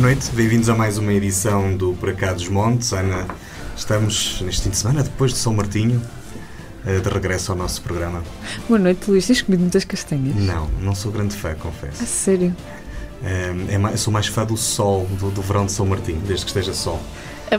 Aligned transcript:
Boa 0.00 0.12
noite, 0.14 0.30
bem-vindos 0.32 0.70
a 0.70 0.74
mais 0.74 0.96
uma 0.96 1.12
edição 1.12 1.76
do 1.76 1.92
Por 1.92 2.10
Cá 2.14 2.32
dos 2.32 2.48
Montes. 2.48 2.90
Ana, 2.94 3.26
estamos 3.76 4.40
neste 4.40 4.62
fim 4.62 4.70
de 4.70 4.78
semana, 4.78 5.02
depois 5.02 5.30
de 5.30 5.36
São 5.36 5.52
Martinho, 5.52 6.00
eh, 6.86 7.00
de 7.00 7.08
regresso 7.10 7.52
ao 7.52 7.58
nosso 7.58 7.82
programa. 7.82 8.22
Boa 8.66 8.78
noite, 8.78 9.10
Luís. 9.10 9.26
Tens 9.26 9.42
comido 9.42 9.60
muitas 9.60 9.84
castanhas? 9.84 10.34
Não, 10.36 10.68
não 10.80 10.94
sou 10.94 11.12
grande 11.12 11.36
fã, 11.36 11.54
confesso. 11.54 12.02
A 12.02 12.06
sério? 12.06 12.56
É, 13.22 13.74
é 13.74 13.76
mais, 13.76 14.00
sou 14.00 14.10
mais 14.10 14.26
fã 14.26 14.46
do 14.46 14.56
sol, 14.56 15.06
do, 15.18 15.30
do 15.30 15.42
verão 15.42 15.66
de 15.66 15.72
São 15.72 15.84
Martinho, 15.84 16.22
desde 16.26 16.46
que 16.46 16.50
esteja 16.50 16.72
sol. 16.72 16.98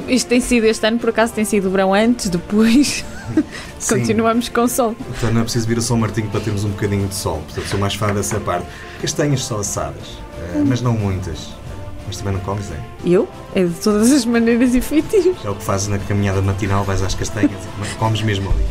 Isto 0.08 0.28
tem 0.28 0.42
sido 0.42 0.66
este 0.66 0.84
ano, 0.88 0.98
por 0.98 1.10
acaso 1.10 1.34
tem 1.34 1.46
sido 1.46 1.70
verão 1.70 1.94
antes, 1.94 2.28
depois. 2.28 3.06
Sim. 3.78 4.00
Continuamos 4.00 4.50
com 4.50 4.68
sol. 4.68 4.96
Então 5.16 5.32
não 5.32 5.42
é 5.42 5.44
preciso 5.44 5.68
vir 5.68 5.78
a 5.78 5.82
São 5.82 5.96
Martinho 5.96 6.28
para 6.32 6.40
termos 6.40 6.64
um 6.64 6.70
bocadinho 6.70 7.08
de 7.08 7.14
sol. 7.14 7.44
Portanto, 7.46 7.68
sou 7.68 7.80
mais 7.80 7.94
fã 7.94 8.12
dessa 8.12 8.40
parte. 8.40 8.66
Castanhas 9.00 9.44
só 9.44 9.60
assadas, 9.60 10.18
eh, 10.56 10.64
mas 10.66 10.82
não 10.82 10.94
muitas. 10.94 11.61
Mas 12.08 12.18
também 12.18 12.34
não 12.34 12.42
comes, 12.42 12.72
é? 12.72 12.76
Eu? 13.06 13.28
É 13.56 13.64
de 13.64 13.74
todas 13.76 14.12
as 14.12 14.26
maneiras 14.26 14.74
e 14.76 14.82
feitios. 14.82 15.36
É 15.44 15.50
o 15.50 15.56
que 15.56 15.64
fazes 15.64 15.88
na 15.88 15.98
caminhada 16.00 16.42
matinal, 16.42 16.84
vais 16.84 17.02
às 17.02 17.16
castanhas 17.16 17.52
e 17.92 17.96
comes 17.96 18.22
mesmo 18.22 18.50
ali. 18.50 18.66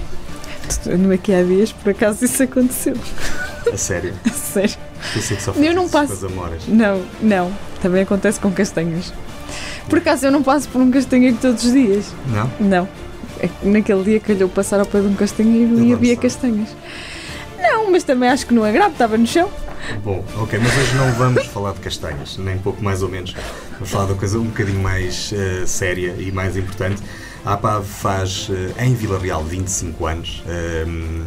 Ando 0.95 1.13
aqui 1.13 1.35
há 1.35 1.43
dias, 1.43 1.73
por 1.73 1.91
acaso 1.91 2.25
isso 2.25 2.43
aconteceu. 2.43 2.95
A 3.73 3.77
sério. 3.77 4.15
A 4.25 4.31
sério. 4.31 4.77
Eu 5.17 5.23
sei 5.23 5.37
que 5.37 5.43
só 5.43 5.53
Eu 5.53 5.75
não 5.75 5.89
passo. 5.89 6.09
com 6.09 6.27
as 6.27 6.33
amoras. 6.33 6.63
Não, 6.69 7.03
não. 7.21 7.53
Também 7.83 8.03
acontece 8.03 8.39
com 8.39 8.51
castanhas. 8.53 9.13
Por 9.89 9.99
acaso 9.99 10.27
eu 10.27 10.31
não 10.31 10.43
passo 10.43 10.69
por 10.69 10.81
um 10.81 10.91
castanheiro 10.91 11.37
todos 11.41 11.65
os 11.65 11.73
dias. 11.73 12.13
Não? 12.29 12.51
Não. 12.61 12.89
É 13.41 13.49
que 13.49 13.67
naquele 13.67 14.05
dia 14.05 14.21
calhou 14.21 14.49
passar 14.49 14.79
ao 14.81 14.87
pé 14.87 15.01
de 15.01 15.07
um 15.07 15.15
castanheiro 15.15 15.73
Eu 15.73 15.83
e 15.83 15.87
não 15.89 15.97
havia 15.97 16.17
castanhas. 16.17 16.69
Não, 17.59 17.91
mas 17.91 18.05
também 18.05 18.29
acho 18.29 18.47
que 18.47 18.55
não 18.55 18.65
é 18.65 18.71
grave, 18.73 18.93
estava 18.93 19.17
no 19.17 19.27
chão. 19.27 19.51
Bom, 20.05 20.25
ok, 20.37 20.59
mas 20.59 20.77
hoje 20.77 20.95
não 20.95 21.13
vamos 21.13 21.47
falar 21.47 21.73
de 21.73 21.81
castanhas, 21.81 22.37
nem 22.39 22.59
pouco 22.59 22.83
mais 22.83 23.03
ou 23.03 23.09
menos. 23.09 23.35
Vamos 23.75 23.91
falar 23.91 24.07
de 24.07 24.13
uma 24.13 24.19
coisa 24.19 24.39
um 24.39 24.45
bocadinho 24.45 24.81
mais 24.81 25.33
eh, 25.33 25.65
séria 25.67 26.15
e 26.19 26.31
mais 26.33 26.57
importante. 26.57 27.03
A 27.45 27.55
APAV 27.55 27.85
faz 27.85 28.49
eh, 28.79 28.85
em 28.85 28.95
Vila 28.95 29.19
Real 29.19 29.43
25 29.43 30.07
anos. 30.07 30.43
ehm, 30.47 31.25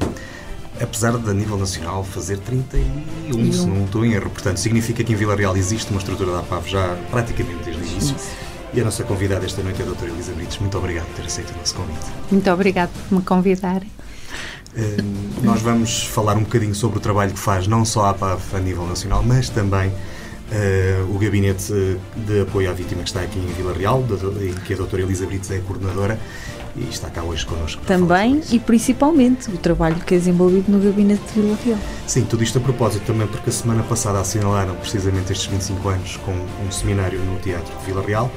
apesar 0.82 1.18
de, 1.18 1.30
a 1.30 1.34
nível 1.34 1.58
nacional, 1.58 2.04
fazer 2.04 2.38
31, 2.40 3.52
se 3.54 3.66
não 3.68 3.86
estou 3.86 4.06
em 4.06 4.14
erro. 4.14 4.30
Portanto, 4.30 4.58
significa 4.58 5.04
que 5.04 5.14
em 5.14 5.16
Vila 5.16 5.36
Real 5.36 5.56
existe 5.56 5.92
uma 5.92 6.00
estrutura 6.00 6.32
da 6.32 6.40
APAV 6.40 6.68
já 6.68 6.98
praticamente 7.12 7.64
desde 7.64 7.82
o 7.82 7.86
início. 7.86 8.16
E 8.74 8.82
a 8.82 8.84
nossa 8.84 9.04
convidada 9.04 9.46
esta 9.46 9.62
noite 9.62 9.80
é 9.82 9.84
a 9.84 9.86
doutora 9.86 10.10
Elisa 10.12 10.32
Brites. 10.34 10.58
Muito 10.58 10.76
obrigado 10.78 11.06
por 11.06 11.16
ter 11.18 11.26
aceito 11.28 11.52
o 11.54 11.58
nosso 11.58 11.76
convite. 11.76 12.06
Muito 12.32 12.50
obrigada 12.52 12.92
por 13.08 13.18
me 13.20 13.24
convidarem. 13.24 13.90
Eh, 14.76 14.98
nós 15.42 15.62
vamos 15.62 16.04
falar 16.04 16.36
um 16.36 16.44
bocadinho 16.44 16.74
sobre 16.74 16.98
o 16.98 17.02
trabalho 17.02 17.32
que 17.32 17.40
faz 17.40 17.68
não 17.68 17.86
só 17.86 18.06
a 18.06 18.10
APAV 18.12 18.42
a 18.56 18.60
nível 18.60 18.88
nacional, 18.88 19.24
mas 19.24 19.50
também 19.50 19.92
eh, 20.52 21.04
o 21.10 21.18
Gabinete 21.18 21.74
de 22.16 22.42
Apoio 22.42 22.70
à 22.70 22.74
Vítima 22.74 23.02
que 23.02 23.10
está 23.10 23.22
aqui 23.22 23.40
em 23.40 23.54
Vila 23.54 23.74
Real, 23.74 24.04
em 24.42 24.54
que 24.54 24.74
a 24.74 24.78
doutora 24.78 25.04
Elisa 25.04 25.26
Brites 25.26 25.50
é 25.52 25.60
coordenadora 25.60 26.20
e 26.76 26.90
está 26.90 27.10
cá 27.10 27.24
hoje 27.24 27.46
connosco. 27.46 27.84
Também 27.86 28.42
e 28.52 28.60
principalmente 28.60 29.50
o 29.50 29.58
trabalho 29.58 29.96
que 29.98 30.16
é 30.16 30.18
desenvolvido 30.18 30.72
no 30.72 30.80
gabinete 30.80 31.22
de 31.34 31.42
Vila 31.42 31.58
Real. 31.64 31.80
Sim, 32.08 32.26
tudo 32.26 32.44
isto 32.44 32.58
a 32.58 32.62
propósito 32.62 33.06
também 33.06 33.28
porque 33.28 33.50
a 33.50 33.54
semana 33.54 33.84
passada 33.84 34.20
assinalaram 34.20 34.76
precisamente 34.76 35.32
estes 35.32 35.48
25 35.48 35.90
anos 35.90 36.18
com 36.18 36.32
um 36.32 36.72
seminário 36.72 37.20
no 37.20 37.38
Teatro 37.40 37.78
de 37.80 37.86
Vila 37.86 38.04
Real 38.06 38.32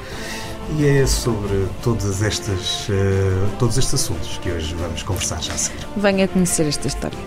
e 0.75 0.85
é 0.85 1.05
sobre 1.05 1.67
todas 1.81 2.21
estas, 2.21 2.87
eh, 2.89 3.47
todos 3.57 3.77
estes 3.77 3.93
assuntos 3.93 4.37
que 4.39 4.51
hoje 4.51 4.75
vamos 4.75 5.03
conversar 5.03 5.41
já 5.41 5.53
a 5.53 5.57
seguir. 5.57 5.87
Venha 5.95 6.27
conhecer 6.27 6.67
esta 6.67 6.87
história. 6.87 7.17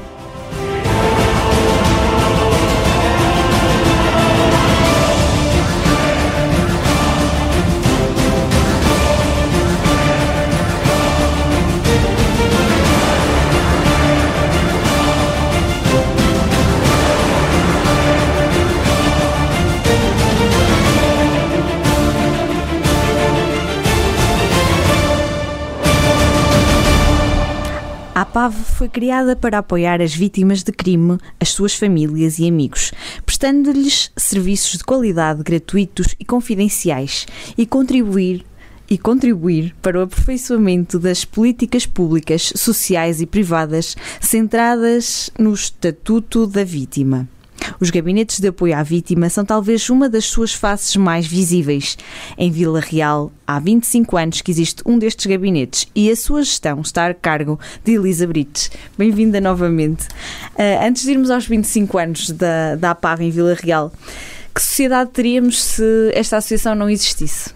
Foi 28.80 28.88
criada 28.88 29.36
para 29.36 29.58
apoiar 29.58 30.00
as 30.00 30.14
vítimas 30.14 30.62
de 30.62 30.72
crime, 30.72 31.18
as 31.38 31.50
suas 31.50 31.74
famílias 31.74 32.38
e 32.38 32.48
amigos, 32.48 32.92
prestando-lhes 33.26 34.10
serviços 34.16 34.78
de 34.78 34.84
qualidade 34.84 35.42
gratuitos 35.42 36.14
e 36.18 36.24
confidenciais 36.24 37.26
e 37.58 37.66
contribuir 37.66 38.42
e 38.88 38.96
contribuir 38.96 39.76
para 39.82 39.98
o 39.98 40.02
aperfeiçoamento 40.02 40.98
das 40.98 41.26
políticas 41.26 41.84
públicas, 41.84 42.54
sociais 42.56 43.20
e 43.20 43.26
privadas 43.26 43.98
centradas 44.18 45.28
no 45.38 45.52
estatuto 45.52 46.46
da 46.46 46.64
vítima. 46.64 47.28
Os 47.80 47.90
gabinetes 47.90 48.40
de 48.40 48.48
apoio 48.48 48.76
à 48.76 48.82
vítima 48.82 49.30
são 49.30 49.44
talvez 49.44 49.88
uma 49.88 50.08
das 50.08 50.26
suas 50.26 50.52
faces 50.52 50.96
mais 50.96 51.26
visíveis. 51.26 51.96
Em 52.36 52.50
Vila 52.50 52.80
Real, 52.80 53.32
há 53.46 53.58
25 53.58 54.16
anos 54.16 54.40
que 54.40 54.50
existe 54.50 54.82
um 54.84 54.98
destes 54.98 55.26
gabinetes 55.26 55.86
e 55.94 56.10
a 56.10 56.16
sua 56.16 56.42
gestão 56.42 56.80
está 56.80 57.06
a 57.06 57.14
cargo 57.14 57.58
de 57.84 57.94
Elisa 57.94 58.26
Brites. 58.26 58.70
Bem-vinda 58.98 59.40
novamente. 59.40 60.06
Ah, 60.56 60.86
antes 60.86 61.04
de 61.04 61.12
irmos 61.12 61.30
aos 61.30 61.46
25 61.46 61.98
anos 61.98 62.30
da, 62.30 62.76
da 62.76 62.90
APAV 62.90 63.22
em 63.22 63.30
Vila 63.30 63.54
Real, 63.54 63.92
que 64.54 64.60
sociedade 64.60 65.10
teríamos 65.10 65.62
se 65.62 66.10
esta 66.14 66.36
associação 66.36 66.74
não 66.74 66.90
existisse? 66.90 67.50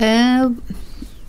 Ah, 0.00 0.50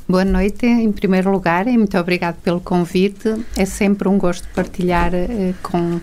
boa 0.07 0.25
noite, 0.25 0.66
em 0.66 0.91
primeiro 0.91 1.29
lugar, 1.29 1.67
e 1.67 1.78
muito 1.78 1.97
obrigado 1.97 2.38
pelo 2.41 2.61
convite. 2.61 3.45
É 3.56 3.66
sempre 3.66 4.07
um 4.07 4.17
gosto 4.17 4.47
partilhar 4.56 5.13
eh, 5.13 5.53
com, 5.61 6.00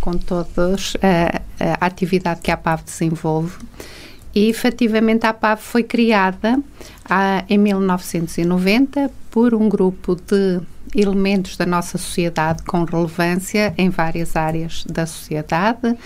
com 0.00 0.12
todos 0.12 0.96
eh, 1.02 1.42
a 1.58 1.86
atividade 1.86 2.40
que 2.40 2.50
a 2.50 2.54
APAV 2.54 2.82
desenvolve. 2.84 3.58
E, 4.34 4.48
efetivamente, 4.48 5.26
a 5.26 5.30
APAV 5.30 5.60
foi 5.60 5.82
criada 5.82 6.58
ah, 7.04 7.44
em 7.48 7.58
1990 7.58 9.10
por 9.30 9.54
um 9.54 9.68
grupo 9.68 10.14
de 10.14 10.60
elementos 10.94 11.56
da 11.56 11.66
nossa 11.66 11.98
sociedade 11.98 12.62
com 12.62 12.84
relevância 12.84 13.74
em 13.76 13.90
várias 13.90 14.36
áreas 14.36 14.84
da 14.84 15.06
sociedade, 15.06 15.96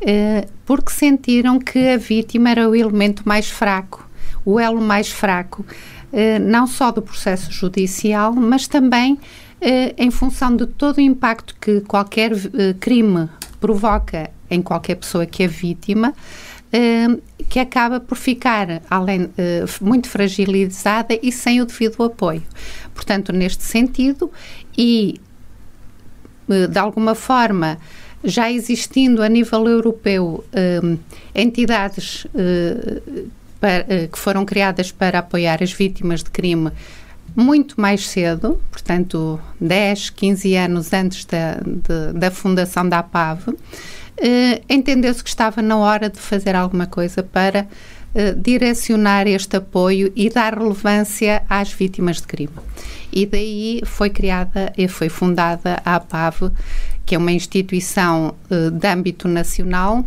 eh, 0.00 0.46
porque 0.64 0.90
sentiram 0.90 1.58
que 1.58 1.88
a 1.90 1.96
vítima 1.96 2.50
era 2.50 2.68
o 2.68 2.74
elemento 2.74 3.22
mais 3.24 3.48
fraco, 3.50 4.08
o 4.44 4.58
elo 4.58 4.80
mais 4.80 5.10
fraco, 5.10 5.64
eh, 6.12 6.38
não 6.38 6.66
só 6.66 6.90
do 6.90 7.02
processo 7.02 7.50
judicial, 7.50 8.32
mas 8.32 8.66
também 8.66 9.18
em 9.60 10.10
função 10.10 10.54
de 10.54 10.66
todo 10.66 10.98
o 10.98 11.00
impacto 11.00 11.56
que 11.60 11.80
qualquer 11.80 12.32
eh, 12.32 12.74
crime 12.78 13.28
provoca 13.60 14.30
em 14.50 14.62
qualquer 14.62 14.96
pessoa 14.96 15.26
que 15.26 15.42
é 15.42 15.48
vítima, 15.48 16.14
eh, 16.72 17.08
que 17.48 17.58
acaba 17.58 17.98
por 17.98 18.16
ficar 18.16 18.82
além, 18.90 19.30
eh, 19.38 19.64
muito 19.80 20.08
fragilizada 20.08 21.18
e 21.22 21.32
sem 21.32 21.60
o 21.60 21.66
devido 21.66 22.02
apoio. 22.02 22.42
Portanto, 22.94 23.32
neste 23.32 23.64
sentido, 23.64 24.30
e 24.76 25.20
eh, 26.48 26.66
de 26.66 26.78
alguma 26.78 27.14
forma 27.14 27.78
já 28.24 28.50
existindo 28.50 29.22
a 29.22 29.28
nível 29.28 29.66
europeu 29.68 30.44
eh, 30.52 30.80
entidades 31.34 32.26
eh, 32.34 33.02
eh, 33.62 34.08
que 34.10 34.18
foram 34.18 34.44
criadas 34.44 34.90
para 34.92 35.20
apoiar 35.20 35.62
as 35.62 35.72
vítimas 35.72 36.22
de 36.22 36.30
crime 36.30 36.70
muito 37.36 37.78
mais 37.80 38.08
cedo, 38.08 38.60
portanto 38.70 39.38
10, 39.60 40.10
15 40.10 40.56
anos 40.56 40.92
antes 40.92 41.24
da, 41.26 41.54
de- 41.56 42.18
da 42.18 42.30
fundação 42.30 42.88
da 42.88 43.00
APAV, 43.00 43.54
eh, 44.16 44.62
entendeu-se 44.68 45.22
que 45.22 45.28
estava 45.28 45.60
na 45.60 45.76
hora 45.76 46.08
de 46.08 46.18
fazer 46.18 46.56
alguma 46.56 46.86
coisa 46.86 47.22
para 47.22 47.68
eh, 48.14 48.32
direcionar 48.32 49.26
este 49.26 49.56
apoio 49.58 50.10
e 50.16 50.30
dar 50.30 50.54
relevância 50.58 51.42
às 51.48 51.70
vítimas 51.70 52.16
de 52.16 52.26
crime. 52.26 52.54
E 53.12 53.26
daí 53.26 53.82
foi 53.84 54.08
criada 54.10 54.72
e 54.76 54.88
foi 54.88 55.08
fundada 55.10 55.80
a 55.84 55.96
APAV, 55.96 56.50
que 57.04 57.14
é 57.14 57.18
uma 57.18 57.32
instituição 57.32 58.34
eh, 58.50 58.70
de 58.70 58.88
âmbito 58.88 59.28
nacional, 59.28 60.04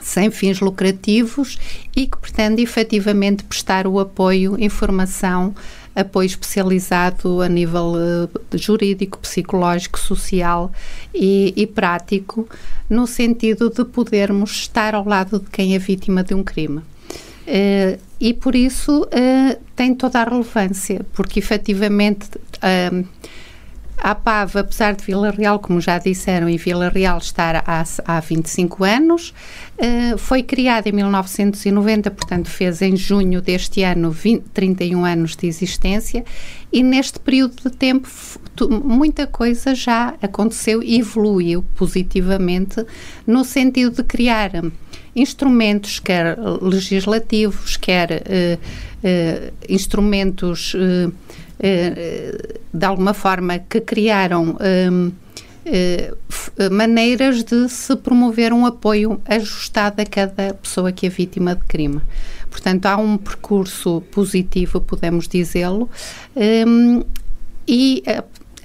sem 0.00 0.30
fins 0.30 0.60
lucrativos 0.60 1.58
e 1.96 2.06
que 2.06 2.16
pretende 2.18 2.62
efetivamente 2.62 3.42
prestar 3.44 3.86
o 3.86 3.98
apoio, 3.98 4.56
informação, 4.62 5.54
apoio 6.00 6.26
especializado 6.26 7.40
a 7.40 7.48
nível 7.48 7.94
eh, 7.96 8.58
jurídico, 8.58 9.18
psicológico, 9.18 9.98
social 9.98 10.70
e, 11.14 11.52
e 11.56 11.66
prático, 11.66 12.48
no 12.88 13.06
sentido 13.06 13.70
de 13.70 13.84
podermos 13.84 14.50
estar 14.52 14.94
ao 14.94 15.04
lado 15.04 15.38
de 15.40 15.50
quem 15.50 15.74
é 15.74 15.78
vítima 15.78 16.22
de 16.22 16.34
um 16.34 16.44
crime. 16.44 16.82
Eh, 17.46 17.98
e 18.20 18.34
por 18.34 18.54
isso 18.54 19.08
eh, 19.10 19.58
tem 19.74 19.94
toda 19.94 20.20
a 20.20 20.24
relevância, 20.24 21.06
porque 21.14 21.38
efetivamente 21.38 22.28
eh, 22.60 23.04
a 24.00 24.10
APAV, 24.10 24.56
apesar 24.58 24.94
de 24.94 25.04
Vila 25.04 25.30
Real, 25.30 25.58
como 25.58 25.80
já 25.80 25.98
disseram, 25.98 26.48
e 26.48 26.56
Vila 26.56 26.88
Real 26.88 27.18
estar 27.18 27.62
há, 27.66 27.84
há 28.04 28.20
25 28.20 28.84
anos, 28.84 29.34
uh, 29.78 30.18
foi 30.18 30.42
criada 30.42 30.88
em 30.88 30.92
1990, 30.92 32.10
portanto 32.10 32.48
fez 32.48 32.80
em 32.82 32.96
junho 32.96 33.40
deste 33.40 33.82
ano 33.82 34.10
20, 34.10 34.44
31 34.54 35.04
anos 35.04 35.36
de 35.36 35.46
existência 35.46 36.24
e 36.72 36.82
neste 36.82 37.18
período 37.18 37.62
de 37.62 37.70
tempo 37.70 38.08
muita 38.84 39.26
coisa 39.26 39.74
já 39.74 40.14
aconteceu 40.20 40.82
e 40.82 40.98
evoluiu 40.98 41.64
positivamente 41.74 42.84
no 43.26 43.44
sentido 43.44 43.96
de 43.96 44.02
criar 44.02 44.50
instrumentos, 45.14 45.98
quer 45.98 46.38
legislativos, 46.60 47.76
quer 47.76 48.10
uh, 48.10 48.58
uh, 48.58 49.52
instrumentos 49.68 50.74
de 52.72 52.84
alguma 52.84 53.14
forma 53.14 53.58
que 53.58 53.80
criaram 53.80 54.56
maneiras 56.70 57.44
de 57.44 57.68
se 57.68 57.94
promover 57.96 58.52
um 58.52 58.64
apoio 58.64 59.20
ajustado 59.26 60.00
a 60.00 60.06
cada 60.06 60.54
pessoa 60.54 60.90
que 60.90 61.06
é 61.06 61.10
vítima 61.10 61.54
de 61.54 61.62
crime. 61.64 62.00
Portanto, 62.50 62.86
há 62.86 62.96
um 62.96 63.18
percurso 63.18 64.02
positivo, 64.10 64.80
podemos 64.80 65.28
dizê-lo, 65.28 65.90
um, 66.66 67.02
e 67.66 68.02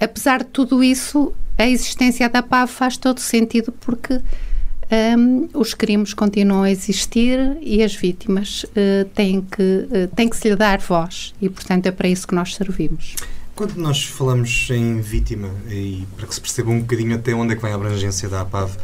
apesar 0.00 0.38
de 0.38 0.46
tudo 0.46 0.82
isso, 0.82 1.34
a 1.58 1.68
existência 1.68 2.28
da 2.28 2.42
PAV 2.42 2.70
faz 2.70 2.96
todo 2.96 3.20
sentido 3.20 3.70
porque 3.72 4.20
um, 5.18 5.48
os 5.54 5.74
crimes 5.74 6.12
continuam 6.12 6.62
a 6.62 6.70
existir 6.70 7.56
e 7.60 7.82
as 7.82 7.94
vítimas 7.94 8.64
uh, 8.64 9.04
têm, 9.14 9.40
que, 9.40 9.62
uh, 9.62 10.08
têm 10.14 10.28
que 10.28 10.36
se 10.36 10.48
lhe 10.48 10.56
dar 10.56 10.78
voz 10.78 11.34
e, 11.40 11.48
portanto, 11.48 11.86
é 11.86 11.90
para 11.90 12.08
isso 12.08 12.26
que 12.26 12.34
nós 12.34 12.54
servimos. 12.54 13.14
Quando 13.54 13.76
nós 13.76 14.02
falamos 14.04 14.68
em 14.70 15.00
vítima, 15.00 15.48
e 15.68 16.04
para 16.16 16.26
que 16.26 16.34
se 16.34 16.40
perceba 16.40 16.70
um 16.70 16.80
bocadinho 16.80 17.14
até 17.14 17.32
onde 17.32 17.52
é 17.52 17.56
que 17.56 17.62
vai 17.62 17.70
a 17.70 17.76
abrangência 17.76 18.28
da 18.28 18.40
APAV, 18.40 18.76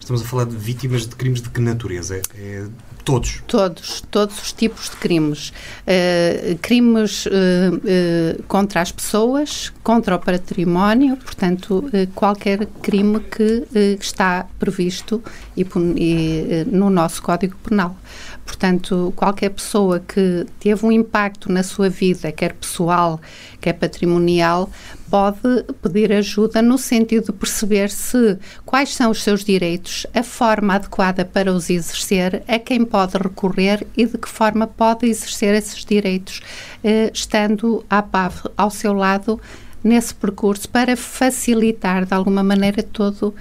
estamos 0.00 0.22
a 0.22 0.24
falar 0.24 0.44
de 0.44 0.56
vítimas 0.56 1.06
de 1.06 1.14
crimes 1.14 1.42
de 1.42 1.50
que 1.50 1.60
natureza? 1.60 2.22
É 2.34 2.66
Todos? 3.04 3.42
Todos, 3.46 4.02
todos 4.10 4.40
os 4.40 4.52
tipos 4.52 4.88
de 4.88 4.96
crimes. 4.96 5.50
Uh, 5.50 6.56
crimes 6.62 7.26
uh, 7.26 7.30
uh, 7.30 8.42
contra 8.44 8.80
as 8.80 8.90
pessoas, 8.90 9.70
contra 9.82 10.16
o 10.16 10.18
património, 10.18 11.16
portanto, 11.18 11.84
qualquer 12.14 12.66
crime 12.80 13.20
que 13.20 13.66
está 14.00 14.46
previsto 14.58 15.22
e, 15.56 15.66
e, 15.96 16.64
no 16.66 16.90
nosso 16.90 17.22
Código 17.22 17.56
Penal. 17.62 17.96
Portanto, 18.44 19.12
qualquer 19.16 19.50
pessoa 19.50 20.00
que 20.00 20.46
teve 20.60 20.84
um 20.84 20.92
impacto 20.92 21.50
na 21.50 21.62
sua 21.62 21.88
vida, 21.88 22.30
quer 22.30 22.52
pessoal, 22.52 23.20
quer 23.60 23.72
patrimonial, 23.72 24.70
pode 25.08 25.64
pedir 25.82 26.12
ajuda 26.12 26.60
no 26.60 26.76
sentido 26.76 27.26
de 27.26 27.32
perceber 27.32 27.90
se 27.90 28.38
quais 28.64 28.94
são 28.94 29.10
os 29.10 29.22
seus 29.22 29.44
direitos, 29.44 30.06
a 30.12 30.22
forma 30.22 30.74
adequada 30.74 31.24
para 31.24 31.52
os 31.52 31.70
exercer, 31.70 32.42
a 32.46 32.58
quem 32.58 32.84
pode 32.84 33.16
recorrer 33.16 33.86
e 33.96 34.04
de 34.04 34.18
que 34.18 34.28
forma 34.28 34.66
pode 34.66 35.06
exercer 35.06 35.54
esses 35.54 35.84
direitos, 35.84 36.40
eh, 36.82 37.10
estando 37.14 37.84
à 37.88 38.02
PAV 38.02 38.50
ao 38.56 38.70
seu 38.70 38.92
lado 38.92 39.40
nesse 39.84 40.14
percurso 40.14 40.66
para 40.68 40.96
facilitar 40.96 42.06
de 42.06 42.14
alguma 42.14 42.42
maneira 42.42 42.82
todo 42.82 43.34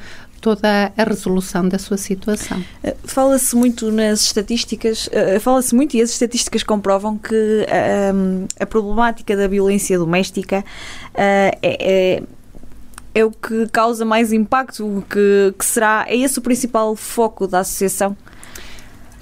toda 0.44 0.92
a 0.98 1.04
resolução 1.06 1.69
da 1.69 1.80
sua 1.80 1.95
situação. 1.95 2.62
Eh, 2.84 2.94
fala-se 3.06 3.56
muito 3.56 3.90
nas 3.90 4.19
estatísticas, 4.19 5.07
eh, 5.10 5.40
fala-se 5.40 5.74
muito 5.74 5.95
e 5.95 6.01
as 6.01 6.10
estatísticas 6.10 6.63
comprovam 6.63 7.18
que 7.18 7.66
um, 8.13 8.45
a 8.60 8.66
problemática 8.66 9.38
da 9.38 9.48
violência 9.48 9.98
doméstica 9.98 10.66
é, 11.16 11.57
é 11.63 12.24
é 13.16 13.24
o 13.24 13.30
que 13.30 13.68
causa 13.68 14.04
mais 14.04 14.34
impacto, 14.34 15.06
que, 15.07 15.54
que 15.56 15.63
será, 15.63 16.04
é 16.07 16.18
esse 16.18 16.40
o 16.40 16.42
principal 16.42 16.96
foco 16.96 17.46
da 17.46 17.60
associação? 17.60 18.18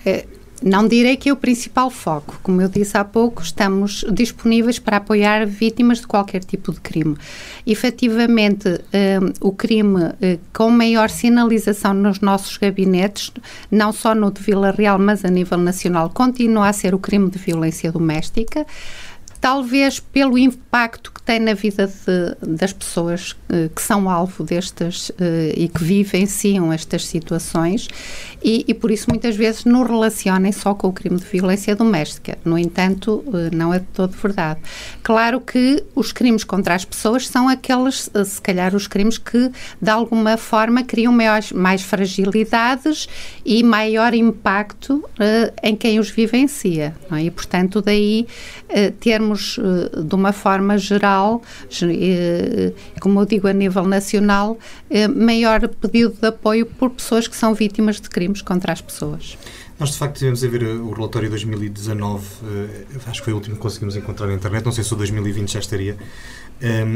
É, 0.05 0.25
não 0.61 0.87
direi 0.87 1.17
que 1.17 1.29
é 1.29 1.33
o 1.33 1.35
principal 1.35 1.89
foco. 1.89 2.39
Como 2.43 2.61
eu 2.61 2.69
disse 2.69 2.97
há 2.97 3.03
pouco, 3.03 3.41
estamos 3.41 4.05
disponíveis 4.11 4.77
para 4.77 4.97
apoiar 4.97 5.45
vítimas 5.45 6.01
de 6.01 6.07
qualquer 6.07 6.43
tipo 6.43 6.71
de 6.71 6.79
crime. 6.79 7.17
Efetivamente, 7.65 8.69
um, 8.69 9.47
o 9.47 9.51
crime 9.51 10.03
uh, 10.03 10.39
com 10.53 10.69
maior 10.69 11.09
sinalização 11.09 11.93
nos 11.93 12.19
nossos 12.19 12.57
gabinetes, 12.57 13.31
não 13.69 13.91
só 13.91 14.13
no 14.13 14.31
de 14.31 14.41
Vila 14.41 14.71
Real, 14.71 14.99
mas 14.99 15.25
a 15.25 15.29
nível 15.29 15.57
nacional, 15.57 16.09
continua 16.09 16.69
a 16.69 16.73
ser 16.73 16.93
o 16.93 16.99
crime 16.99 17.29
de 17.29 17.39
violência 17.39 17.91
doméstica 17.91 18.65
talvez 19.41 19.99
pelo 19.99 20.37
impacto 20.37 21.11
que 21.11 21.21
tem 21.23 21.39
na 21.39 21.55
vida 21.55 21.87
de, 21.87 22.55
das 22.55 22.71
pessoas 22.71 23.31
uh, 23.31 23.67
que 23.75 23.81
são 23.81 24.07
alvo 24.07 24.43
destas 24.43 25.09
uh, 25.09 25.13
e 25.57 25.67
que 25.67 25.83
vivenciam 25.83 26.71
estas 26.71 27.07
situações 27.07 27.87
e, 28.43 28.63
e, 28.67 28.73
por 28.73 28.91
isso 28.91 29.07
muitas 29.09 29.35
vezes 29.35 29.65
não 29.65 29.83
relacionem 29.83 30.51
só 30.51 30.75
com 30.75 30.87
o 30.87 30.93
crime 30.93 31.17
de 31.17 31.25
violência 31.25 31.75
doméstica. 31.75 32.37
No 32.45 32.57
entanto, 32.57 33.23
uh, 33.27 33.55
não 33.55 33.73
é 33.73 33.79
de 33.79 33.85
todo 33.85 34.11
verdade. 34.11 34.59
Claro 35.01 35.41
que 35.41 35.83
os 35.95 36.11
crimes 36.11 36.43
contra 36.43 36.75
as 36.75 36.85
pessoas 36.85 37.27
são 37.27 37.49
aqueles, 37.49 38.09
se 38.25 38.41
calhar, 38.41 38.75
os 38.75 38.87
crimes 38.87 39.17
que 39.17 39.51
de 39.81 39.89
alguma 39.89 40.37
forma 40.37 40.83
criam 40.83 41.11
maiores, 41.11 41.51
mais 41.51 41.81
fragilidades 41.81 43.09
e 43.43 43.63
maior 43.63 44.13
impacto 44.13 45.03
em 45.63 45.75
quem 45.75 45.99
os 45.99 46.09
vivencia. 46.09 46.95
É? 47.11 47.23
E, 47.23 47.31
portanto, 47.31 47.81
daí 47.81 48.27
termos 48.99 49.59
de 50.05 50.15
uma 50.15 50.31
forma 50.31 50.77
geral 50.77 51.41
eh, 51.83 52.73
como 52.99 53.21
eu 53.21 53.25
digo 53.25 53.47
a 53.47 53.53
nível 53.53 53.85
nacional, 53.85 54.57
eh, 54.89 55.07
maior 55.07 55.67
pedido 55.67 56.13
de 56.19 56.27
apoio 56.27 56.65
por 56.65 56.89
pessoas 56.89 57.27
que 57.27 57.35
são 57.35 57.53
vítimas 57.53 57.99
de 57.99 58.09
crimes 58.09 58.41
contra 58.41 58.73
as 58.73 58.81
pessoas. 58.81 59.37
Nós, 59.79 59.91
de 59.91 59.97
facto, 59.97 60.17
tivemos 60.17 60.43
a 60.43 60.47
ver 60.47 60.63
eh, 60.63 60.73
o 60.73 60.91
relatório 60.91 61.27
de 61.27 61.31
2019, 61.31 62.25
acho 63.07 63.19
que 63.19 63.25
foi 63.25 63.33
o 63.33 63.37
último 63.37 63.55
que 63.55 63.61
conseguimos 63.61 63.95
encontrar 63.95 64.27
na 64.27 64.33
internet, 64.33 64.65
não 64.65 64.71
sei 64.71 64.83
se 64.83 64.93
o 64.93 64.97
2020 64.97 65.51
já 65.51 65.59
estaria, 65.59 65.97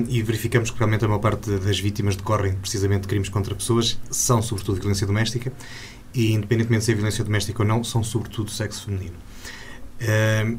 e 0.08 0.22
verificamos 0.22 0.70
que 0.70 0.78
realmente 0.78 1.04
a 1.06 1.08
maior 1.08 1.20
parte 1.20 1.50
das 1.50 1.80
vítimas 1.80 2.16
decorrem 2.16 2.54
precisamente 2.54 3.02
de 3.02 3.08
crimes 3.08 3.30
contra 3.30 3.56
pessoas, 3.56 3.98
são 4.12 4.40
sobretudo 4.40 4.80
violência 4.80 5.08
doméstica, 5.08 5.52
e 6.14 6.34
independentemente 6.34 6.82
de 6.82 6.86
ser 6.86 6.96
violência 6.96 7.24
doméstica 7.24 7.64
ou 7.64 7.68
não, 7.68 7.84
são 7.84 8.04
sobretudo 8.04 8.52
sexo 8.52 8.86
feminino. 8.86 9.16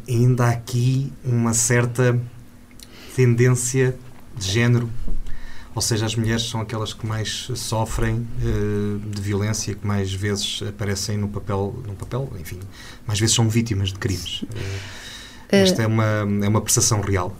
Ainda 0.08 0.46
há 0.46 0.50
aqui 0.50 1.12
uma 1.24 1.52
certa 1.52 2.18
tendência 3.14 3.96
de 4.36 4.50
género, 4.50 4.90
ou 5.74 5.82
seja, 5.82 6.06
as 6.06 6.14
mulheres 6.14 6.48
são 6.48 6.60
aquelas 6.60 6.94
que 6.94 7.06
mais 7.06 7.50
sofrem 7.54 8.14
uh, 8.14 8.98
de 8.98 9.20
violência, 9.20 9.74
que 9.74 9.86
mais 9.86 10.12
vezes 10.12 10.62
aparecem 10.66 11.18
no 11.18 11.28
papel, 11.28 11.82
no 11.86 11.94
papel, 11.94 12.30
enfim, 12.40 12.58
mais 13.06 13.20
vezes 13.20 13.34
são 13.34 13.46
vítimas 13.46 13.90
de 13.90 13.98
crimes. 13.98 14.42
Uh, 14.42 14.48
esta 15.50 15.82
é 15.82 15.86
uma, 15.86 16.04
é 16.42 16.48
uma 16.48 16.60
percepção 16.62 17.02
real. 17.02 17.36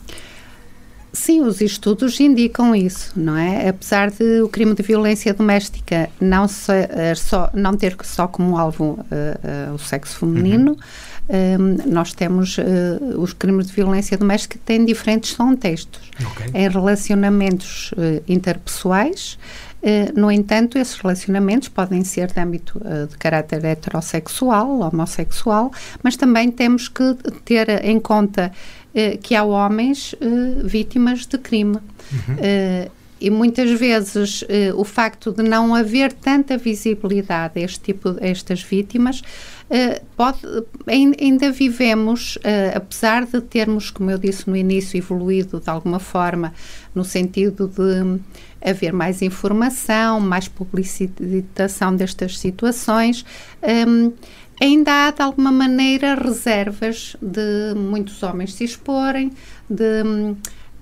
Sim, 1.11 1.41
os 1.41 1.61
estudos 1.61 2.19
indicam 2.19 2.75
isso, 2.75 3.11
não 3.15 3.35
é? 3.35 3.69
Apesar 3.69 4.11
de 4.11 4.41
o 4.41 4.49
crime 4.49 4.75
de 4.75 4.83
violência 4.83 5.33
doméstica 5.33 6.07
não, 6.21 6.47
ser, 6.47 7.17
só, 7.17 7.49
não 7.55 7.75
ter 7.75 7.97
só 8.03 8.27
como 8.27 8.55
alvo 8.55 8.83
uh, 8.83 9.71
uh, 9.71 9.73
o 9.73 9.79
sexo 9.79 10.19
feminino, 10.19 10.73
uhum 10.73 10.77
nós 11.85 12.13
temos 12.13 12.57
uh, 12.57 12.61
os 13.19 13.33
crimes 13.33 13.67
de 13.67 13.73
violência 13.73 14.17
doméstica 14.17 14.57
têm 14.65 14.85
diferentes 14.85 15.33
contextos. 15.33 16.09
Okay. 16.31 16.51
Em 16.53 16.69
relacionamentos 16.69 17.91
uh, 17.93 18.23
interpessoais, 18.27 19.37
uh, 19.81 20.19
no 20.19 20.31
entanto, 20.31 20.77
esses 20.77 20.95
relacionamentos 20.95 21.67
podem 21.67 22.03
ser 22.03 22.31
de 22.31 22.39
âmbito 22.39 22.81
de 23.09 23.17
caráter 23.17 23.63
heterossexual, 23.65 24.79
homossexual, 24.79 25.71
mas 26.01 26.15
também 26.15 26.49
temos 26.49 26.87
que 26.87 27.15
ter 27.43 27.83
em 27.83 27.99
conta 27.99 28.51
que 29.21 29.35
há 29.35 29.43
homens 29.43 30.15
vítimas 30.63 31.27
de 31.27 31.37
crime. 31.37 31.75
Uhum. 31.75 32.89
E 33.19 33.29
muitas 33.29 33.71
vezes 33.71 34.43
eh, 34.47 34.71
o 34.75 34.83
facto 34.83 35.31
de 35.31 35.41
não 35.41 35.73
haver 35.73 36.13
tanta 36.13 36.57
visibilidade 36.57 37.59
a, 37.59 37.63
este 37.63 37.79
tipo, 37.79 38.09
a 38.09 38.27
estas 38.27 38.61
vítimas, 38.61 39.21
eh, 39.69 40.01
pode, 40.15 40.39
ainda 41.19 41.51
vivemos, 41.51 42.37
eh, 42.43 42.73
apesar 42.75 43.25
de 43.25 43.41
termos, 43.41 43.89
como 43.89 44.11
eu 44.11 44.17
disse 44.17 44.47
no 44.47 44.55
início, 44.55 44.97
evoluído 44.97 45.59
de 45.59 45.69
alguma 45.69 45.99
forma, 45.99 46.53
no 46.93 47.03
sentido 47.03 47.67
de 47.67 48.21
haver 48.61 48.93
mais 48.93 49.21
informação, 49.21 50.19
mais 50.19 50.47
publicitação 50.47 51.95
destas 51.95 52.37
situações, 52.37 53.25
ehm, 53.61 54.11
ainda 54.61 55.07
há 55.07 55.11
de 55.11 55.21
alguma 55.21 55.51
maneira 55.51 56.15
reservas 56.15 57.15
de 57.21 57.73
muitos 57.75 58.23
homens 58.23 58.53
se 58.53 58.63
exporem, 58.63 59.31
de 59.69 60.03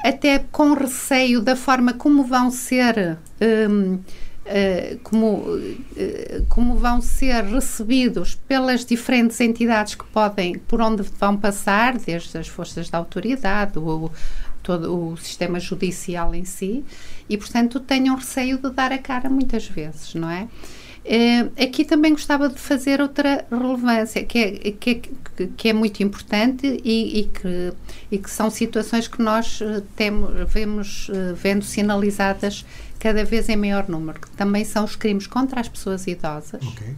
até 0.09 0.39
com 0.39 0.73
receio 0.73 1.41
da 1.41 1.55
forma 1.55 1.93
como 1.93 2.23
vão 2.23 2.51
ser. 2.51 3.17
Um, 3.41 3.99
eh, 4.47 4.97
como, 5.01 5.37
uh, 5.37 6.45
como 6.49 6.75
vão 6.75 7.01
ser 7.01 7.43
recebidos 7.45 8.35
pelas 8.47 8.85
diferentes 8.85 9.41
entidades 9.41 9.95
que 9.95 10.05
podem, 10.05 10.59
por 10.59 10.79
onde 10.81 11.01
vão 11.01 11.35
passar, 11.35 11.97
desde 11.97 12.37
as 12.37 12.47
forças 12.47 12.87
da 12.87 12.99
autoridade, 12.99 13.79
o, 13.79 14.11
todo 14.61 15.13
o 15.13 15.17
sistema 15.17 15.59
judicial 15.59 16.35
em 16.35 16.45
si 16.45 16.85
e, 17.27 17.37
portanto, 17.37 17.79
tenham 17.79 18.15
receio 18.15 18.59
de 18.59 18.69
dar 18.69 18.91
a 18.91 18.99
cara 18.99 19.31
muitas 19.31 19.67
vezes, 19.67 20.13
não 20.13 20.29
é? 20.29 20.47
Uh, 21.05 21.63
aqui 21.63 21.83
também 21.83 22.11
gostava 22.11 22.47
de 22.47 22.59
fazer 22.59 23.01
outra 23.01 23.45
relevância, 23.51 24.23
que 24.23 24.37
é, 24.39 24.51
que 24.71 24.89
é, 24.89 25.01
que 25.57 25.69
é 25.69 25.73
muito 25.73 26.01
importante 26.01 26.81
e, 26.83 27.19
e, 27.19 27.23
que, 27.25 27.73
e 28.11 28.17
que 28.17 28.29
são 28.29 28.49
situações 28.49 29.07
que 29.07 29.21
nós 29.21 29.59
temos, 29.95 30.31
vemos 30.51 31.09
uh, 31.09 31.35
vendo 31.35 31.63
sinalizadas 31.63 32.65
cada 32.99 33.23
vez 33.23 33.49
em 33.49 33.55
maior 33.55 33.87
número, 33.87 34.19
que 34.19 34.29
também 34.31 34.63
são 34.63 34.83
os 34.83 34.95
crimes 34.95 35.27
contra 35.27 35.59
as 35.59 35.67
pessoas 35.67 36.07
idosas 36.07 36.65
okay. 36.65 36.95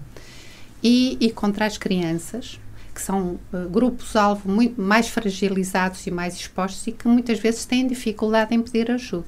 e, 0.83 1.17
e 1.19 1.31
contra 1.31 1.65
as 1.65 1.77
crianças 1.77 2.59
que 2.93 3.01
são 3.01 3.39
uh, 3.53 3.69
grupos-alvo 3.69 4.49
muito 4.49 4.81
mais 4.81 5.07
fragilizados 5.07 6.07
e 6.07 6.11
mais 6.11 6.35
expostos 6.35 6.87
e 6.87 6.91
que 6.91 7.07
muitas 7.07 7.39
vezes 7.39 7.63
têm 7.65 7.87
dificuldade 7.87 8.55
em 8.55 8.61
pedir 8.61 8.89
ajuda. 8.89 9.27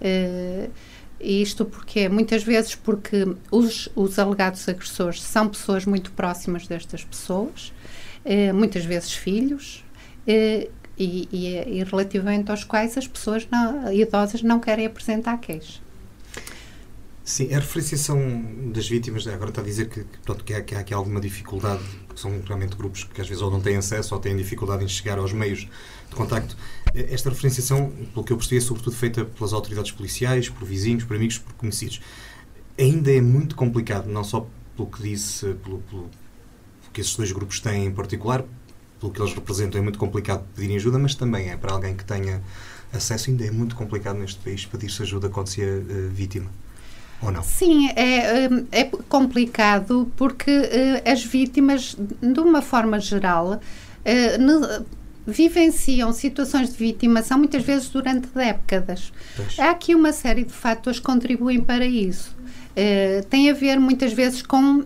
Uh, 0.00 0.70
isto 1.20 1.64
porque, 1.64 2.08
muitas 2.08 2.42
vezes, 2.42 2.74
porque 2.74 3.26
os, 3.50 3.88
os 3.94 4.18
alegados 4.18 4.68
agressores 4.68 5.20
são 5.20 5.48
pessoas 5.48 5.84
muito 5.84 6.12
próximas 6.12 6.66
destas 6.66 7.02
pessoas, 7.04 7.72
muitas 8.54 8.84
vezes 8.84 9.12
filhos, 9.12 9.84
e, 10.26 10.70
e, 10.98 11.78
e, 11.78 11.84
relativamente 11.84 12.50
aos 12.50 12.64
quais 12.64 12.98
as 12.98 13.06
pessoas 13.06 13.46
não, 13.50 13.92
idosas 13.92 14.42
não 14.42 14.58
querem 14.58 14.84
apresentar 14.84 15.38
queixa. 15.38 15.80
Sim, 17.28 17.52
a 17.54 17.58
referenciação 17.58 18.18
das 18.72 18.88
vítimas, 18.88 19.26
agora 19.26 19.50
está 19.50 19.60
a 19.60 19.64
dizer 19.64 19.90
que, 19.90 20.02
pronto, 20.24 20.42
que, 20.42 20.54
há, 20.54 20.62
que 20.62 20.74
há 20.74 20.80
aqui 20.80 20.94
alguma 20.94 21.20
dificuldade, 21.20 21.82
que 22.08 22.18
são 22.18 22.40
realmente 22.40 22.74
grupos 22.74 23.04
que 23.04 23.20
às 23.20 23.28
vezes 23.28 23.42
ou 23.42 23.50
não 23.50 23.60
têm 23.60 23.76
acesso 23.76 24.14
ou 24.14 24.20
têm 24.20 24.34
dificuldade 24.34 24.82
em 24.82 24.88
chegar 24.88 25.18
aos 25.18 25.32
meios 25.32 25.68
de 26.08 26.16
contacto. 26.16 26.56
Esta 26.94 27.28
referenciação, 27.28 27.92
pelo 28.14 28.24
que 28.24 28.32
eu 28.32 28.36
percebi, 28.38 28.56
é 28.56 28.60
sobretudo 28.62 28.96
feita 28.96 29.26
pelas 29.26 29.52
autoridades 29.52 29.92
policiais, 29.92 30.48
por 30.48 30.66
vizinhos, 30.66 31.04
por 31.04 31.16
amigos, 31.16 31.36
por 31.36 31.52
conhecidos. 31.52 32.00
Ainda 32.78 33.12
é 33.12 33.20
muito 33.20 33.54
complicado, 33.54 34.06
não 34.06 34.24
só 34.24 34.46
pelo 34.74 34.88
que 34.88 35.02
disse, 35.02 35.54
pelo, 35.62 35.80
pelo 35.82 36.10
que 36.98 37.02
esses 37.02 37.14
dois 37.14 37.30
grupos 37.30 37.60
têm 37.60 37.86
em 37.86 37.92
particular, 37.92 38.44
pelo 38.98 39.12
que 39.12 39.22
eles 39.22 39.32
representam, 39.32 39.80
é 39.80 39.82
muito 39.82 40.00
complicado 40.00 40.44
pedirem 40.56 40.74
ajuda, 40.76 40.98
mas 40.98 41.14
também 41.14 41.48
é 41.48 41.56
para 41.56 41.72
alguém 41.72 41.94
que 41.94 42.04
tenha 42.04 42.42
acesso, 42.92 43.30
ainda 43.30 43.46
é 43.46 43.52
muito 43.52 43.76
complicado 43.76 44.18
neste 44.18 44.40
país 44.40 44.66
pedir-se 44.66 45.02
ajuda 45.02 45.28
quando 45.28 45.46
se 45.46 45.62
é 45.62 45.76
uh, 45.76 46.08
vítima 46.10 46.50
ou 47.22 47.30
não? 47.30 47.42
Sim, 47.44 47.88
é, 47.90 48.48
é 48.72 48.84
complicado 49.08 50.10
porque 50.16 50.50
uh, 50.50 51.08
as 51.08 51.22
vítimas, 51.22 51.96
de 51.96 52.40
uma 52.40 52.62
forma 52.62 52.98
geral, 52.98 53.60
uh, 53.60 54.42
no, 54.42 54.84
vivenciam 55.24 56.12
situações 56.12 56.70
de 56.70 56.78
vitimação 56.78 57.38
muitas 57.38 57.62
vezes 57.62 57.88
durante 57.90 58.26
décadas. 58.28 59.12
Pois. 59.36 59.56
Há 59.58 59.70
aqui 59.70 59.94
uma 59.94 60.12
série 60.12 60.42
de 60.42 60.52
fatores 60.52 60.98
que 60.98 61.06
contribuem 61.06 61.60
para 61.60 61.86
isso. 61.86 62.37
Uh, 62.78 63.24
tem 63.26 63.50
a 63.50 63.54
ver 63.54 63.80
muitas 63.80 64.12
vezes 64.12 64.40
com 64.40 64.84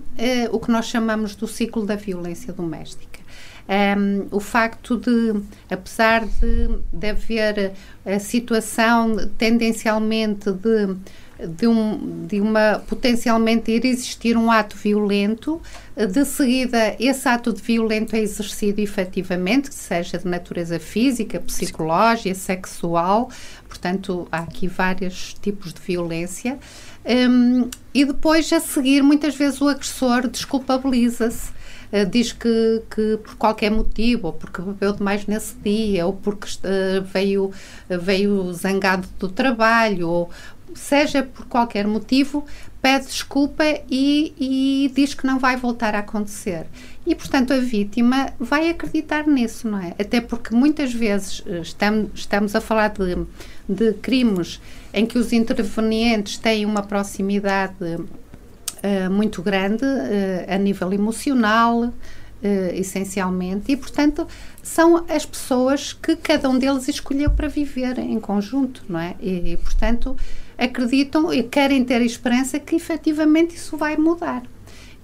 o 0.50 0.58
que 0.58 0.70
nós 0.70 0.86
chamamos 0.86 1.34
do 1.34 1.46
ciclo 1.46 1.84
da 1.84 1.94
violência 1.94 2.50
doméstica. 2.50 3.20
Um, 3.68 4.26
o 4.30 4.40
facto 4.40 4.96
de, 4.96 5.40
apesar 5.70 6.24
de, 6.24 6.78
de 6.92 7.10
haver 7.10 7.72
a 8.04 8.18
situação 8.18 9.28
tendencialmente 9.38 10.50
de 10.50 10.96
de, 11.46 11.66
um, 11.66 12.26
de 12.26 12.40
uma 12.40 12.82
potencialmente 12.86 13.70
ir 13.70 13.84
existir 13.84 14.36
um 14.36 14.50
ato 14.50 14.76
violento, 14.76 15.60
de 15.96 16.24
seguida 16.24 16.96
esse 16.98 17.28
ato 17.28 17.52
de 17.52 17.60
violento 17.60 18.14
é 18.14 18.20
exercido 18.20 18.80
efetivamente, 18.80 19.74
seja 19.74 20.18
de 20.18 20.26
natureza 20.26 20.78
física, 20.78 21.40
psicológica, 21.40 22.34
sexual, 22.34 23.28
portanto 23.68 24.26
há 24.30 24.38
aqui 24.38 24.68
vários 24.68 25.34
tipos 25.34 25.72
de 25.72 25.80
violência. 25.80 26.58
Um, 27.04 27.68
e 27.92 28.04
depois, 28.04 28.52
a 28.52 28.60
seguir, 28.60 29.02
muitas 29.02 29.34
vezes 29.34 29.60
o 29.60 29.68
agressor 29.68 30.28
desculpabiliza-se. 30.28 31.50
Uh, 31.92 32.06
diz 32.06 32.32
que, 32.32 32.82
que 32.90 33.18
por 33.18 33.36
qualquer 33.36 33.70
motivo, 33.70 34.28
ou 34.28 34.32
porque 34.32 34.62
bebeu 34.62 34.92
demais 34.94 35.26
nesse 35.26 35.54
dia, 35.56 36.06
ou 36.06 36.14
porque 36.14 36.48
uh, 36.48 37.02
veio, 37.02 37.50
veio 37.88 38.52
zangado 38.54 39.06
do 39.18 39.28
trabalho, 39.28 40.08
ou, 40.08 40.30
seja 40.74 41.22
por 41.22 41.46
qualquer 41.46 41.86
motivo, 41.86 42.44
pede 42.80 43.06
desculpa 43.06 43.64
e, 43.88 44.34
e, 44.38 44.92
diz 44.94 45.14
que 45.14 45.26
não 45.26 45.38
vai 45.38 45.56
voltar 45.56 45.94
a 45.94 46.00
acontecer. 46.00 46.66
E, 47.06 47.14
portanto, 47.14 47.52
a 47.52 47.58
vítima 47.58 48.32
vai 48.38 48.68
acreditar 48.68 49.26
nisso, 49.26 49.68
não 49.68 49.78
é? 49.78 49.94
Até 49.98 50.20
porque 50.20 50.54
muitas 50.54 50.92
vezes 50.92 51.42
eh, 51.46 51.60
estamos, 51.60 52.10
estamos 52.14 52.54
a 52.54 52.60
falar 52.60 52.88
de, 52.88 53.26
de 53.68 53.92
crimes 53.94 54.60
em 54.92 55.06
que 55.06 55.18
os 55.18 55.32
intervenientes 55.32 56.38
têm 56.38 56.64
uma 56.66 56.82
proximidade 56.82 57.74
uh, 57.82 59.10
muito 59.10 59.42
grande 59.42 59.84
uh, 59.84 60.54
a 60.54 60.58
nível 60.58 60.92
emocional, 60.92 61.92
Uh, 62.44 62.74
essencialmente, 62.74 63.70
e 63.70 63.76
portanto 63.76 64.26
são 64.60 65.04
as 65.08 65.24
pessoas 65.24 65.92
que 65.92 66.16
cada 66.16 66.50
um 66.50 66.58
deles 66.58 66.88
escolheu 66.88 67.30
para 67.30 67.46
viver 67.46 68.00
em 68.00 68.18
conjunto, 68.18 68.84
não 68.88 68.98
é? 68.98 69.14
E, 69.20 69.52
e 69.52 69.56
portanto 69.58 70.16
acreditam 70.58 71.32
e 71.32 71.42
querem 71.44 71.84
ter 71.84 71.96
a 71.96 72.04
esperança 72.04 72.58
que 72.58 72.74
efetivamente 72.74 73.54
isso 73.54 73.76
vai 73.76 73.96
mudar. 73.96 74.42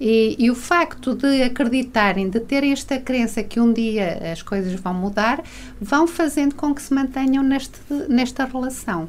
E, 0.00 0.36
e, 0.38 0.50
o 0.50 0.54
facto 0.54 1.14
de 1.14 1.42
acreditarem, 1.42 2.30
de 2.30 2.38
terem 2.38 2.70
esta 2.70 2.98
crença 2.98 3.42
que 3.42 3.58
um 3.58 3.72
dia 3.72 4.32
as 4.32 4.42
coisas 4.42 4.72
vão 4.74 4.94
mudar, 4.94 5.42
vão 5.80 6.06
fazendo 6.06 6.54
com 6.54 6.72
que 6.72 6.80
se 6.80 6.94
mantenham 6.94 7.42
neste, 7.42 7.80
nesta 8.08 8.44
relação. 8.44 9.08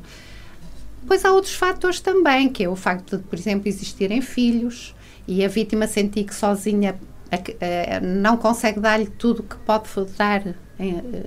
Pois 1.07 1.25
há 1.25 1.31
outros 1.31 1.55
fatores 1.55 1.99
também, 1.99 2.49
que 2.49 2.63
é 2.63 2.69
o 2.69 2.75
facto 2.75 3.17
de, 3.17 3.23
por 3.23 3.37
exemplo, 3.37 3.67
existirem 3.67 4.21
filhos 4.21 4.95
e 5.27 5.43
a 5.43 5.47
vítima 5.47 5.87
sentir 5.87 6.23
que 6.23 6.35
sozinha 6.35 6.99
não 8.01 8.37
consegue 8.37 8.79
dar-lhe 8.79 9.05
tudo 9.05 9.41
o 9.41 9.43
que 9.43 9.55
pode 9.57 9.87
dar 10.17 10.43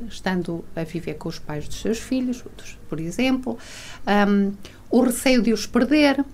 estando 0.09 0.65
a 0.75 0.83
viver 0.83 1.15
com 1.15 1.29
os 1.29 1.39
pais 1.39 1.69
dos 1.69 1.81
seus 1.81 1.99
filhos, 1.99 2.43
por 2.89 2.99
exemplo. 2.99 3.59
Um, 4.07 4.53
o 4.91 5.01
receio 5.01 5.43
de 5.43 5.53
os 5.53 5.67
perder. 5.67 6.25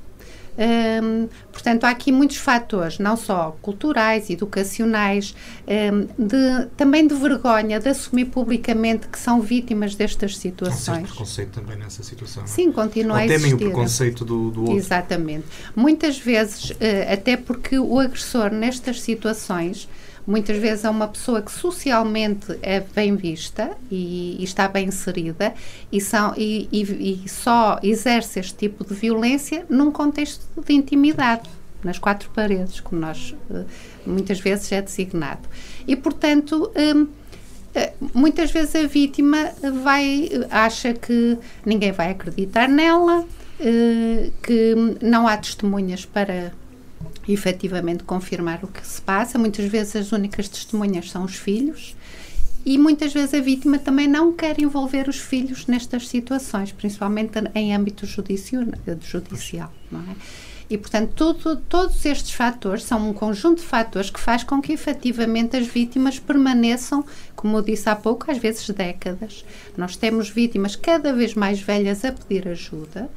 Um, 0.58 1.28
portanto, 1.52 1.84
há 1.84 1.90
aqui 1.90 2.10
muitos 2.10 2.38
fatores, 2.38 2.98
não 2.98 3.16
só 3.16 3.56
culturais, 3.62 4.28
educacionais, 4.28 5.34
de, 6.18 6.66
também 6.76 7.06
de 7.06 7.14
vergonha 7.14 7.78
de 7.78 7.88
assumir 7.88 8.24
publicamente 8.24 9.06
que 9.06 9.18
são 9.18 9.40
vítimas 9.40 9.94
destas 9.94 10.36
situações. 10.36 10.98
Há 10.98 11.00
um 11.00 11.04
preconceito 11.04 11.50
também 11.50 11.76
nessa 11.76 12.02
situação. 12.02 12.42
É? 12.42 12.46
Sim, 12.46 12.72
continua 12.72 13.12
Ou 13.12 13.18
a 13.18 13.24
existir. 13.26 13.42
temem 13.42 13.54
o 13.54 13.58
preconceito 13.58 14.24
do, 14.24 14.50
do 14.50 14.60
outro. 14.62 14.76
Exatamente. 14.76 15.44
Muitas 15.76 16.18
vezes, 16.18 16.70
uh, 16.70 16.74
até 17.12 17.36
porque 17.36 17.78
o 17.78 18.00
agressor 18.00 18.50
nestas 18.50 19.00
situações 19.00 19.88
muitas 20.28 20.58
vezes 20.58 20.84
é 20.84 20.90
uma 20.90 21.08
pessoa 21.08 21.40
que 21.40 21.50
socialmente 21.50 22.58
é 22.60 22.80
bem 22.80 23.16
vista 23.16 23.70
e, 23.90 24.36
e 24.38 24.44
está 24.44 24.68
bem 24.68 24.88
inserida 24.88 25.54
e, 25.90 26.02
são, 26.02 26.34
e, 26.36 26.68
e, 26.70 27.24
e, 27.24 27.28
só 27.30 27.80
exerce 27.82 28.38
este 28.38 28.54
tipo 28.54 28.84
de 28.84 28.92
violência 28.92 29.64
num 29.70 29.90
contexto 29.90 30.44
de 30.62 30.74
intimidade, 30.74 31.48
nas 31.82 31.98
quatro 31.98 32.28
paredes, 32.34 32.78
como 32.78 33.00
nós 33.00 33.34
eh, 33.50 33.64
muitas 34.04 34.38
vezes 34.38 34.70
é 34.70 34.82
designado. 34.82 35.48
E, 35.86 35.96
portanto, 35.96 36.70
hum, 36.76 37.08
eh, 37.74 37.94
muitas 38.12 38.50
vezes 38.50 38.74
a 38.76 38.86
vítima 38.86 39.50
vai 39.82 40.28
acha 40.50 40.92
que 40.92 41.38
ninguém 41.64 41.90
vai 41.90 42.10
acreditar 42.10 42.68
nela, 42.68 43.24
eh, 43.58 44.30
que 44.42 44.74
não 45.00 45.26
há 45.26 45.38
testemunhas 45.38 46.04
para 46.04 46.52
efetivamente 47.32 48.04
confirmar 48.04 48.64
o 48.64 48.68
que 48.68 48.86
se 48.86 49.00
passa. 49.00 49.38
Muitas 49.38 49.66
vezes 49.66 49.96
as 49.96 50.12
únicas 50.12 50.48
testemunhas 50.48 51.10
são 51.10 51.24
os 51.24 51.36
filhos 51.36 51.96
e 52.64 52.76
muitas 52.76 53.12
vezes 53.12 53.34
a 53.34 53.40
vítima 53.40 53.78
também 53.78 54.08
não 54.08 54.32
quer 54.32 54.60
envolver 54.60 55.08
os 55.08 55.18
filhos 55.18 55.66
nestas 55.66 56.08
situações, 56.08 56.72
principalmente 56.72 57.38
em 57.54 57.74
âmbito 57.74 58.06
judicial. 58.06 58.64
não 59.90 60.00
é? 60.00 60.16
E, 60.70 60.76
portanto, 60.76 61.12
tudo, 61.14 61.56
todos 61.56 62.04
estes 62.04 62.32
fatores 62.32 62.82
são 62.82 63.08
um 63.08 63.14
conjunto 63.14 63.60
de 63.60 63.66
fatores 63.66 64.10
que 64.10 64.20
faz 64.20 64.44
com 64.44 64.60
que 64.60 64.72
efetivamente 64.72 65.56
as 65.56 65.66
vítimas 65.66 66.18
permaneçam, 66.18 67.04
como 67.34 67.56
eu 67.56 67.62
disse 67.62 67.88
há 67.88 67.96
pouco, 67.96 68.30
às 68.30 68.36
vezes 68.36 68.68
décadas. 68.68 69.46
Nós 69.76 69.96
temos 69.96 70.28
vítimas 70.28 70.76
cada 70.76 71.12
vez 71.14 71.34
mais 71.34 71.58
velhas 71.58 72.04
a 72.04 72.12
pedir 72.12 72.46
ajuda, 72.48 73.08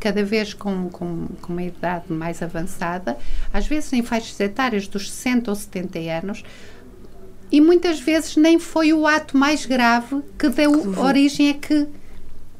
cada 0.00 0.24
vez 0.24 0.54
com, 0.54 0.88
com, 0.88 1.26
com, 1.40 1.52
uma 1.52 1.62
idade 1.62 2.12
mais 2.12 2.42
avançada, 2.42 3.16
às 3.52 3.66
vezes 3.66 3.92
em 3.92 4.02
faixas 4.02 4.38
etárias 4.40 4.88
dos 4.88 5.10
60 5.10 5.50
ou 5.50 5.54
70 5.54 5.98
anos, 5.98 6.44
e 7.50 7.60
muitas 7.60 8.00
vezes 8.00 8.36
nem 8.36 8.58
foi 8.58 8.92
o 8.92 9.06
ato 9.06 9.36
mais 9.36 9.66
grave 9.66 10.22
que 10.38 10.48
deu 10.48 10.80
que 10.80 10.98
origem 10.98 11.50
a 11.50 11.54
que 11.54 11.86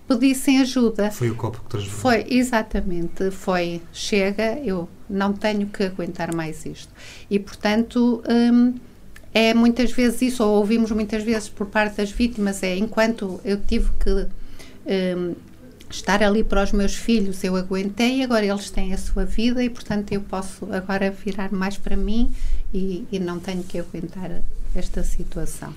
pedissem 0.06 0.60
ajuda. 0.60 1.10
Foi 1.10 1.30
o 1.30 1.34
copo 1.34 1.60
que 1.60 1.70
transformou. 1.70 2.00
Foi, 2.00 2.26
exatamente. 2.28 3.30
Foi, 3.30 3.82
chega, 3.92 4.58
eu 4.64 4.88
não 5.08 5.32
tenho 5.32 5.66
que 5.66 5.84
aguentar 5.84 6.34
mais 6.34 6.64
isto. 6.64 6.92
E, 7.28 7.38
portanto, 7.38 8.22
hum, 8.28 8.74
é 9.34 9.52
muitas 9.52 9.90
vezes 9.92 10.22
isso, 10.22 10.44
ou 10.44 10.58
ouvimos 10.58 10.90
muitas 10.92 11.22
vezes 11.22 11.48
por 11.48 11.66
parte 11.66 11.96
das 11.96 12.10
vítimas, 12.10 12.62
é 12.62 12.76
enquanto 12.76 13.40
eu 13.44 13.60
tive 13.60 13.90
que 14.02 14.26
um, 15.16 15.34
estar 15.90 16.22
ali 16.22 16.42
para 16.42 16.62
os 16.62 16.72
meus 16.72 16.94
filhos 16.94 17.42
eu 17.44 17.56
aguentei, 17.56 18.22
agora 18.22 18.44
eles 18.44 18.70
têm 18.70 18.92
a 18.92 18.98
sua 18.98 19.24
vida 19.24 19.62
e, 19.62 19.70
portanto, 19.70 20.12
eu 20.12 20.20
posso 20.20 20.66
agora 20.72 21.10
virar 21.10 21.52
mais 21.52 21.76
para 21.76 21.96
mim 21.96 22.32
e, 22.72 23.06
e 23.10 23.18
não 23.18 23.38
tenho 23.38 23.62
que 23.62 23.78
aguentar 23.78 24.42
esta 24.74 25.02
situação. 25.02 25.72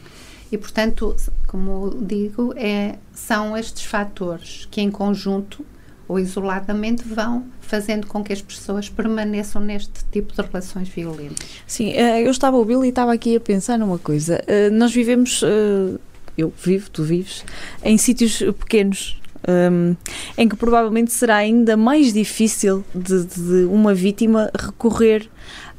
E, 0.51 0.57
portanto, 0.57 1.15
como 1.47 1.95
digo, 2.01 2.53
é, 2.57 2.95
são 3.13 3.55
estes 3.55 3.85
fatores 3.85 4.67
que, 4.71 4.81
em 4.81 4.89
conjunto 4.89 5.63
ou 6.07 6.19
isoladamente, 6.19 7.03
vão 7.03 7.45
fazendo 7.61 8.07
com 8.07 8.23
que 8.23 8.33
as 8.33 8.41
pessoas 8.41 8.89
permaneçam 8.89 9.61
neste 9.61 10.03
tipo 10.11 10.33
de 10.33 10.41
relações 10.41 10.89
violentas. 10.89 11.47
Sim, 11.67 11.91
eh, 11.91 12.23
eu 12.23 12.31
estava 12.31 12.57
a 12.57 12.59
ouvi-lo 12.59 12.83
e 12.83 12.89
estava 12.89 13.13
aqui 13.13 13.35
a 13.35 13.39
pensar 13.39 13.77
numa 13.77 13.99
coisa. 13.99 14.43
Eh, 14.47 14.71
nós 14.71 14.91
vivemos, 14.91 15.43
eh, 15.43 15.99
eu 16.35 16.51
vivo, 16.65 16.89
tu 16.89 17.03
vives, 17.03 17.45
em 17.83 17.95
sítios 17.95 18.39
pequenos, 18.57 19.21
um, 19.47 19.95
em 20.37 20.47
que 20.47 20.55
provavelmente 20.55 21.11
será 21.11 21.37
ainda 21.37 21.77
mais 21.77 22.13
difícil 22.13 22.83
de, 22.93 23.25
de 23.25 23.65
uma 23.65 23.93
vítima 23.93 24.51
recorrer 24.57 25.29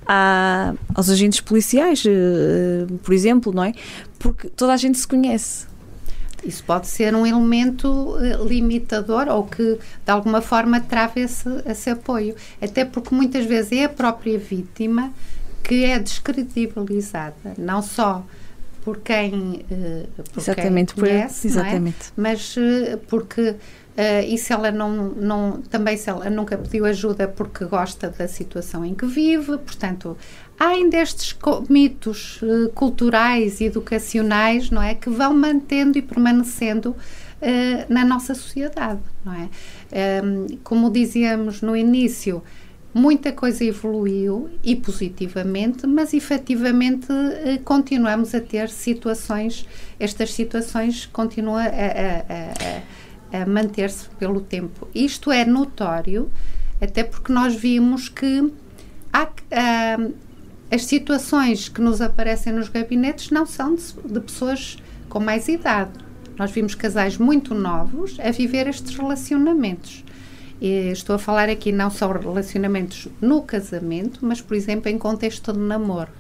a, 0.07 0.75
aos 0.95 1.09
agentes 1.09 1.41
policiais, 1.41 2.05
uh, 2.05 2.99
por 2.99 3.15
exemplo, 3.15 3.53
não 3.53 3.65
é? 3.65 3.73
Porque 4.19 4.49
toda 4.49 4.73
a 4.73 4.77
gente 4.77 4.99
se 4.99 5.07
conhece. 5.07 5.69
Isso 6.45 6.65
pode 6.65 6.87
ser 6.87 7.15
um 7.15 7.27
elemento 7.27 7.87
uh, 7.87 8.47
limitador 8.47 9.29
ou 9.29 9.45
que 9.45 9.79
de 10.05 10.11
alguma 10.11 10.41
forma 10.41 10.81
trave 10.81 11.21
esse, 11.21 11.49
esse 11.67 11.91
apoio. 11.91 12.35
Até 12.61 12.85
porque 12.85 13.15
muitas 13.15 13.45
vezes 13.45 13.73
é 13.73 13.85
a 13.85 13.89
própria 13.89 14.39
vítima 14.39 15.13
que 15.63 15.85
é 15.85 15.99
descredibilizada, 15.99 17.55
não 17.57 17.83
só 17.83 18.25
por 18.83 18.99
quem, 18.99 19.65
uh, 19.71 20.23
por 20.33 20.41
exatamente, 20.41 20.95
quem 20.95 21.05
conhece, 21.05 21.43
por, 21.43 21.47
exatamente. 21.49 22.09
É? 22.09 22.13
mas 22.17 22.57
uh, 22.57 22.99
porque 23.09 23.57
Uh, 23.91 24.25
e 24.25 24.39
se 24.39 24.53
ela 24.53 24.71
não, 24.71 25.11
não, 25.11 25.61
também 25.63 25.97
se 25.97 26.09
ela 26.09 26.31
nunca 26.31 26.57
pediu 26.57 26.87
ajuda 26.87 27.27
porque 27.27 27.65
gosta 27.65 28.09
da 28.09 28.27
situação 28.29 28.83
em 28.85 28.95
que 28.95 29.05
vive, 29.05 29.59
portanto, 29.59 30.17
há 30.59 30.69
ainda 30.69 30.97
estes 30.97 31.37
mitos 31.69 32.41
uh, 32.41 32.71
culturais 32.71 33.61
e 33.61 33.65
educacionais, 33.65 34.71
não 34.71 34.81
é, 34.81 34.95
que 34.95 35.11
vão 35.11 35.35
mantendo 35.35 35.99
e 35.99 36.03
permanecendo 36.03 36.91
uh, 36.91 37.93
na 37.93 38.05
nossa 38.05 38.35
sociedade, 38.35 39.01
não 39.25 39.35
é? 39.35 39.49
Um, 40.23 40.47
como 40.63 40.89
dizíamos 40.89 41.61
no 41.61 41.77
início, 41.77 42.43
muita 42.93 43.33
coisa 43.33 43.65
evoluiu 43.65 44.51
e 44.65 44.75
positivamente, 44.75 45.87
mas 45.87 46.13
efetivamente 46.13 47.07
continuamos 47.65 48.35
a 48.35 48.41
ter 48.41 48.69
situações, 48.69 49.67
estas 49.99 50.33
situações 50.35 51.07
continuam 51.07 51.57
a, 51.57 51.63
a, 51.63 51.67
a 51.69 52.83
a 53.33 53.47
manter-se 53.47 54.09
pelo 54.19 54.41
tempo. 54.41 54.89
Isto 54.95 55.31
é 55.31 55.45
notório, 55.45 56.31
até 56.81 57.05
porque 57.05 57.33
nós 57.33 57.55
vimos 57.55 58.09
que 58.09 58.53
há, 59.13 59.25
uh, 59.25 60.15
as 60.71 60.85
situações 60.85 61.69
que 61.69 61.81
nos 61.81 62.01
aparecem 62.01 62.53
nos 62.53 62.69
gabinetes 62.69 63.31
não 63.31 63.47
são 63.47 63.75
de, 63.75 63.93
de 64.05 64.21
pessoas 64.21 64.79
com 65.09 65.21
mais 65.21 65.49
idade. 65.49 65.93
Nós 66.39 66.51
vimos 66.51 66.75
casais 66.75 67.19
muito 67.19 67.55
novos 67.55 68.19
a 68.21 68.31
viver 68.31 68.67
estes 68.67 68.97
relacionamentos. 68.97 70.05
E 70.61 70.91
estou 70.91 71.17
a 71.17 71.19
falar 71.19 71.49
aqui 71.49 71.73
não 71.73 71.91
só 71.91 72.11
relacionamentos 72.13 73.09
no 73.21 73.43
casamento, 73.43 74.21
mas, 74.23 74.41
por 74.41 74.55
exemplo, 74.55 74.91
em 74.91 74.99
contexto 74.99 75.53
de 75.53 75.59
namoro. 75.59 76.11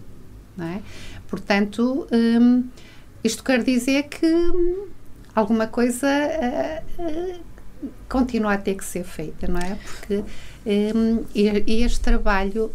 É? 0.59 0.81
Portanto, 1.29 2.07
hum, 2.13 2.65
isto 3.23 3.43
quer 3.43 3.63
dizer 3.63 4.05
que 4.05 4.27
alguma 5.35 5.67
coisa 5.67 6.07
uh, 6.09 7.03
uh, 7.03 7.41
continua 8.09 8.55
a 8.55 8.59
ter 8.59 8.75
que 8.75 8.85
ser 8.85 9.05
feita, 9.05 9.47
não 9.47 9.61
é? 9.61 9.77
Porque 9.77 10.25
um, 10.95 11.25
e, 11.35 11.65
e 11.67 11.83
este 11.83 12.01
trabalho 12.01 12.71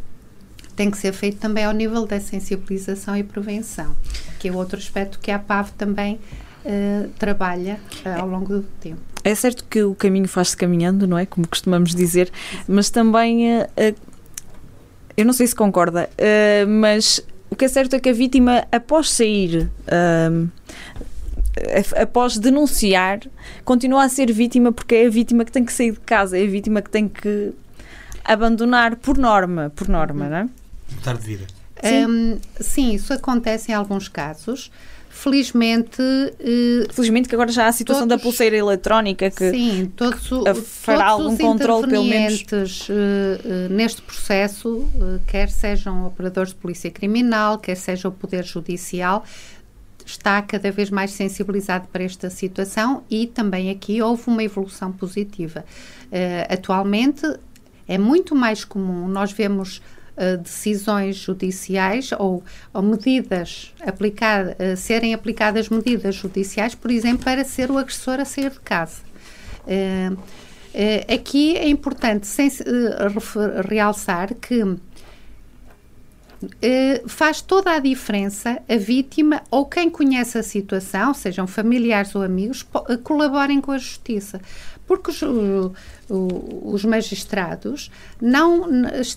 tem 0.76 0.92
que 0.92 0.98
ser 0.98 1.14
feito 1.14 1.38
também 1.38 1.64
ao 1.64 1.72
nível 1.72 2.06
da 2.06 2.20
sensibilização 2.20 3.16
e 3.16 3.24
prevenção, 3.24 3.96
que 4.40 4.48
é 4.50 4.52
outro 4.52 4.78
aspecto 4.78 5.20
que 5.20 5.32
a 5.32 5.40
PAV 5.40 5.72
também 5.78 6.20
uh, 6.66 7.10
trabalha 7.18 7.80
uh, 8.06 8.22
ao 8.22 8.28
longo 8.28 8.48
do 8.48 8.64
tempo. 8.80 9.15
É 9.26 9.36
certo 9.36 9.66
que 9.66 9.84
o 9.84 9.94
caminho 9.96 10.28
faz-se 10.28 10.56
caminhando, 10.56 11.06
não 11.06 11.18
é? 11.18 11.26
Como 11.26 11.46
costumamos 11.48 11.94
dizer, 11.94 12.32
mas 12.68 12.90
também, 12.90 13.62
uh, 13.62 13.96
eu 15.18 15.26
não 15.26 15.34
sei 15.34 15.48
se 15.48 15.56
concorda, 15.56 16.10
mas 16.68 17.26
o 17.50 17.56
que 17.56 17.66
é 17.66 17.68
certo 17.68 17.96
é 17.96 18.00
que 18.00 18.10
a 18.10 18.14
vítima, 18.14 18.66
após 18.72 19.10
sair 19.10 19.72
após 21.96 22.38
denunciar, 22.38 23.22
continua 23.64 24.04
a 24.04 24.10
ser 24.10 24.32
vítima 24.32 24.72
porque 24.72 24.96
é 24.96 25.08
a 25.08 25.10
vítima 25.10 25.46
que 25.46 25.52
tem 25.52 25.64
que 25.64 25.72
sair 25.72 25.92
de 25.94 26.00
casa, 26.02 26.38
é 26.38 26.44
a 26.44 26.48
vítima 26.48 26.82
que 26.82 26.90
tem 26.90 27.08
que 27.08 27.54
abandonar 28.24 28.98
por 28.98 29.18
norma, 29.18 29.72
por 29.76 29.88
norma, 29.88 30.28
não 30.28 30.38
é? 30.38 30.50
Mudar 30.94 31.18
de 31.18 31.26
vida. 31.26 31.48
Sim. 31.84 32.06
Um, 32.06 32.40
sim, 32.60 32.94
isso 32.94 33.14
acontece 33.14 33.72
em 33.72 33.76
alguns 33.76 34.08
casos. 34.08 34.72
Felizmente. 35.26 36.02
Uh, 36.04 36.94
Felizmente 36.94 37.28
que 37.28 37.34
agora 37.34 37.52
já 37.52 37.66
há 37.66 37.70
a 37.70 37.72
situação 37.72 38.08
todos, 38.08 38.22
da 38.22 38.24
pulseira 38.24 38.56
eletrónica 38.56 39.32
que, 39.32 39.50
sim, 39.50 39.92
todos, 39.96 40.20
que 40.20 40.62
fará 40.62 41.10
todos 41.10 41.24
algum 41.24 41.38
controle, 41.38 41.88
pelo 41.88 42.04
menos. 42.04 42.44
Uh, 42.88 42.94
uh, 42.94 43.74
neste 43.74 44.04
processo, 44.04 44.88
quer 45.26 45.50
sejam 45.50 46.06
operadores 46.06 46.52
de 46.52 46.58
polícia 46.58 46.92
criminal, 46.92 47.58
quer 47.58 47.76
seja 47.76 48.08
o 48.08 48.12
Poder 48.12 48.46
Judicial, 48.46 49.26
está 50.06 50.44
cada 50.44 50.72
vez 50.72 50.92
mais 50.92 51.10
sensibilizado 51.10 51.88
para 51.88 52.04
esta 52.04 52.30
situação 52.30 53.04
e 53.10 53.26
também 53.26 53.72
aqui 53.72 54.04
houve 54.04 54.26
uma 54.28 54.44
evolução 54.44 54.92
positiva. 54.92 55.66
Uh, 56.06 56.54
atualmente 56.54 57.26
é 57.88 57.98
muito 57.98 58.36
mais 58.36 58.64
comum 58.64 59.08
nós 59.08 59.32
vemos 59.32 59.82
uh, 60.18 60.38
decisões 60.38 61.16
judiciais 61.16 62.12
ou, 62.18 62.44
ou 62.74 62.82
medidas 62.82 63.74
uh, 63.82 64.78
serem 64.78 65.14
aplicadas 65.14 65.70
medidas 65.70 66.16
judiciais, 66.16 66.76
por 66.76 66.92
exemplo, 66.92 67.24
para 67.24 67.44
ser 67.44 67.72
o 67.72 67.78
agressor 67.78 68.20
a 68.20 68.26
sair 68.26 68.50
de 68.50 68.60
casa. 68.60 69.02
aqui 71.12 71.58
é 71.58 71.68
importante 71.68 72.28
realçar 73.68 74.34
que 74.36 74.78
eh, 76.62 77.02
faz 77.08 77.42
toda 77.42 77.72
a 77.72 77.80
diferença 77.80 78.62
a 78.68 78.76
vítima 78.76 79.42
ou 79.50 79.66
quem 79.66 79.90
conhece 79.90 80.38
a 80.38 80.44
situação, 80.44 81.14
sejam 81.14 81.48
familiares 81.48 82.14
ou 82.16 82.22
amigos, 82.22 82.66
eh, 82.90 82.98
colaborem 82.98 83.62
com 83.62 83.72
a 83.72 83.78
justiça. 83.78 84.42
Porque 84.88 85.12
os, 85.12 85.22
os 86.10 86.86
magistrados 86.86 87.90
não 88.22 88.70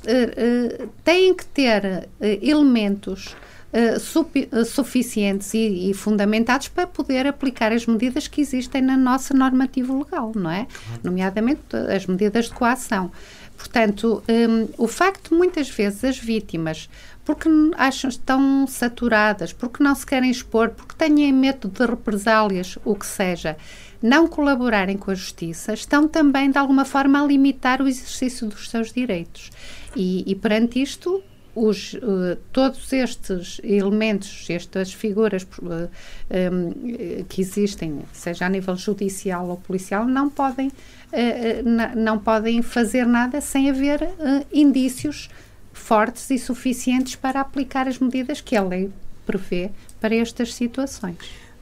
eh, 0.07 0.88
têm 1.04 1.35
que 1.35 1.44
ter 1.44 2.09
elementos 2.20 3.37
Uh, 3.70 4.64
suficientes 4.64 5.52
e, 5.52 5.92
fundamentados 5.92 6.68
para 6.68 6.87
poder 6.87 7.26
aplicar 7.26 7.70
as 7.70 7.85
medidas 7.85 8.26
que 8.26 8.40
existem 8.40 8.81
na 8.81 8.96
nossa 8.96 9.35
normativa 9.35 9.92
legal, 9.92 10.33
não 10.35 10.50
é? 10.50 10.66
Nomeadamente 11.04 11.76
as 11.94 12.07
medidas 12.07 12.46
de 12.46 12.52
coação. 12.52 13.12
Portanto, 13.59 14.22
um, 14.26 14.68
o 14.83 14.88
facto 14.88 15.28
de 15.31 15.35
muitas 15.35 15.68
vezes 15.68 16.02
as 16.02 16.18
vítimas 16.18 16.88
porque 17.28 17.46
acham 17.76 18.09
estão 18.09 18.66
saturadas, 18.66 19.52
porque 19.52 19.85
não 19.85 19.94
se 19.94 20.07
querem 20.07 20.31
expor, 20.31 20.70
porque 20.70 20.94
têm 20.94 21.31
medo 21.31 21.68
de 21.68 21.85
represálias, 21.85 22.78
o 22.87 22.94
que 22.94 23.04
seja, 23.04 23.54
não 24.02 24.28
colaborarem 24.28 24.96
com 24.96 25.11
a 25.11 25.14
justiça, 25.14 25.72
estão 25.74 26.06
também 26.06 26.50
de 26.50 26.58
alguma 26.58 26.84
forma 26.84 27.22
a 27.22 27.26
limitar 27.26 27.82
o 27.82 27.88
exercício 27.88 28.46
dos 28.46 28.70
seus 28.70 28.92
direitos. 28.92 29.50
E, 29.96 30.24
e 30.30 30.34
perante 30.34 30.80
isto, 30.80 31.22
os, 31.54 31.94
uh, 31.94 32.37
todos 32.52 32.92
estes 32.92 33.61
elementos, 33.64 34.46
estas 34.48 34.92
figuras 34.92 35.42
uh, 35.42 35.90
eh, 36.30 36.48
um, 36.50 37.24
que 37.24 37.40
existem, 37.40 38.00
seja 38.12 38.46
a 38.46 38.48
nível 38.48 38.76
judicial 38.76 39.48
ou 39.48 39.56
policial, 39.56 40.06
não 40.06 40.30
podem, 40.30 40.68
uh, 40.68 41.96
não 41.96 42.18
podem 42.18 42.62
fazer 42.62 43.04
nada 43.06 43.40
sem 43.40 43.68
haver 43.68 44.08
indícios 44.52 45.28
fortes 45.72 46.30
e 46.30 46.38
suficientes 46.38 47.16
para 47.16 47.40
aplicar 47.40 47.88
as 47.88 47.98
medidas 47.98 48.40
que 48.40 48.56
a 48.56 48.62
lei 48.62 48.90
prevê 49.26 49.70
para 50.00 50.14
estas 50.14 50.54
situações. 50.54 51.16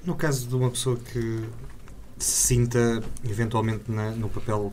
No 0.04 0.14
caso 0.14 0.46
de 0.46 0.54
uma 0.54 0.70
pessoa 0.70 0.98
que 1.12 1.42
se 2.18 2.48
sinta 2.48 3.02
eventualmente 3.24 3.90
na, 3.90 4.10
no 4.10 4.28
papel 4.28 4.72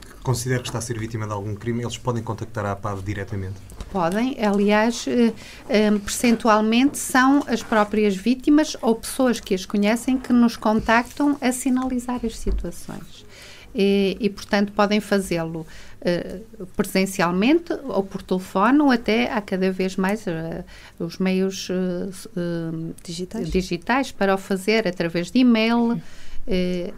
que 0.00 0.22
considera 0.22 0.60
que 0.60 0.68
está 0.68 0.78
a 0.78 0.82
ser 0.82 0.98
vítima 0.98 1.26
de 1.26 1.32
algum 1.32 1.54
crime, 1.54 1.82
eles 1.82 1.98
podem 1.98 2.22
contactar 2.22 2.64
a 2.66 2.72
APAV 2.72 3.02
diretamente? 3.02 3.56
Podem, 3.90 4.36
aliás, 4.44 5.06
eh, 5.08 5.32
eh, 5.68 5.90
percentualmente 5.90 6.98
são 6.98 7.42
as 7.46 7.62
próprias 7.62 8.14
vítimas 8.14 8.76
ou 8.82 8.94
pessoas 8.94 9.40
que 9.40 9.54
as 9.54 9.64
conhecem 9.64 10.18
que 10.18 10.32
nos 10.32 10.56
contactam 10.56 11.38
a 11.40 11.50
sinalizar 11.52 12.20
as 12.24 12.36
situações. 12.36 13.26
E, 13.74 14.16
e 14.18 14.30
portanto, 14.30 14.72
podem 14.72 15.00
fazê-lo 15.00 15.60
uh, 15.60 16.66
presencialmente 16.76 17.72
ou 17.84 18.02
por 18.02 18.22
telefone 18.22 18.80
ou 18.80 18.90
até 18.90 19.30
há 19.30 19.40
cada 19.40 19.70
vez 19.70 19.96
mais 19.96 20.26
uh, 20.26 20.64
os 20.98 21.18
meios 21.18 21.68
uh, 21.68 22.94
digitais. 23.04 23.48
digitais 23.48 24.12
para 24.12 24.34
o 24.34 24.38
fazer 24.38 24.88
através 24.88 25.30
de 25.30 25.40
e-mail. 25.40 25.92
eh, 25.92 26.00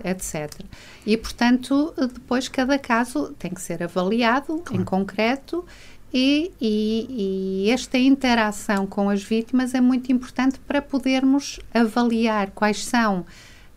etc. 0.05 0.61
E, 1.05 1.17
portanto, 1.17 1.93
depois 1.97 2.49
cada 2.49 2.79
caso 2.79 3.35
tem 3.39 3.53
que 3.53 3.61
ser 3.61 3.83
avaliado 3.83 4.59
claro. 4.59 4.81
em 4.81 4.85
concreto 4.85 5.65
e, 6.13 6.53
e, 6.61 7.65
e, 7.67 7.71
esta 7.71 7.97
interação 7.97 8.87
com 8.87 9.09
as 9.09 9.23
vítimas 9.23 9.75
é 9.75 9.81
muito 9.81 10.11
importante 10.11 10.59
para 10.61 10.83
podermos 10.83 11.61
avaliar 11.73 12.51
quais 12.51 12.85
são 12.85 13.25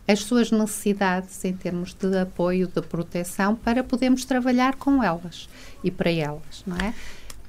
as 0.06 0.20
suas 0.20 0.50
necessidades 0.50 1.44
em 1.44 1.52
termos 1.52 1.94
de 1.94 2.18
apoio, 2.18 2.66
de 2.66 2.82
proteção, 2.82 3.54
para 3.54 3.82
podermos 3.82 4.24
trabalhar 4.24 4.74
com 4.74 5.02
elas 5.02 5.48
e 5.82 5.90
para 5.90 6.10
elas, 6.10 6.62
não 6.66 6.76
é? 6.76 6.92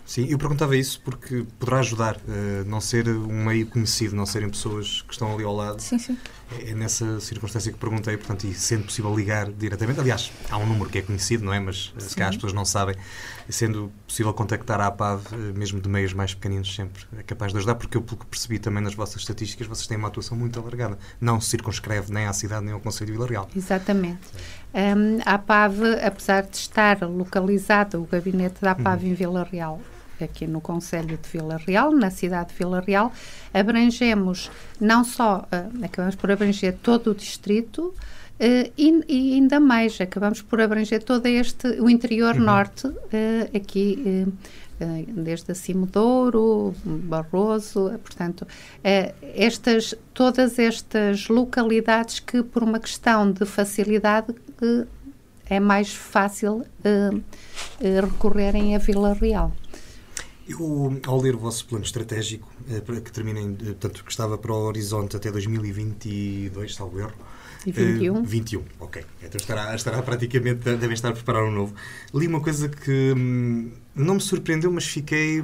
Sim, 0.06 0.28
eu 0.30 0.38
perguntava 0.38 0.78
isso 0.78 1.02
porque 1.04 1.46
poderá 1.58 1.80
ajudar 1.80 2.18
uh, 2.18 2.63
não 2.68 2.80
ser 2.80 3.10
um 3.10 3.44
meio 3.44 3.65
conhecido, 3.65 4.15
não 4.15 4.26
serem 4.26 4.48
pessoas 4.50 5.02
que 5.02 5.12
estão 5.12 5.34
ali 5.34 5.44
ao 5.44 5.56
lado. 5.56 5.82
Sim, 5.82 5.98
sim. 5.98 6.15
É, 6.60 6.70
é 6.70 6.76
nessa 6.76 7.20
circunstância 7.20 7.72
que 7.72 7.78
perguntei, 7.80 8.15
portanto, 8.15 8.44
e 8.44 8.54
sendo 8.54 8.84
possível 8.84 9.13
ligar 9.15 9.52
diretamente. 9.52 10.00
Aliás, 10.00 10.32
há 10.52 10.58
um 10.58 10.65
número 10.68 10.91
que 10.91 11.00
é 11.00 11.02
conhecido, 11.02 11.44
não 11.44 11.52
é? 11.52 11.60
Mas 11.60 11.91
sim. 11.98 12.10
se 12.10 12.15
calhar 12.15 12.30
as 12.30 12.36
pessoas 12.36 12.54
não 12.54 12.63
sabem. 12.63 12.96
Sendo 13.50 13.91
possível 14.06 14.32
contactar 14.32 14.80
a 14.80 14.88
APAV, 14.88 15.26
uh, 15.26 15.58
mesmo 15.58 15.82
de 15.82 15.89
meios 15.89 16.13
mais 16.13 16.36
pequeninos, 16.36 16.76
sempre 16.76 17.04
é 17.18 17.24
capaz 17.24 17.52
de 17.52 17.58
ajudar, 17.58 17.74
porque 17.74 17.98
eu, 17.98 18.02
pelo 18.04 18.18
que 18.18 18.28
percebi 18.28 18.60
também 18.60 18.84
nas 18.84 18.94
vossas 18.94 19.22
estatísticas, 19.22 19.65
vocês 19.65 19.88
têm 19.88 19.98
uma 19.98 20.10
atuação 20.10 20.38
muito 20.38 20.60
alargada. 20.60 21.00
Não 21.20 21.41
se 21.41 21.50
circunscreve 21.50 22.13
nem 22.13 22.28
à 22.28 22.34
cidade 22.34 22.63
nem 22.63 22.76
ao 22.76 22.80
Conselho 22.80 23.08
de 23.08 23.12
Vila 23.13 23.28
Real. 23.28 23.50
Exatamente. 23.56 24.22
Um, 24.72 25.20
a 25.26 25.34
APAV, 25.34 25.82
apesar 26.06 26.44
de 26.44 26.58
estar 26.58 27.02
localizado 27.02 28.00
o 28.00 28.06
gabinete 28.06 28.62
da 28.62 28.72
APAV 28.72 29.04
uhum. 29.04 29.10
em 29.10 29.13
Vila 29.15 29.44
Real 29.44 29.82
aqui 30.21 30.47
no 30.47 30.62
Conselho 30.62 31.17
de 31.17 31.30
Vila 31.30 31.58
Real, 31.58 31.91
na 31.91 32.10
cidade 32.10 32.49
de 32.49 32.56
Vila 32.56 32.80
Real, 32.80 33.12
abrangemos 33.54 34.49
não 34.80 35.04
só, 35.04 35.47
uh, 35.51 35.86
acabamos 35.86 36.15
por 36.15 36.32
abranger 36.32 36.78
todo 36.82 37.12
o 37.12 37.15
distrito, 37.15 37.93
Uh, 38.36 38.69
e, 38.78 39.04
e, 39.08 39.34
ainda 39.36 39.62
mais, 39.62 39.99
acabamos 40.01 40.41
por 40.41 40.60
abranger 40.60 41.01
todo 41.01 41.25
este, 41.25 41.67
o 41.80 41.89
interior 41.89 42.36
uhum. 42.36 42.43
norte, 42.43 42.86
uh, 42.88 42.95
aqui, 43.56 44.28
uh, 44.28 44.34
desde 45.08 45.54
a 45.54 45.56
Douro, 45.89 46.75
Barroso, 46.84 47.97
portanto, 48.04 48.45
estas, 49.34 49.95
todas 50.13 50.60
estas 50.60 51.30
localidades 51.30 52.19
que, 52.19 52.43
por 52.43 52.62
uma 52.62 52.78
questão 52.78 53.32
de 53.32 53.45
facilidade, 53.45 54.36
é 55.45 55.62
mais 55.62 55.93
fácil 55.93 56.65
recorrerem 57.80 58.75
a 58.75 58.80
Vila 58.80 59.13
Real. 59.13 59.54
Eu, 60.47 61.01
ao 61.08 61.19
ler 61.19 61.36
o 61.36 61.39
vosso 61.39 61.65
plano 61.65 61.84
estratégico, 61.84 62.51
eh, 62.69 63.01
que 63.01 63.12
termina 63.12 63.39
em, 63.39 63.53
eh, 63.53 63.65
portanto, 63.65 64.03
que 64.03 64.12
estava 64.12 64.38
para 64.38 64.53
o 64.53 64.55
horizonte 64.55 65.15
até 65.15 65.31
2022, 65.31 66.75
salvo 66.75 66.99
erro. 66.99 67.13
E 67.65 67.71
21. 67.71 68.23
21, 68.23 68.63
ok. 68.79 69.03
Então 69.23 69.38
estará, 69.38 69.73
estará 69.73 70.03
praticamente, 70.03 70.63
devem 70.63 70.93
estar 70.93 71.10
a 71.10 71.13
preparar 71.13 71.43
um 71.43 71.51
novo. 71.51 71.73
Li 72.13 72.27
uma 72.27 72.39
coisa 72.39 72.69
que 72.69 73.13
hum, 73.17 73.71
não 73.95 74.15
me 74.15 74.21
surpreendeu, 74.21 74.71
mas 74.71 74.86
fiquei 74.86 75.43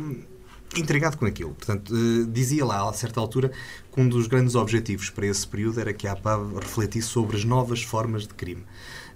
intrigado 0.75 1.17
com 1.17 1.25
aquilo. 1.25 1.55
Portanto, 1.55 1.93
uh, 1.93 2.25
dizia 2.27 2.63
lá, 2.63 2.87
a 2.87 2.93
certa 2.93 3.19
altura, 3.19 3.51
que 3.91 3.99
um 3.99 4.07
dos 4.07 4.27
grandes 4.27 4.53
objetivos 4.53 5.09
para 5.09 5.25
esse 5.25 5.47
período 5.47 5.79
era 5.79 5.93
que 5.93 6.07
a 6.07 6.11
APAV 6.13 6.59
refletisse 6.59 7.07
sobre 7.07 7.37
as 7.37 7.43
novas 7.43 7.81
formas 7.81 8.27
de 8.27 8.33
crime. 8.35 8.63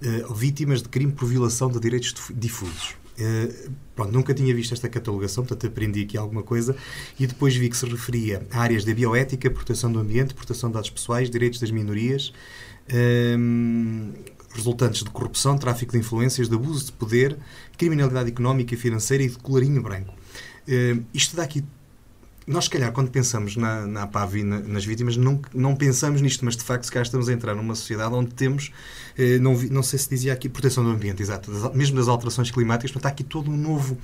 Uh, 0.01 0.33
vítimas 0.33 0.81
de 0.81 0.89
crime 0.89 1.11
por 1.11 1.27
violação 1.27 1.69
de 1.69 1.79
direitos 1.79 2.13
difusos. 2.33 2.95
Uh, 3.17 3.71
pronto, 3.95 4.11
nunca 4.11 4.33
tinha 4.33 4.53
visto 4.53 4.73
esta 4.73 4.89
catalogação, 4.89 5.45
portanto 5.45 5.71
aprendi 5.71 6.01
aqui 6.01 6.17
alguma 6.17 6.43
coisa 6.43 6.75
e 7.17 7.25
depois 7.25 7.55
vi 7.55 7.69
que 7.69 7.77
se 7.77 7.85
referia 7.85 8.45
a 8.51 8.59
áreas 8.59 8.83
da 8.83 8.93
bioética, 8.93 9.49
proteção 9.49 9.91
do 9.91 9.99
ambiente, 9.99 10.33
proteção 10.33 10.69
de 10.69 10.73
dados 10.73 10.89
pessoais, 10.89 11.29
direitos 11.29 11.59
das 11.59 11.71
minorias, 11.71 12.33
um, 13.39 14.11
resultantes 14.53 15.03
de 15.03 15.09
corrupção, 15.09 15.57
tráfico 15.57 15.93
de 15.93 15.99
influências, 15.99 16.49
de 16.49 16.55
abuso 16.55 16.85
de 16.85 16.91
poder, 16.91 17.37
criminalidade 17.77 18.29
económica 18.29 18.73
e 18.73 18.77
financeira 18.77 19.23
e 19.23 19.29
de 19.29 19.37
colarinho 19.37 19.81
branco. 19.81 20.13
Uh, 20.67 21.05
isto 21.13 21.35
dá 21.35 21.43
aqui 21.43 21.63
nós, 22.47 22.65
se 22.65 22.69
calhar, 22.69 22.91
quando 22.91 23.09
pensamos 23.09 23.55
na, 23.55 23.87
na 23.87 24.03
APAV 24.03 24.35
e 24.35 24.43
na, 24.43 24.59
nas 24.59 24.85
vítimas, 24.85 25.17
não, 25.17 25.41
não 25.53 25.75
pensamos 25.75 26.21
nisto, 26.21 26.45
mas 26.45 26.55
de 26.55 26.63
facto, 26.63 26.83
se 26.83 26.91
calhar 26.91 27.05
estamos 27.05 27.27
a 27.27 27.33
entrar 27.33 27.55
numa 27.55 27.73
sociedade 27.73 28.13
onde 28.13 28.33
temos, 28.33 28.71
eh, 29.17 29.39
não, 29.39 29.53
não 29.71 29.81
sei 29.81 29.97
se 29.97 30.09
dizia 30.09 30.31
aqui, 30.31 30.47
proteção 30.47 30.83
do 30.83 30.91
ambiente, 30.91 31.23
exato, 31.23 31.51
das, 31.51 31.73
mesmo 31.73 31.97
das 31.97 32.07
alterações 32.07 32.51
climáticas, 32.51 32.91
portanto, 32.91 33.09
há 33.09 33.13
aqui 33.13 33.23
todo 33.23 33.49
um 33.49 33.57
novo 33.57 33.97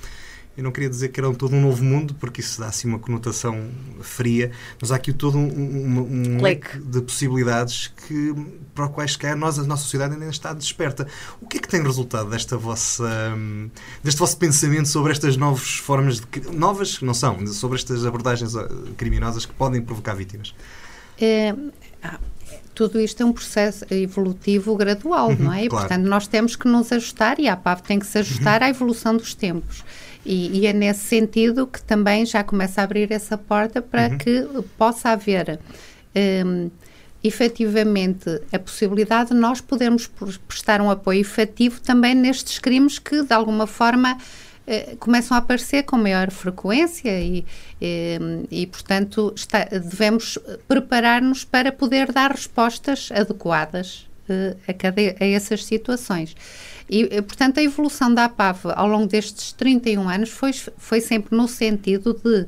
eu 0.56 0.62
não 0.62 0.70
queria 0.70 0.90
dizer 0.90 1.08
que 1.08 1.18
era 1.18 1.32
todo 1.32 1.54
um 1.54 1.60
novo 1.60 1.82
mundo, 1.82 2.14
porque 2.14 2.40
isso 2.40 2.60
dá 2.60 2.66
assim 2.66 2.86
uma 2.86 2.98
conotação 2.98 3.70
fria, 4.00 4.50
mas 4.80 4.92
há 4.92 4.96
aqui 4.96 5.12
todo 5.12 5.38
um, 5.38 5.48
um, 5.48 6.36
um 6.36 6.42
leque 6.42 6.78
de 6.78 7.00
possibilidades 7.00 7.92
que, 8.06 8.34
para 8.74 8.88
quais, 8.88 9.16
nós, 9.36 9.58
a 9.58 9.62
nossa 9.62 9.82
sociedade 9.82 10.14
ainda 10.14 10.28
está 10.28 10.52
desperta. 10.52 11.06
O 11.40 11.46
que 11.46 11.56
é 11.56 11.60
que 11.60 11.68
tem 11.68 11.82
resultado 11.82 12.28
desta 12.28 12.56
vossa, 12.56 13.34
deste 14.02 14.18
vosso 14.18 14.36
pensamento 14.36 14.88
sobre 14.88 15.12
estas 15.12 15.36
novas 15.36 15.76
formas 15.76 16.20
de. 16.20 16.26
novas, 16.52 17.00
não 17.00 17.14
são, 17.14 17.46
sobre 17.46 17.78
estas 17.78 18.04
abordagens 18.04 18.54
ah, 18.54 18.68
criminosas 18.96 19.46
que 19.46 19.54
podem 19.54 19.80
provocar 19.80 20.14
vítimas? 20.14 20.54
É, 21.18 21.54
tudo 22.74 23.00
isto 23.00 23.22
é 23.22 23.26
um 23.26 23.32
processo 23.32 23.84
evolutivo 23.90 24.74
gradual, 24.76 25.28
uhum, 25.28 25.36
não 25.36 25.52
é? 25.52 25.64
E, 25.64 25.68
claro. 25.68 25.86
portanto, 25.86 26.06
nós 26.06 26.26
temos 26.26 26.56
que 26.56 26.66
nos 26.66 26.90
ajustar 26.90 27.38
e 27.38 27.48
a 27.48 27.56
PAV 27.56 27.80
tem 27.82 27.98
que 27.98 28.06
se 28.06 28.18
ajustar 28.18 28.60
uhum. 28.60 28.66
à 28.66 28.70
evolução 28.70 29.16
dos 29.16 29.34
tempos. 29.34 29.84
E, 30.24 30.60
e, 30.60 30.66
é 30.66 30.72
nesse 30.72 31.00
sentido 31.00 31.66
que 31.66 31.82
também 31.82 32.24
já 32.24 32.44
começa 32.44 32.80
a 32.80 32.84
abrir 32.84 33.10
essa 33.10 33.36
porta 33.36 33.82
para 33.82 34.08
uhum. 34.08 34.18
que 34.18 34.46
possa 34.78 35.10
haver 35.10 35.58
um, 36.46 36.70
efetivamente 37.24 38.40
a 38.52 38.58
possibilidade 38.58 39.30
de 39.30 39.36
nós 39.36 39.60
podermos 39.60 40.08
prestar 40.46 40.80
um 40.80 40.90
apoio 40.90 41.20
efetivo 41.20 41.80
também 41.80 42.14
nestes 42.14 42.58
crimes 42.58 42.98
que 42.98 43.22
de 43.22 43.32
alguma 43.32 43.66
forma 43.66 44.16
eh, 44.64 44.96
começam 44.98 45.36
a 45.36 45.38
aparecer 45.38 45.82
com 45.82 45.96
maior 45.96 46.30
frequência 46.30 47.20
e, 47.20 47.44
e, 47.80 48.18
hum, 48.20 48.44
e 48.50 48.66
portanto, 48.66 49.32
está, 49.34 49.64
devemos 49.64 50.38
preparar-nos 50.68 51.44
para 51.44 51.72
poder 51.72 52.12
dar 52.12 52.30
respostas 52.30 53.10
adequadas 53.12 54.06
uh, 54.28 54.56
a, 54.66 54.72
cada, 54.72 55.00
a 55.00 55.26
essas 55.26 55.64
situações. 55.64 56.36
E, 56.92 57.08
eh, 57.10 57.22
portanto, 57.22 57.56
a 57.56 57.62
evolução 57.62 58.12
da 58.12 58.26
APAV 58.26 58.66
ao 58.74 58.86
longo 58.86 59.06
destes 59.06 59.50
31 59.52 60.10
anos 60.10 60.28
foi, 60.28 60.52
foi 60.52 61.00
sempre 61.00 61.34
no 61.34 61.48
sentido 61.48 62.12
de 62.12 62.46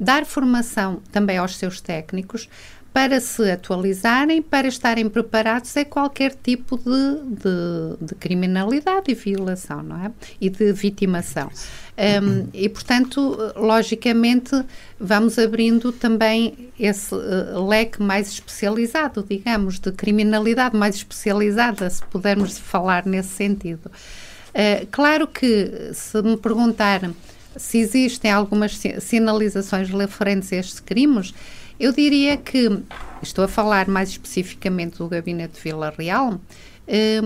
dar 0.00 0.26
formação 0.26 1.00
também 1.12 1.38
aos 1.38 1.56
seus 1.56 1.80
técnicos 1.80 2.48
para 2.94 3.18
se 3.18 3.50
atualizarem, 3.50 4.40
para 4.40 4.68
estarem 4.68 5.08
preparados 5.08 5.76
a 5.76 5.84
qualquer 5.84 6.32
tipo 6.32 6.78
de, 6.78 7.24
de, 7.26 8.06
de 8.06 8.14
criminalidade 8.14 9.10
e 9.10 9.14
violação, 9.14 9.82
não 9.82 9.96
é? 10.04 10.12
E 10.40 10.48
de 10.48 10.72
vitimação. 10.72 11.50
Um, 11.98 12.46
e, 12.54 12.68
portanto, 12.68 13.36
logicamente, 13.56 14.64
vamos 14.98 15.40
abrindo 15.40 15.90
também 15.90 16.70
esse 16.78 17.12
uh, 17.12 17.66
leque 17.66 18.00
mais 18.00 18.28
especializado, 18.28 19.26
digamos, 19.28 19.80
de 19.80 19.90
criminalidade 19.90 20.76
mais 20.76 20.94
especializada, 20.94 21.90
se 21.90 22.00
pudermos 22.04 22.56
falar 22.58 23.04
nesse 23.06 23.30
sentido. 23.30 23.90
Uh, 24.50 24.86
claro 24.92 25.26
que, 25.26 25.90
se 25.94 26.22
me 26.22 26.36
perguntar 26.36 27.10
se 27.56 27.78
existem 27.78 28.30
algumas 28.30 28.80
sinalizações 29.00 29.88
referentes 29.90 30.52
a 30.52 30.56
estes 30.56 30.80
crimes, 30.80 31.34
eu 31.78 31.92
diria 31.92 32.36
que, 32.36 32.68
estou 33.22 33.44
a 33.44 33.48
falar 33.48 33.88
mais 33.88 34.10
especificamente 34.10 34.98
do 34.98 35.08
Gabinete 35.08 35.54
de 35.54 35.60
Vila 35.60 35.92
Real, 35.96 36.40
eh, 36.86 37.22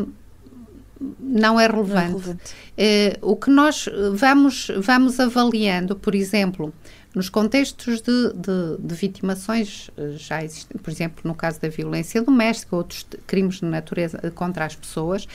não 1.21 1.59
é 1.59 1.67
relevante. 1.67 1.93
Não 1.93 2.01
é 2.01 2.07
relevante. 2.07 2.55
Eh, 2.77 3.19
o 3.23 3.37
que 3.37 3.51
nós 3.51 3.89
vamos, 4.15 4.71
vamos 4.79 5.21
avaliando, 5.21 5.95
por 5.95 6.15
exemplo, 6.15 6.73
nos 7.15 7.29
contextos 7.29 8.01
de, 8.01 8.33
de, 8.33 8.77
de, 8.79 8.95
vitimações, 8.95 9.91
eh, 9.97 10.15
já 10.17 10.43
existem, 10.43 10.79
por 10.81 10.91
exemplo, 10.91 11.21
no 11.25 11.35
caso 11.35 11.61
da 11.61 11.69
violência 11.69 12.23
doméstica, 12.23 12.77
outros 12.77 13.07
crimes 13.27 13.57
de 13.57 13.67
natureza 13.67 14.19
contra 14.35 14.65
as 14.65 14.75
pessoas, 14.75 15.27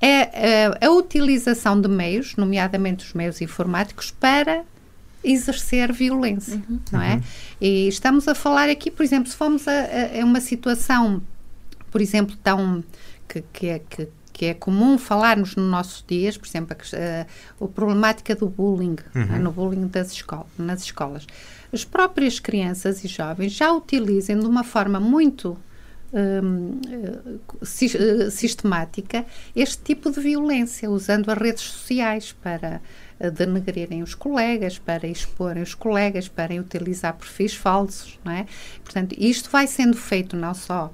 é 0.00 0.66
a, 0.80 0.86
a 0.86 0.90
utilização 0.90 1.80
de 1.80 1.88
meios, 1.88 2.36
nomeadamente 2.36 3.04
os 3.04 3.12
meios 3.14 3.40
informáticos, 3.40 4.10
para 4.10 4.64
exercer 5.22 5.92
violência, 5.92 6.62
uhum. 6.68 6.78
não 6.92 7.02
é? 7.02 7.14
Uhum. 7.14 7.22
E 7.60 7.88
estamos 7.88 8.28
a 8.28 8.34
falar 8.34 8.68
aqui, 8.68 8.90
por 8.90 9.02
exemplo, 9.02 9.30
se 9.30 9.36
formos 9.36 9.66
a, 9.66 9.72
a, 9.72 10.22
a 10.22 10.24
uma 10.24 10.40
situação, 10.40 11.22
por 11.90 12.00
exemplo, 12.00 12.36
tão 12.42 12.84
que, 13.28 13.42
que, 13.52 13.66
é, 13.66 13.78
que, 13.78 14.08
que 14.32 14.46
é 14.46 14.54
comum 14.54 14.98
falarmos 14.98 15.56
nos 15.56 15.70
nossos 15.70 16.04
dias, 16.06 16.36
por 16.36 16.46
exemplo, 16.46 16.76
a, 16.92 17.64
a 17.64 17.68
problemática 17.68 18.34
do 18.34 18.48
bullying, 18.48 18.96
é? 19.14 19.18
uhum. 19.18 19.38
no 19.40 19.52
bullying 19.52 19.88
das 19.88 20.12
escolas, 20.12 20.46
nas 20.58 20.82
escolas. 20.82 21.26
As 21.72 21.84
próprias 21.84 22.38
crianças 22.38 23.04
e 23.04 23.08
jovens 23.08 23.52
já 23.52 23.72
utilizam 23.72 24.38
de 24.38 24.46
uma 24.46 24.62
forma 24.62 25.00
muito 25.00 25.58
um, 26.12 26.80
eh, 26.88 28.30
sistemática 28.30 29.24
este 29.54 29.82
tipo 29.82 30.10
de 30.10 30.20
violência, 30.20 30.90
usando 30.90 31.30
as 31.30 31.38
redes 31.38 31.62
sociais 31.64 32.34
para 32.42 32.80
denegrirem 33.18 34.02
os 34.02 34.14
colegas, 34.14 34.78
para 34.78 35.06
exporem 35.06 35.62
os 35.62 35.74
colegas, 35.74 36.28
para 36.28 36.54
utilizar 36.54 37.14
perfis 37.14 37.54
falsos, 37.54 38.18
não 38.24 38.32
é? 38.32 38.46
Portanto, 38.84 39.14
isto 39.18 39.50
vai 39.50 39.66
sendo 39.66 39.96
feito 39.96 40.36
não 40.36 40.54
só 40.54 40.92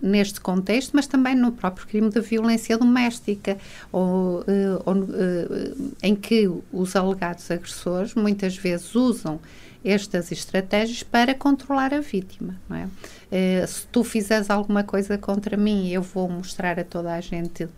neste 0.00 0.40
contexto, 0.40 0.92
mas 0.94 1.06
também 1.06 1.34
no 1.34 1.52
próprio 1.52 1.86
crime 1.86 2.08
de 2.08 2.20
violência 2.20 2.78
doméstica, 2.78 3.58
ou, 3.90 4.40
uh, 4.40 4.82
ou 4.84 4.94
uh, 4.94 5.96
em 6.02 6.14
que 6.14 6.48
os 6.72 6.94
alegados 6.94 7.50
agressores 7.50 8.14
muitas 8.14 8.56
vezes 8.56 8.94
usam 8.94 9.40
estas 9.84 10.32
estratégias 10.32 11.02
para 11.02 11.34
controlar 11.34 11.92
a 11.92 12.00
vítima, 12.00 12.56
não 12.68 12.76
é? 12.76 13.66
Se 13.66 13.86
tu 13.88 14.02
fizeres 14.02 14.48
alguma 14.48 14.82
coisa 14.82 15.18
contra 15.18 15.58
mim, 15.58 15.90
eu 15.90 16.00
vou 16.00 16.26
mostrar 16.26 16.78
a 16.78 16.84
toda 16.84 17.12
a 17.12 17.20
gente 17.20 17.68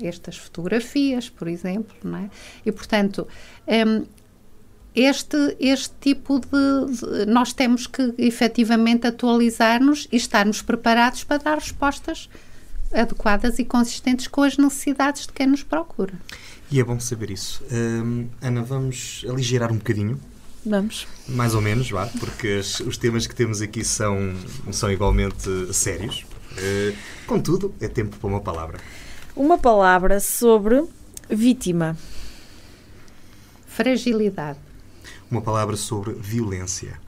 estas 0.00 0.36
fotografias, 0.36 1.28
por 1.28 1.48
exemplo, 1.48 1.94
não 2.02 2.18
é? 2.18 2.30
E, 2.64 2.72
portanto, 2.72 3.26
um, 3.66 4.04
este, 4.94 5.56
este 5.58 5.94
tipo 6.00 6.38
de, 6.38 6.46
de, 6.46 7.26
Nós 7.26 7.52
temos 7.52 7.86
que 7.86 8.14
efetivamente 8.18 9.06
atualizar-nos 9.06 10.06
e 10.12 10.16
estarmos 10.16 10.60
preparados 10.60 11.24
para 11.24 11.38
dar 11.38 11.58
respostas 11.58 12.28
adequadas 12.92 13.58
e 13.58 13.64
consistentes 13.64 14.26
com 14.26 14.42
as 14.42 14.58
necessidades 14.58 15.26
de 15.26 15.32
quem 15.32 15.46
nos 15.46 15.62
procura. 15.62 16.12
E 16.70 16.78
é 16.78 16.84
bom 16.84 17.00
saber 17.00 17.30
isso. 17.30 17.64
Uh, 17.64 18.28
Ana, 18.40 18.62
vamos 18.62 19.24
aligerar 19.28 19.72
um 19.72 19.76
bocadinho. 19.76 20.20
Vamos. 20.64 21.06
Mais 21.26 21.54
ou 21.54 21.60
menos, 21.60 21.90
vá, 21.90 22.06
porque 22.20 22.48
as, 22.60 22.80
os 22.80 22.96
temas 22.96 23.26
que 23.26 23.34
temos 23.34 23.60
aqui 23.60 23.82
são, 23.82 24.34
são 24.70 24.92
igualmente 24.92 25.72
sérios. 25.72 26.24
Uh, 26.52 26.94
contudo, 27.26 27.74
é 27.80 27.88
tempo 27.88 28.16
para 28.18 28.28
uma 28.28 28.40
palavra. 28.40 28.78
Uma 29.34 29.58
palavra 29.58 30.20
sobre 30.20 30.84
vítima. 31.28 31.96
Fragilidade 33.66 34.58
uma 35.32 35.40
palavra 35.40 35.76
sobre 35.78 36.12
violência. 36.12 37.00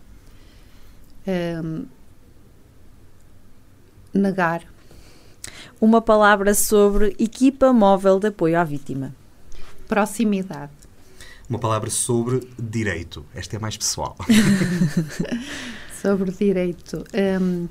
Um, 1.29 1.85
negar. 4.15 4.63
Uma 5.79 6.01
palavra 6.01 6.55
sobre 6.55 7.15
equipa 7.19 7.71
móvel 7.71 8.19
de 8.19 8.29
apoio 8.29 8.59
à 8.59 8.65
vítima. 8.65 9.15
Proximidade. 9.87 10.73
Uma 11.51 11.59
palavra 11.59 11.91
sobre 11.91 12.49
direito. 12.59 13.27
Esta 13.35 13.57
é 13.57 13.59
mais 13.59 13.77
pessoal. 13.77 14.17
sobre 16.01 16.31
direito. 16.31 17.05
Um, 17.43 17.69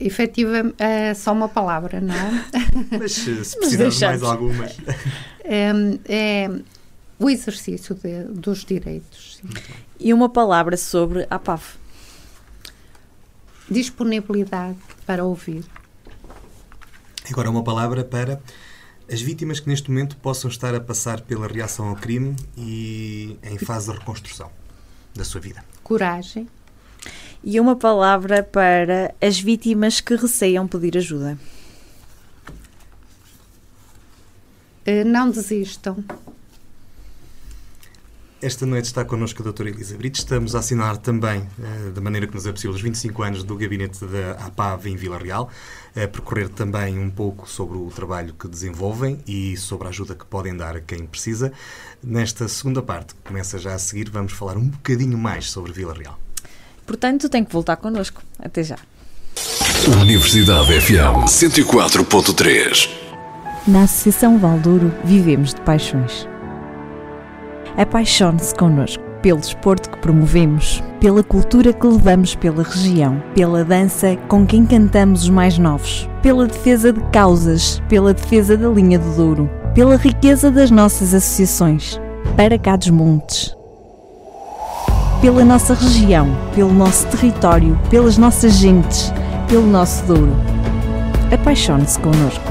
efetiva, 0.00 0.72
é 0.78 1.14
só 1.14 1.32
uma 1.32 1.48
palavra, 1.48 2.00
não 2.00 2.14
é? 2.14 2.44
Mas 2.98 3.12
se 3.12 3.56
precisarmos 3.56 3.98
de 3.98 4.04
mais 4.04 4.22
algumas. 4.22 4.76
Um, 5.44 5.98
é 6.06 6.48
o 7.18 7.28
exercício 7.28 7.94
de, 7.94 8.24
dos 8.24 8.64
direitos. 8.64 9.40
Sim. 9.40 9.48
E 9.98 10.14
uma 10.14 10.28
palavra 10.28 10.76
sobre 10.76 11.26
a 11.28 11.38
PAF? 11.38 11.76
Disponibilidade 13.68 14.78
para 15.04 15.24
ouvir. 15.24 15.64
Agora, 17.30 17.50
uma 17.50 17.62
palavra 17.62 18.04
para 18.04 18.40
as 19.10 19.20
vítimas 19.20 19.58
que 19.58 19.68
neste 19.68 19.90
momento 19.90 20.16
possam 20.18 20.48
estar 20.48 20.74
a 20.74 20.80
passar 20.80 21.20
pela 21.22 21.46
reação 21.46 21.88
ao 21.88 21.96
crime 21.96 22.36
e 22.56 23.36
em 23.42 23.58
fase 23.58 23.90
de 23.90 23.98
reconstrução 23.98 24.50
da 25.14 25.24
sua 25.24 25.40
vida. 25.40 25.64
Coragem. 25.82 26.48
E 27.42 27.60
uma 27.60 27.76
palavra 27.76 28.42
para 28.42 29.14
as 29.20 29.38
vítimas 29.38 30.00
que 30.00 30.14
receiam 30.14 30.66
pedir 30.66 30.96
ajuda. 30.96 31.38
Eh, 34.84 35.04
não 35.04 35.30
desistam. 35.30 36.02
Esta 38.40 38.64
noite 38.64 38.84
está 38.84 39.04
connosco 39.04 39.42
a 39.42 39.44
doutora 39.44 39.68
Elisa 39.68 39.96
Brito. 39.96 40.16
Estamos 40.16 40.54
a 40.54 40.60
assinar 40.60 40.96
também, 40.96 41.40
uh, 41.40 41.90
da 41.90 42.00
maneira 42.00 42.24
que 42.24 42.34
nos 42.34 42.46
é 42.46 42.52
possível, 42.52 42.72
os 42.74 42.80
25 42.80 43.22
anos 43.24 43.42
do 43.42 43.56
gabinete 43.56 44.04
da 44.06 44.32
APAV 44.46 44.86
em 44.86 44.96
Vila 44.96 45.18
Real, 45.18 45.50
a 45.90 46.06
percorrer 46.06 46.48
também 46.48 46.98
um 46.98 47.10
pouco 47.10 47.50
sobre 47.50 47.76
o 47.76 47.90
trabalho 47.90 48.32
que 48.34 48.46
desenvolvem 48.46 49.18
e 49.26 49.56
sobre 49.56 49.88
a 49.88 49.90
ajuda 49.90 50.14
que 50.14 50.24
podem 50.24 50.56
dar 50.56 50.76
a 50.76 50.80
quem 50.80 51.04
precisa. 51.04 51.52
Nesta 52.00 52.46
segunda 52.46 52.80
parte, 52.80 53.14
que 53.14 53.22
começa 53.22 53.58
já 53.58 53.74
a 53.74 53.78
seguir, 53.78 54.08
vamos 54.08 54.32
falar 54.32 54.56
um 54.56 54.68
bocadinho 54.68 55.18
mais 55.18 55.50
sobre 55.50 55.72
Vila 55.72 55.92
Real. 55.92 56.27
Portanto, 56.88 57.28
tem 57.28 57.44
que 57.44 57.52
voltar 57.52 57.76
connosco. 57.76 58.20
Até 58.42 58.64
já. 58.64 58.76
Universidade 60.00 60.80
FM 60.80 61.28
104.3 61.28 62.90
Na 63.68 63.84
Associação 63.84 64.38
Valduro, 64.38 64.92
vivemos 65.04 65.54
de 65.54 65.60
paixões 65.60 66.26
Apaixone-se 67.76 68.52
connosco 68.56 69.04
pelo 69.22 69.38
desporto 69.38 69.90
que 69.90 69.98
promovemos, 69.98 70.82
pela 71.00 71.22
cultura 71.22 71.72
que 71.72 71.86
levamos 71.86 72.34
pela 72.34 72.64
região, 72.64 73.22
pela 73.34 73.64
dança 73.64 74.16
com 74.28 74.44
quem 74.44 74.66
cantamos 74.66 75.24
os 75.24 75.30
mais 75.30 75.58
novos, 75.58 76.08
pela 76.22 76.46
defesa 76.46 76.92
de 76.92 77.00
causas, 77.12 77.80
pela 77.88 78.14
defesa 78.14 78.56
da 78.56 78.68
linha 78.68 78.98
do 78.98 79.14
Douro, 79.14 79.50
pela 79.74 79.96
riqueza 79.96 80.50
das 80.50 80.70
nossas 80.70 81.14
associações, 81.14 82.00
para 82.36 82.58
cá 82.58 82.74
dos 82.74 82.90
montes. 82.90 83.57
Pela 85.20 85.44
nossa 85.44 85.74
região, 85.74 86.28
pelo 86.54 86.72
nosso 86.72 87.04
território, 87.08 87.76
pelas 87.90 88.16
nossas 88.16 88.52
gentes, 88.56 89.12
pelo 89.48 89.66
nosso 89.66 90.06
Douro. 90.06 90.32
Apaixone-se 91.34 91.98
connosco. 91.98 92.44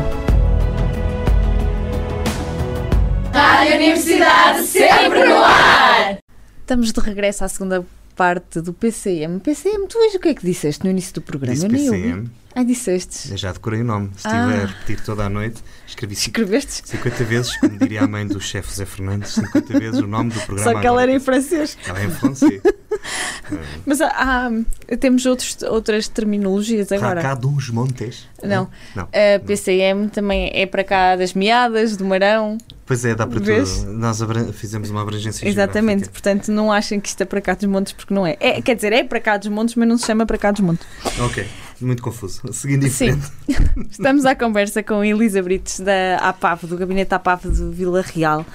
Rádio 3.34 3.76
Universidade 3.76 4.64
sempre 4.64 5.24
no 5.24 5.38
ar! 5.38 6.18
Estamos 6.60 6.92
de 6.92 7.00
regresso 7.00 7.46
à 7.46 7.48
segunda 7.48 7.86
parte 8.18 8.60
do 8.60 8.74
PCM. 8.74 9.40
PCM, 9.40 9.88
tu 9.88 9.98
hoje 9.98 10.18
o 10.18 10.20
que 10.20 10.28
é 10.28 10.34
que 10.34 10.46
disseste 10.46 10.84
no 10.84 10.90
início 10.90 11.14
do 11.14 11.22
programa? 11.22 11.56
Disse 11.56 11.88
Eu 11.88 11.94
PCM. 11.94 12.30
Ah, 12.54 12.64
disseste? 12.64 13.32
Eu 13.32 13.38
já 13.38 13.54
decorei 13.54 13.80
o 13.80 13.86
nome. 13.86 14.10
Se 14.18 14.28
estiver 14.28 14.60
ah. 14.60 14.64
a 14.64 14.66
repetir 14.66 15.02
toda 15.06 15.24
a 15.24 15.30
noite, 15.30 15.64
escrevi 15.98 16.14
Escreveste? 16.14 16.82
50 16.86 17.24
vezes, 17.24 17.58
como 17.58 17.78
diria 17.78 18.04
a 18.04 18.08
mãe 18.08 18.28
do 18.28 18.40
chefe 18.40 18.70
José 18.70 18.86
Fernandes, 18.86 19.32
50 19.34 19.80
vezes 19.80 20.00
o 20.00 20.08
nome 20.08 20.32
do 20.32 20.40
programa. 20.42 20.72
Só 20.72 20.80
que 20.80 20.86
ela 20.86 21.02
era 21.02 21.12
em 21.12 21.20
francês. 21.20 21.78
Ela 21.88 22.00
é 22.02 22.06
em 22.06 22.12
francês. 22.12 22.62
Mas 23.86 24.02
há, 24.02 24.08
há, 24.08 24.50
temos 24.98 25.26
outros, 25.26 25.58
outras 25.64 26.08
terminologias 26.08 26.92
agora. 26.92 27.22
Cá 27.22 27.34
dos 27.34 27.70
Montes. 27.70 28.28
Não. 28.44 28.70
não. 28.96 29.04
A 29.06 29.40
PCM 29.46 30.10
também 30.10 30.52
é 30.54 30.66
para 30.66 30.84
cá 30.84 31.16
das 31.16 31.34
meadas, 31.34 31.98
do 31.98 32.06
Marão. 32.06 32.58
Pois 32.86 33.04
é, 33.04 33.16
dá 33.16 33.28
para 33.28 33.40
Vês? 33.40 33.80
tudo. 33.80 33.94
Nós 33.94 34.20
fizemos 34.54 34.90
uma 34.90 35.02
abrangência 35.02 35.48
Exatamente, 35.48 36.06
geográfica. 36.06 36.12
portanto 36.12 36.52
não 36.52 36.72
achem 36.72 37.00
que 37.00 37.10
isto 37.10 37.22
é 37.22 37.26
para 37.26 37.42
cá 37.42 37.54
dos 37.54 37.66
montes 37.66 37.94
porque 37.94 38.14
não 38.14 38.26
é. 38.26 38.38
é. 38.40 38.62
Quer 38.62 38.76
dizer, 38.76 38.94
é 38.94 39.04
para 39.04 39.20
cá 39.20 39.38
dos 39.38 39.48
montes, 39.50 39.76
mas 39.76 39.88
não 39.88 39.98
se 39.98 40.06
chama 40.06 40.26
para 40.26 40.38
cá 40.38 40.52
dos 40.52 40.62
montes. 40.62 40.88
Ok, 41.20 41.46
muito 41.86 42.02
confuso. 42.02 42.42
Seguindo 42.54 42.86
em 42.86 42.90
frente. 42.90 43.32
Estamos 43.90 44.26
à 44.26 44.36
conversa 44.36 44.82
com 44.82 45.04
Elisa 45.04 45.42
Brites 45.42 45.80
da 45.80 46.18
APAV, 46.18 46.66
do 46.68 46.78
Gabinete 46.78 47.14
APAV 47.14 47.50
de 47.52 47.64
Vila 47.70 48.02
Real. 48.02 48.46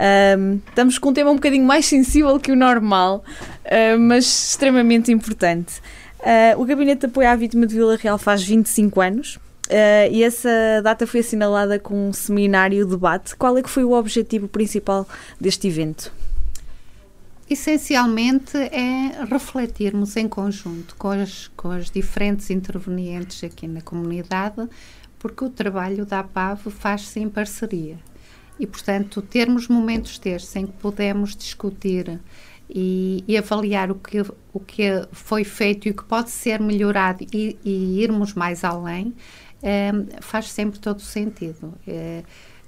Um, 0.00 0.60
estamos 0.66 0.98
com 0.98 1.10
um 1.10 1.12
tema 1.12 1.30
um 1.30 1.34
bocadinho 1.34 1.64
mais 1.64 1.84
sensível 1.84 2.40
que 2.40 2.50
o 2.50 2.56
normal, 2.56 3.22
uh, 3.66 3.98
mas 3.98 4.24
extremamente 4.24 5.12
importante. 5.12 5.80
Uh, 6.20 6.60
o 6.60 6.64
Gabinete 6.64 7.00
de 7.00 7.06
Apoio 7.06 7.28
à 7.28 7.36
Vítima 7.36 7.66
de 7.66 7.74
Vila 7.74 7.96
Real 7.96 8.16
faz 8.16 8.42
25 8.42 9.00
anos. 9.00 9.36
Uh, 9.68 10.10
e 10.10 10.24
essa 10.24 10.48
data 10.82 11.06
foi 11.06 11.20
assinalada 11.20 11.78
com 11.78 12.08
um 12.08 12.12
seminário 12.12 12.84
debate. 12.86 13.36
Qual 13.36 13.56
é 13.56 13.62
que 13.62 13.70
foi 13.70 13.84
o 13.84 13.92
objetivo 13.92 14.48
principal 14.48 15.06
deste 15.40 15.68
evento? 15.68 16.12
Essencialmente 17.50 18.56
é 18.56 19.24
refletirmos 19.28 20.16
em 20.16 20.28
conjunto 20.28 20.94
com 20.94 21.08
as, 21.08 21.48
com 21.56 21.72
as 21.72 21.90
diferentes 21.90 22.48
intervenientes 22.48 23.42
aqui 23.42 23.66
na 23.66 23.80
comunidade, 23.80 24.68
porque 25.18 25.44
o 25.44 25.50
trabalho 25.50 26.06
da 26.06 26.20
APAV 26.20 26.70
faz-se 26.70 27.18
em 27.18 27.28
parceria. 27.28 27.98
E, 28.56 28.68
portanto, 28.68 29.20
termos 29.20 29.66
momentos 29.66 30.16
destes 30.20 30.54
em 30.54 30.64
que 30.64 30.74
podemos 30.74 31.34
discutir 31.34 32.20
e, 32.68 33.24
e, 33.26 33.36
avaliar 33.36 33.90
o 33.90 33.96
que, 33.96 34.20
o 34.52 34.60
que 34.60 34.84
foi 35.10 35.42
feito 35.42 35.88
e 35.88 35.90
o 35.90 35.94
que 35.94 36.04
pode 36.04 36.30
ser 36.30 36.60
melhorado 36.60 37.26
e, 37.32 37.58
e 37.64 38.00
irmos 38.00 38.32
mais 38.32 38.62
além, 38.62 39.12
faz 40.20 40.52
sempre 40.52 40.78
todo 40.78 41.00
sentido. 41.00 41.74
É, 41.84 42.22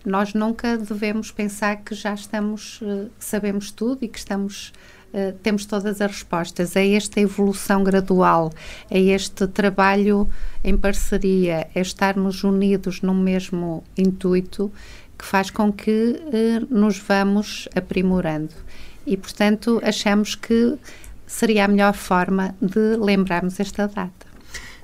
nós 0.04 0.34
nunca 0.34 0.76
devemos 0.76 1.30
pensar 1.30 1.76
que 1.76 1.94
já 1.94 2.14
estamos, 2.14 2.80
uh, 2.82 3.10
sabemos 3.18 3.70
tudo 3.70 4.04
e 4.04 4.08
que 4.08 4.18
estamos 4.18 4.72
uh, 5.12 5.32
temos 5.42 5.64
todas 5.64 6.00
as 6.00 6.10
respostas. 6.10 6.76
É 6.76 6.88
esta 6.94 7.20
evolução 7.20 7.84
gradual, 7.84 8.52
é 8.90 9.00
este 9.00 9.46
trabalho 9.46 10.28
em 10.64 10.76
parceria, 10.76 11.68
é 11.74 11.80
estarmos 11.80 12.44
unidos 12.44 13.00
no 13.02 13.14
mesmo 13.14 13.84
intuito 13.96 14.72
que 15.18 15.24
faz 15.24 15.50
com 15.50 15.72
que 15.72 16.20
uh, 16.20 16.74
nos 16.74 16.98
vamos 16.98 17.68
aprimorando. 17.74 18.54
E, 19.06 19.16
portanto, 19.16 19.80
achamos 19.84 20.34
que 20.34 20.76
seria 21.26 21.64
a 21.64 21.68
melhor 21.68 21.94
forma 21.94 22.54
de 22.60 22.96
lembrarmos 22.96 23.58
esta 23.58 23.86
data. 23.86 24.26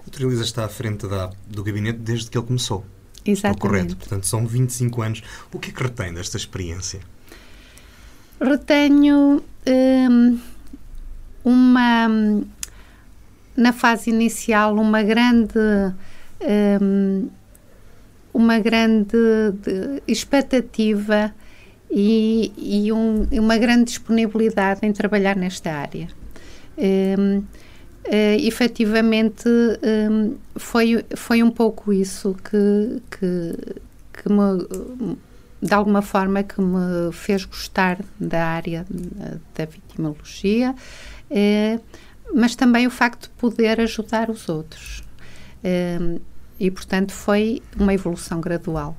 Dr. 0.06 0.22
Elisa 0.22 0.42
está 0.42 0.64
à 0.64 0.68
frente 0.68 1.06
da, 1.06 1.30
do 1.46 1.62
gabinete 1.62 1.98
desde 1.98 2.30
que 2.30 2.38
ele 2.38 2.46
começou. 2.46 2.84
Exatamente. 3.24 3.56
Estou 3.56 3.70
correto. 3.70 3.96
Portanto, 3.96 4.26
são 4.26 4.46
25 4.46 5.02
anos. 5.02 5.22
O 5.52 5.58
que 5.58 5.70
é 5.70 5.72
que 5.72 5.82
retém 5.82 6.12
desta 6.12 6.36
experiência? 6.36 7.00
Retenho 8.40 9.42
hum, 9.66 10.38
uma. 11.44 12.08
Na 13.56 13.72
fase 13.72 14.10
inicial, 14.10 14.76
uma 14.76 15.02
grande 15.02 15.58
um, 16.40 17.28
uma 18.32 18.58
grande 18.58 19.16
expectativa 20.06 21.34
e, 21.90 22.52
e 22.56 22.92
um, 22.92 23.26
uma 23.32 23.56
grande 23.58 23.84
disponibilidade 23.84 24.80
em 24.82 24.92
trabalhar 24.92 25.36
nesta 25.36 25.72
área. 25.72 26.08
Um, 26.76 27.42
Uh, 28.08 28.40
efetivamente 28.40 29.46
um, 30.10 30.34
foi, 30.56 31.04
foi 31.14 31.42
um 31.42 31.50
pouco 31.50 31.92
isso 31.92 32.34
que, 32.42 33.02
que, 33.10 33.74
que 34.14 34.32
me, 34.32 35.18
de 35.60 35.74
alguma 35.74 36.00
forma 36.00 36.42
que 36.42 36.58
me 36.58 37.12
fez 37.12 37.44
gostar 37.44 37.98
da 38.18 38.46
área 38.46 38.86
da 39.54 39.66
vitimologia, 39.66 40.74
uh, 41.30 41.80
mas 42.34 42.56
também 42.56 42.86
o 42.86 42.90
facto 42.90 43.24
de 43.24 43.28
poder 43.30 43.78
ajudar 43.78 44.30
os 44.30 44.48
outros. 44.48 45.02
Uh, 45.62 46.18
e, 46.58 46.70
portanto, 46.70 47.12
foi 47.12 47.62
uma 47.78 47.92
evolução 47.92 48.40
gradual. 48.40 48.96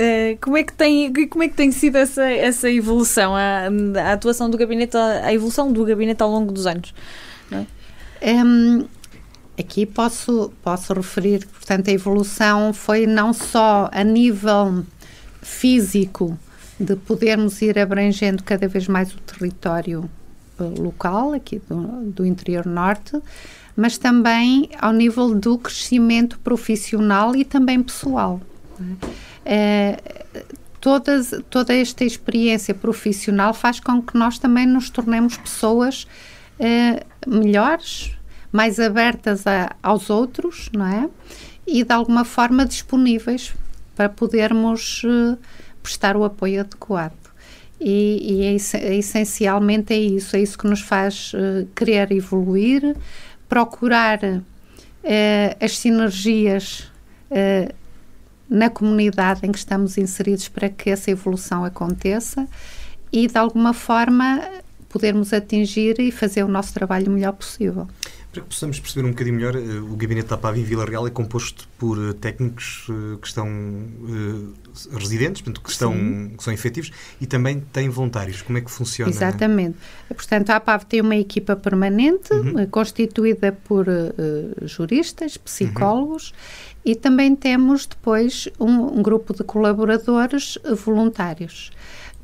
Uh, 0.00 0.38
como 0.40 0.56
é 0.56 0.62
que 0.62 0.72
tem 0.72 1.12
como 1.28 1.44
é 1.44 1.48
que 1.48 1.54
tem 1.54 1.70
sido 1.70 1.96
essa 1.96 2.22
essa 2.22 2.70
evolução 2.70 3.36
a, 3.36 3.68
a 4.02 4.12
atuação 4.14 4.48
do 4.48 4.56
gabinete 4.56 4.96
a, 4.96 5.30
evolução 5.30 5.70
do 5.70 5.84
gabinete 5.84 6.22
ao 6.22 6.30
longo 6.30 6.50
dos 6.50 6.66
anos 6.66 6.94
é? 7.52 8.32
um, 8.42 8.86
aqui 9.58 9.84
posso 9.84 10.50
posso 10.62 10.94
referir 10.94 11.46
portanto 11.46 11.88
a 11.88 11.92
evolução 11.92 12.72
foi 12.72 13.06
não 13.06 13.34
só 13.34 13.90
a 13.92 14.02
nível 14.02 14.86
físico 15.42 16.38
de 16.78 16.96
podermos 16.96 17.60
ir 17.60 17.78
abrangendo 17.78 18.42
cada 18.42 18.66
vez 18.68 18.88
mais 18.88 19.12
o 19.12 19.18
território 19.18 20.08
uh, 20.58 20.80
local 20.80 21.34
aqui 21.34 21.60
do, 21.68 22.10
do 22.10 22.24
interior 22.24 22.64
norte 22.64 23.20
mas 23.76 23.98
também 23.98 24.70
ao 24.80 24.94
nível 24.94 25.34
do 25.34 25.58
crescimento 25.58 26.38
profissional 26.38 27.36
e 27.36 27.44
também 27.44 27.82
pessoal 27.82 28.40
todas, 30.80 31.32
toda 31.50 31.74
esta 31.74 32.04
experiência 32.04 32.74
profissional 32.74 33.52
faz 33.52 33.78
com 33.78 34.02
que 34.02 34.16
nós 34.16 34.38
também 34.38 34.66
nos 34.66 34.90
tornemos 34.90 35.36
pessoas 35.36 36.06
é, 36.58 37.04
melhores, 37.26 38.16
mais 38.52 38.80
abertas 38.80 39.46
a, 39.46 39.74
aos 39.82 40.10
outros, 40.10 40.70
não 40.72 40.86
é? 40.86 41.08
E 41.66 41.84
de 41.84 41.92
alguma 41.92 42.24
forma 42.24 42.66
disponíveis 42.66 43.54
para 43.94 44.08
podermos 44.08 45.04
uh, 45.04 45.38
prestar 45.82 46.16
o 46.16 46.24
apoio 46.24 46.60
adequado. 46.60 47.12
E, 47.80 48.18
e 48.20 48.44
é, 48.44 48.56
é, 48.78 48.96
essencialmente 48.96 49.94
é 49.94 49.98
isso, 49.98 50.36
é 50.36 50.40
isso 50.40 50.58
que 50.58 50.66
nos 50.66 50.80
faz 50.80 51.32
uh, 51.32 51.66
querer 51.74 52.10
evoluir, 52.12 52.96
procurar 53.48 54.18
uh, 54.22 54.44
as 55.60 55.78
sinergias 55.78 56.90
na 58.50 58.68
comunidade 58.68 59.46
em 59.46 59.52
que 59.52 59.58
estamos 59.58 59.96
inseridos 59.96 60.48
para 60.48 60.68
que 60.68 60.90
essa 60.90 61.10
evolução 61.10 61.64
aconteça 61.64 62.48
e, 63.12 63.28
de 63.28 63.38
alguma 63.38 63.72
forma, 63.72 64.42
podermos 64.88 65.32
atingir 65.32 66.00
e 66.00 66.10
fazer 66.10 66.42
o 66.42 66.48
nosso 66.48 66.74
trabalho 66.74 67.06
o 67.06 67.10
melhor 67.10 67.32
possível. 67.32 67.86
Para 68.32 68.42
que 68.42 68.48
possamos 68.48 68.78
perceber 68.78 69.06
um 69.06 69.10
bocadinho 69.10 69.36
melhor, 69.36 69.56
eh, 69.56 69.58
o 69.58 69.96
Gabinete 69.96 70.28
da 70.28 70.36
PAV 70.36 70.58
em 70.58 70.62
Vila 70.62 70.84
Real 70.84 71.04
é 71.04 71.10
composto 71.10 71.68
por 71.76 71.98
eh, 71.98 72.12
técnicos 72.12 72.86
eh, 72.88 73.18
que 73.20 73.26
estão 73.26 73.48
residentes, 74.92 75.42
portanto, 75.42 75.60
que, 75.60 75.70
estão, 75.70 75.92
que 76.38 76.44
são 76.44 76.52
efetivos, 76.52 76.92
e 77.20 77.26
também 77.26 77.60
tem 77.72 77.88
voluntários. 77.88 78.40
Como 78.40 78.56
é 78.56 78.60
que 78.60 78.70
funciona? 78.70 79.10
Exatamente. 79.10 79.76
Portanto, 80.08 80.50
a 80.50 80.56
APAV 80.56 80.84
tem 80.84 81.00
uma 81.00 81.16
equipa 81.16 81.56
permanente, 81.56 82.32
uhum. 82.32 82.66
constituída 82.66 83.50
por 83.64 83.88
uh, 83.88 84.66
juristas, 84.66 85.36
psicólogos, 85.36 86.30
uhum 86.30 86.69
e 86.84 86.94
também 86.94 87.36
temos 87.36 87.86
depois 87.86 88.48
um, 88.58 88.98
um 88.98 89.02
grupo 89.02 89.34
de 89.34 89.44
colaboradores 89.44 90.58
voluntários. 90.84 91.70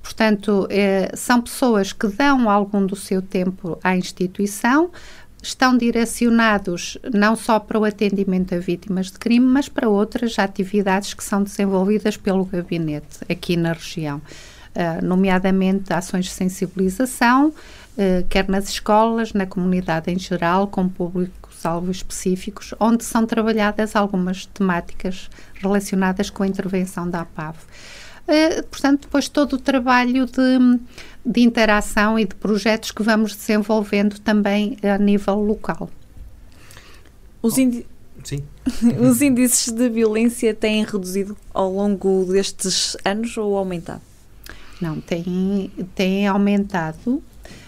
Portanto, 0.02 0.68
eh, 0.70 1.10
são 1.14 1.42
pessoas 1.42 1.92
que 1.92 2.06
dão 2.06 2.48
algum 2.48 2.86
do 2.86 2.94
seu 2.94 3.20
tempo 3.20 3.76
à 3.82 3.96
instituição, 3.96 4.90
estão 5.42 5.76
direcionados 5.76 6.96
não 7.12 7.36
só 7.36 7.58
para 7.58 7.78
o 7.78 7.84
atendimento 7.84 8.54
a 8.54 8.58
vítimas 8.58 9.10
de 9.10 9.18
crime, 9.18 9.46
mas 9.46 9.68
para 9.68 9.88
outras 9.88 10.38
atividades 10.38 11.14
que 11.14 11.24
são 11.24 11.42
desenvolvidas 11.42 12.16
pelo 12.16 12.44
gabinete 12.44 13.18
aqui 13.28 13.56
na 13.56 13.72
região, 13.72 14.18
uh, 14.18 15.04
nomeadamente 15.04 15.92
ações 15.92 16.26
de 16.26 16.32
sensibilização, 16.32 17.48
uh, 17.48 18.26
quer 18.28 18.48
nas 18.48 18.68
escolas, 18.68 19.32
na 19.32 19.46
comunidade 19.46 20.10
em 20.10 20.18
geral, 20.18 20.66
com 20.68 20.88
público 20.88 21.45
públicos-alvo 21.56 21.90
específicos, 21.90 22.74
onde 22.78 23.04
são 23.04 23.26
trabalhadas 23.26 23.96
algumas 23.96 24.46
temáticas 24.46 25.30
relacionadas 25.54 26.30
com 26.30 26.42
a 26.42 26.46
intervenção 26.46 27.08
da 27.08 27.22
APAV. 27.22 27.56
Uh, 27.56 28.62
portanto, 28.66 29.02
depois 29.02 29.28
todo 29.28 29.54
o 29.54 29.58
trabalho 29.58 30.26
de, 30.26 30.80
de 31.24 31.40
interação 31.40 32.18
e 32.18 32.24
de 32.24 32.34
projetos 32.34 32.90
que 32.90 33.02
vamos 33.02 33.34
desenvolvendo 33.34 34.18
também 34.18 34.76
a 34.82 34.98
nível 34.98 35.40
local. 35.40 35.88
Os, 37.40 37.56
indi. 37.56 37.86
Os 39.00 39.22
índices 39.22 39.72
de 39.72 39.88
violência 39.88 40.52
têm 40.52 40.84
reduzido 40.84 41.36
ao 41.54 41.72
longo 41.72 42.24
destes 42.24 42.96
anos 43.04 43.36
ou 43.36 43.56
aumentado? 43.56 44.02
Não, 44.80 45.00
têm, 45.00 45.70
têm 45.94 46.26
aumentado 46.26 47.22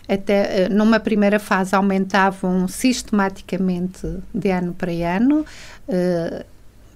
até 0.08 0.62
eh, 0.62 0.68
numa 0.68 0.98
primeira 0.98 1.38
fase 1.38 1.74
aumentavam 1.74 2.66
sistematicamente 2.66 4.18
de 4.34 4.50
ano 4.50 4.72
para 4.72 4.90
ano, 4.90 5.44
uh, 5.86 6.44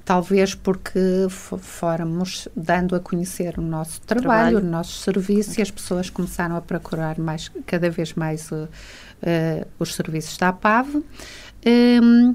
talvez 0.04 0.54
porque 0.54 0.98
fôramos 1.28 2.48
dando 2.56 2.96
a 2.96 3.00
conhecer 3.00 3.58
o 3.58 3.62
nosso 3.62 4.00
trabalho, 4.00 4.52
trabalho. 4.52 4.58
o 4.58 4.70
nosso 4.70 4.98
serviço 5.00 5.60
e 5.60 5.62
as 5.62 5.70
pessoas 5.70 6.08
começaram 6.08 6.56
a 6.56 6.60
procurar 6.60 7.18
mais, 7.18 7.50
cada 7.66 7.90
vez 7.90 8.14
mais 8.14 8.50
uh, 8.50 8.64
uh, 8.64 9.66
os 9.78 9.94
serviços 9.94 10.36
da 10.38 10.48
APAV. 10.48 10.96
Um, 10.96 11.04
ehm, 11.64 12.34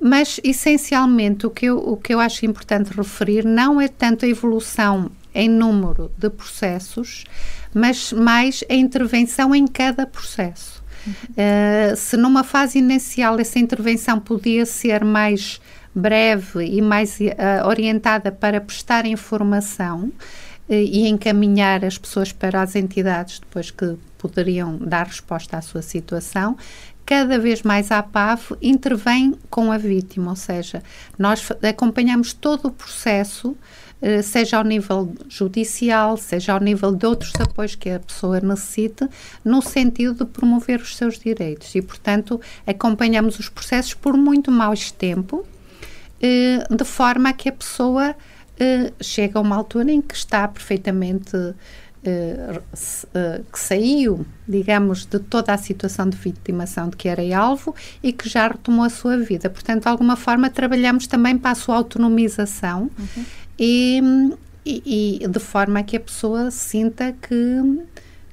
mas, 0.00 0.40
essencialmente, 0.44 1.44
o 1.44 1.50
que, 1.50 1.66
eu, 1.66 1.76
o 1.78 1.96
que 1.96 2.14
eu 2.14 2.20
acho 2.20 2.46
importante 2.46 2.92
referir 2.92 3.44
não 3.44 3.80
é 3.80 3.88
tanto 3.88 4.24
a 4.24 4.28
evolução 4.28 5.10
em 5.34 5.48
número 5.48 6.10
de 6.16 6.30
processos, 6.30 7.24
mas 7.74 8.12
mais 8.12 8.64
a 8.68 8.74
intervenção 8.74 9.54
em 9.54 9.66
cada 9.66 10.06
processo. 10.06 10.82
Uhum. 11.06 11.12
Uh, 11.12 11.96
se 11.96 12.16
numa 12.16 12.44
fase 12.44 12.78
inicial 12.78 13.38
essa 13.38 13.58
intervenção 13.58 14.18
podia 14.18 14.66
ser 14.66 15.04
mais 15.04 15.60
breve 15.94 16.64
e 16.64 16.82
mais 16.82 17.18
uh, 17.20 17.66
orientada 17.66 18.30
para 18.30 18.60
prestar 18.60 19.06
informação 19.06 20.04
uh, 20.04 20.12
e 20.68 21.08
encaminhar 21.08 21.84
as 21.84 21.96
pessoas 21.96 22.32
para 22.32 22.62
as 22.62 22.76
entidades 22.76 23.38
depois 23.38 23.70
que 23.70 23.96
poderiam 24.18 24.76
dar 24.76 25.06
resposta 25.06 25.56
à 25.56 25.62
sua 25.62 25.80
situação, 25.80 26.56
cada 27.06 27.38
vez 27.38 27.62
mais 27.62 27.90
a 27.90 27.98
APAV 28.00 28.56
intervém 28.60 29.34
com 29.48 29.72
a 29.72 29.78
vítima, 29.78 30.30
ou 30.30 30.36
seja, 30.36 30.82
nós 31.18 31.48
acompanhamos 31.62 32.32
todo 32.32 32.66
o 32.66 32.70
processo 32.70 33.56
seja 34.22 34.58
ao 34.58 34.64
nível 34.64 35.12
judicial, 35.28 36.16
seja 36.16 36.52
ao 36.52 36.60
nível 36.60 36.94
de 36.94 37.04
outros 37.06 37.32
apoios 37.40 37.74
que 37.74 37.90
a 37.90 37.98
pessoa 37.98 38.40
necessite, 38.40 39.08
no 39.44 39.60
sentido 39.60 40.24
de 40.24 40.24
promover 40.24 40.80
os 40.80 40.96
seus 40.96 41.18
direitos. 41.18 41.74
E, 41.74 41.82
portanto, 41.82 42.40
acompanhamos 42.66 43.38
os 43.38 43.48
processos 43.48 43.94
por 43.94 44.16
muito 44.16 44.50
mais 44.50 44.90
tempo, 44.90 45.44
eh, 46.20 46.64
de 46.70 46.84
forma 46.84 47.30
a 47.30 47.32
que 47.32 47.48
a 47.48 47.52
pessoa 47.52 48.14
eh, 48.58 48.92
chega 49.00 49.38
a 49.38 49.42
uma 49.42 49.56
altura 49.56 49.90
em 49.90 50.00
que 50.00 50.14
está 50.14 50.46
perfeitamente. 50.46 51.32
que 53.52 53.58
saiu, 53.58 54.24
digamos, 54.46 55.04
de 55.04 55.18
toda 55.18 55.52
a 55.52 55.58
situação 55.58 56.08
de 56.08 56.16
vitimação 56.16 56.88
de 56.88 56.96
que 56.96 57.06
era 57.06 57.22
alvo 57.36 57.74
e 58.02 58.14
que 58.14 58.26
já 58.26 58.48
retomou 58.48 58.86
a 58.86 58.88
sua 58.88 59.18
vida. 59.18 59.50
Portanto, 59.50 59.82
de 59.82 59.88
alguma 59.88 60.16
forma, 60.16 60.48
trabalhamos 60.48 61.06
também 61.06 61.36
para 61.36 61.50
a 61.50 61.54
sua 61.54 61.76
autonomização 61.76 62.88
uhum 62.98 63.24
e, 63.58 64.00
e, 64.64 65.26
de 65.28 65.40
forma 65.40 65.80
a 65.80 65.82
que 65.82 65.96
a 65.96 66.00
pessoa 66.00 66.50
sinta 66.50 67.12
que, 67.12 67.82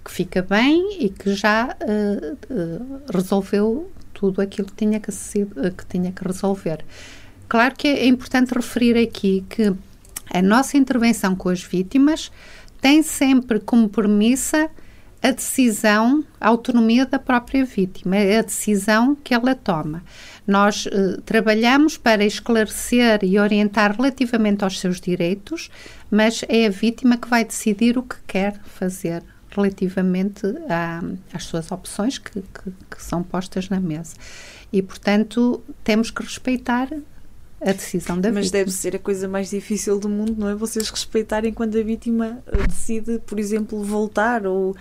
que 0.03 0.11
fica 0.11 0.41
bem 0.41 1.03
e 1.03 1.09
que 1.09 1.33
já 1.33 1.75
uh, 1.81 2.53
uh, 2.53 3.01
resolveu 3.11 3.89
tudo 4.13 4.41
aquilo 4.41 4.67
que 4.67 4.73
tinha 4.73 4.99
que, 4.99 5.11
que 5.11 5.85
tinha 5.87 6.11
que 6.11 6.23
resolver. 6.23 6.85
Claro 7.47 7.75
que 7.75 7.87
é 7.87 8.07
importante 8.07 8.53
referir 8.53 8.97
aqui 8.97 9.43
que 9.49 9.73
a 10.33 10.41
nossa 10.41 10.77
intervenção 10.77 11.35
com 11.35 11.49
as 11.49 11.61
vítimas 11.61 12.31
tem 12.81 13.01
sempre 13.03 13.59
como 13.59 13.89
premissa 13.89 14.69
a 15.21 15.31
decisão, 15.31 16.23
a 16.39 16.47
autonomia 16.47 17.05
da 17.05 17.17
própria 17.17 17.65
vítima, 17.65 18.15
é 18.15 18.39
a 18.39 18.43
decisão 18.43 19.15
que 19.15 19.33
ela 19.33 19.55
toma. 19.55 20.03
Nós 20.45 20.85
uh, 20.85 21.21
trabalhamos 21.21 21.97
para 21.97 22.23
esclarecer 22.23 23.19
e 23.23 23.39
orientar 23.39 23.95
relativamente 23.95 24.63
aos 24.63 24.79
seus 24.79 25.01
direitos, 25.01 25.71
mas 26.11 26.43
é 26.47 26.67
a 26.67 26.69
vítima 26.69 27.17
que 27.17 27.27
vai 27.27 27.43
decidir 27.43 27.97
o 27.97 28.03
que 28.03 28.17
quer 28.27 28.59
fazer 28.65 29.23
relativamente 29.49 30.45
a, 30.69 31.01
às 31.33 31.45
suas 31.45 31.71
opções 31.71 32.17
que, 32.17 32.41
que, 32.41 32.71
que 32.91 33.01
são 33.03 33.23
postas 33.23 33.69
na 33.69 33.79
mesa. 33.79 34.15
E, 34.71 34.81
portanto, 34.81 35.63
temos 35.83 36.11
que 36.11 36.21
respeitar 36.21 36.89
a 37.61 37.71
decisão 37.71 38.19
da 38.19 38.31
Mas 38.31 38.45
vítima. 38.45 38.59
deve 38.59 38.71
ser 38.71 38.95
a 38.95 38.99
coisa 38.99 39.27
mais 39.27 39.49
difícil 39.49 39.99
do 39.99 40.07
mundo, 40.09 40.35
não 40.37 40.49
é? 40.49 40.55
Vocês 40.55 40.89
respeitarem 40.89 41.51
quando 41.53 41.77
a 41.79 41.81
vítima 41.83 42.39
eh, 42.47 42.67
decide, 42.67 43.19
por 43.25 43.39
exemplo, 43.39 43.81
voltar 43.83 44.45
ou 44.45 44.75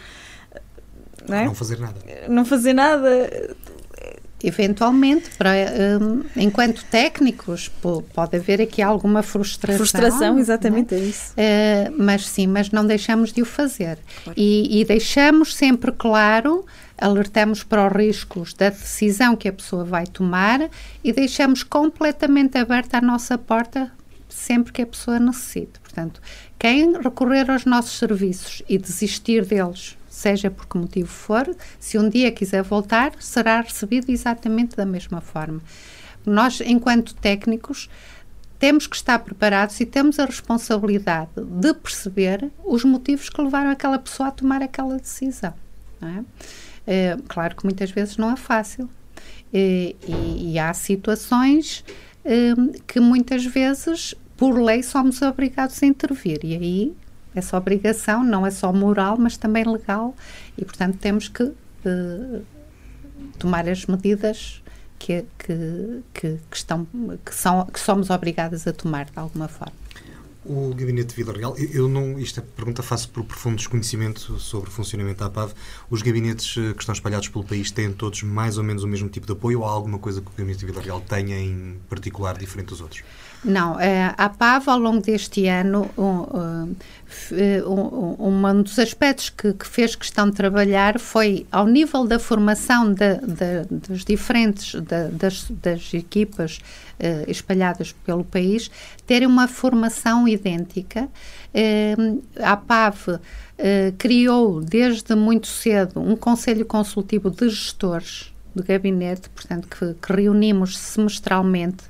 não, 1.29 1.37
é? 1.37 1.45
Não 1.47 1.55
fazer 1.55 1.79
nada. 1.79 1.95
não 2.29 2.45
fazer 2.45 2.73
nada. 2.75 3.57
Eventualmente, 4.43 5.31
para, 5.39 5.53
hum, 6.03 6.23
enquanto 6.37 6.85
técnicos, 6.91 7.69
po- 7.81 8.03
pode 8.13 8.37
haver 8.37 8.61
aqui 8.61 8.83
alguma 8.83 9.23
frustração. 9.23 9.79
Frustração, 9.79 10.37
é? 10.37 10.41
exatamente, 10.41 10.95
é 10.95 10.99
isso. 10.99 11.33
Eh, 11.35 11.91
mas 11.97 12.27
sim, 12.29 12.47
mas 12.47 12.71
não 12.71 12.85
deixamos 12.87 13.33
de 13.33 13.41
o 13.41 13.47
fazer. 13.47 13.97
E, 14.37 14.81
e 14.81 14.85
deixamos 14.85 15.55
sempre 15.55 15.91
claro, 15.93 16.67
alertamos 16.99 17.63
para 17.63 17.87
os 17.87 17.93
riscos 17.93 18.55
da 18.55 18.71
decisão 18.71 19.37
que 19.37 19.49
a 19.49 19.53
pessoa 19.53 19.85
vai 19.85 20.07
tomar 20.07 20.69
e 21.03 21.13
deixamos 21.13 21.63
completamente 21.63 22.57
aberta 22.59 22.99
a 22.99 23.01
nossa 23.01 23.37
porta 23.37 23.93
sempre 24.29 24.73
que 24.73 24.83
a 24.83 24.87
pessoa 24.87 25.19
necessite. 25.19 25.79
Portanto, 25.81 26.21
quem 26.59 26.93
recorrer 26.99 27.51
aos 27.51 27.65
nossos 27.65 27.99
serviços 27.99 28.63
e 28.69 28.77
desistir 28.77 29.45
deles, 29.45 29.97
seja 30.09 30.51
por 30.51 30.67
que 30.67 30.77
motivo 30.77 31.09
for, 31.09 31.55
se 31.79 31.99
um 31.99 32.09
dia 32.09 32.33
quiser 32.33 32.63
voltar, 32.63 33.13
será 33.21 33.61
recebido 33.61 34.11
exatamente 34.11 34.77
da 34.77 34.85
mesma 34.85 35.21
forma. 35.21 35.61
Nós, 36.27 36.61
enquanto 36.61 37.15
técnicos, 37.15 37.89
temos 38.59 38.87
que 38.87 38.97
estar 38.97 39.19
preparados 39.19 39.79
e 39.81 39.87
temos 39.87 40.19
a 40.19 40.25
responsabilidade 40.25 41.31
de 41.37 41.75
perceber 41.75 42.51
os 42.65 42.83
motivos 42.85 43.29
que 43.29 43.43
levaram 43.43 43.71
aquela 43.71 43.99
pessoa 43.99 44.29
a 44.29 44.33
tomar 44.33 44.63
aquela 44.63 44.97
decisão. 44.97 45.55
não 46.01 46.09
é? 46.09 46.25
Eh, 46.87 47.17
claro 47.29 47.57
que 47.57 47.65
muitas 47.65 47.91
vezes 47.91 48.17
não 48.17 48.31
é 48.31 48.37
fácil. 48.37 48.89
Eh, 49.53 49.95
e, 50.07 50.53
e 50.53 50.59
há 50.59 50.73
situações 50.75 51.85
eh, 52.25 52.55
que 52.87 52.99
muitas 53.01 53.45
vezes, 53.45 54.15
por 54.37 54.59
lei, 54.59 54.83
somos 54.83 55.23
obrigados 55.23 55.83
a 55.83 55.87
intervir. 55.87 56.41
E 56.43 56.55
aí, 56.57 56.97
essa 57.35 57.57
obrigação 57.57 58.25
não 58.25 58.47
é 58.47 58.51
só 58.51 58.73
moral, 58.73 59.17
mas 59.19 59.37
também 59.37 59.65
legal. 59.65 60.15
E, 60.57 60.65
portanto, 60.65 60.99
temos 60.99 61.29
que 61.29 61.53
eh, 61.85 62.41
tomar 63.39 63.69
as 63.69 63.87
medidas 63.87 64.63
que, 64.99 65.25
que, 65.39 66.03
que 66.15 66.39
estão, 66.53 66.87
que, 67.25 67.35
são, 67.35 67.67
que 67.67 67.79
somos 67.79 68.11
obrigadas 68.11 68.67
a 68.67 68.73
tomar 68.73 69.07
de 69.07 69.19
alguma 69.19 69.49
forma. 69.49 69.84
O 70.47 70.75
gabinete 70.75 71.09
de 71.09 71.15
Vila 71.15 71.33
Real, 71.33 71.57
eu- 71.57 71.89
não, 71.89 72.19
isto 72.19 72.39
é 72.39 72.43
pergunta 72.55 72.83
faço 72.83 73.09
por 73.09 73.25
profundo 73.25 73.57
desconhecimento 73.57 74.39
sobre 74.39 74.69
o 74.69 74.73
funcionamento 74.73 75.21
da 75.21 75.27
APAV. 75.27 75.53
Os 75.89 76.03
gabinetes 76.03 76.55
eh, 76.59 76.75
que 76.75 76.81
estão 76.83 76.93
espalhados 76.93 77.29
pelo 77.29 77.45
país 77.45 77.71
têm 77.71 77.91
todos 77.93 78.23
mais 78.23 78.59
ou 78.59 78.65
menos 78.65 78.83
o 78.85 78.87
mesmo 78.87 79.09
tipo 79.09 79.27
de 79.27 79.33
apoio 79.33 79.61
ou 79.61 79.67
há 79.67 79.71
alguma 79.71 79.99
coisa 79.99 80.21
que 80.21 80.27
o 80.27 80.31
gabinete 80.37 80.59
de 80.61 80.67
Vila 80.67 80.83
Real 80.83 81.01
tenha 81.01 81.39
em 81.39 81.77
particular 81.89 82.37
diferente 82.37 82.67
dos 82.69 82.83
outros? 82.83 83.03
Não, 83.43 83.79
eh, 83.79 84.15
a 84.17 84.29
PAV 84.29 84.69
ao 84.71 84.79
longo 84.79 85.03
deste 85.03 85.47
ano, 85.49 85.91
eh, 87.33 87.63
um, 87.67 88.27
um, 88.27 88.47
um 88.47 88.63
dos 88.63 88.79
aspectos 88.79 89.29
que, 89.31 89.53
que 89.53 89.67
fez 89.67 89.95
questão 89.95 90.29
de 90.31 90.37
trabalhar 90.37 90.99
foi 90.99 91.47
ao 91.53 91.67
nível 91.67 92.07
da 92.07 92.19
formação 92.19 92.93
da- 92.93 93.15
da- 93.15 93.65
dos 93.71 94.05
diferentes, 94.05 94.75
da- 94.83 95.09
das, 95.09 95.47
das 95.51 95.93
equipas 95.95 96.61
eh, 96.99 97.25
espalhadas 97.29 97.93
pelo 98.07 98.25
país, 98.25 98.71
terem 99.07 99.27
uma 99.29 99.47
formação 99.49 100.27
idêntica. 100.35 101.09
Eh, 101.53 101.95
a 102.41 102.57
PAV 102.57 103.21
eh, 103.59 103.93
criou 103.97 104.61
desde 104.61 105.15
muito 105.15 105.47
cedo 105.47 106.01
um 106.01 106.17
conselho 106.17 106.67
consultivo 106.67 107.31
de 107.31 107.49
gestores 107.49 108.33
de 108.55 108.63
gabinete, 108.63 109.29
portanto, 109.31 109.67
que, 109.69 109.95
que 109.95 110.13
reunimos 110.13 110.79
semestralmente 110.79 111.85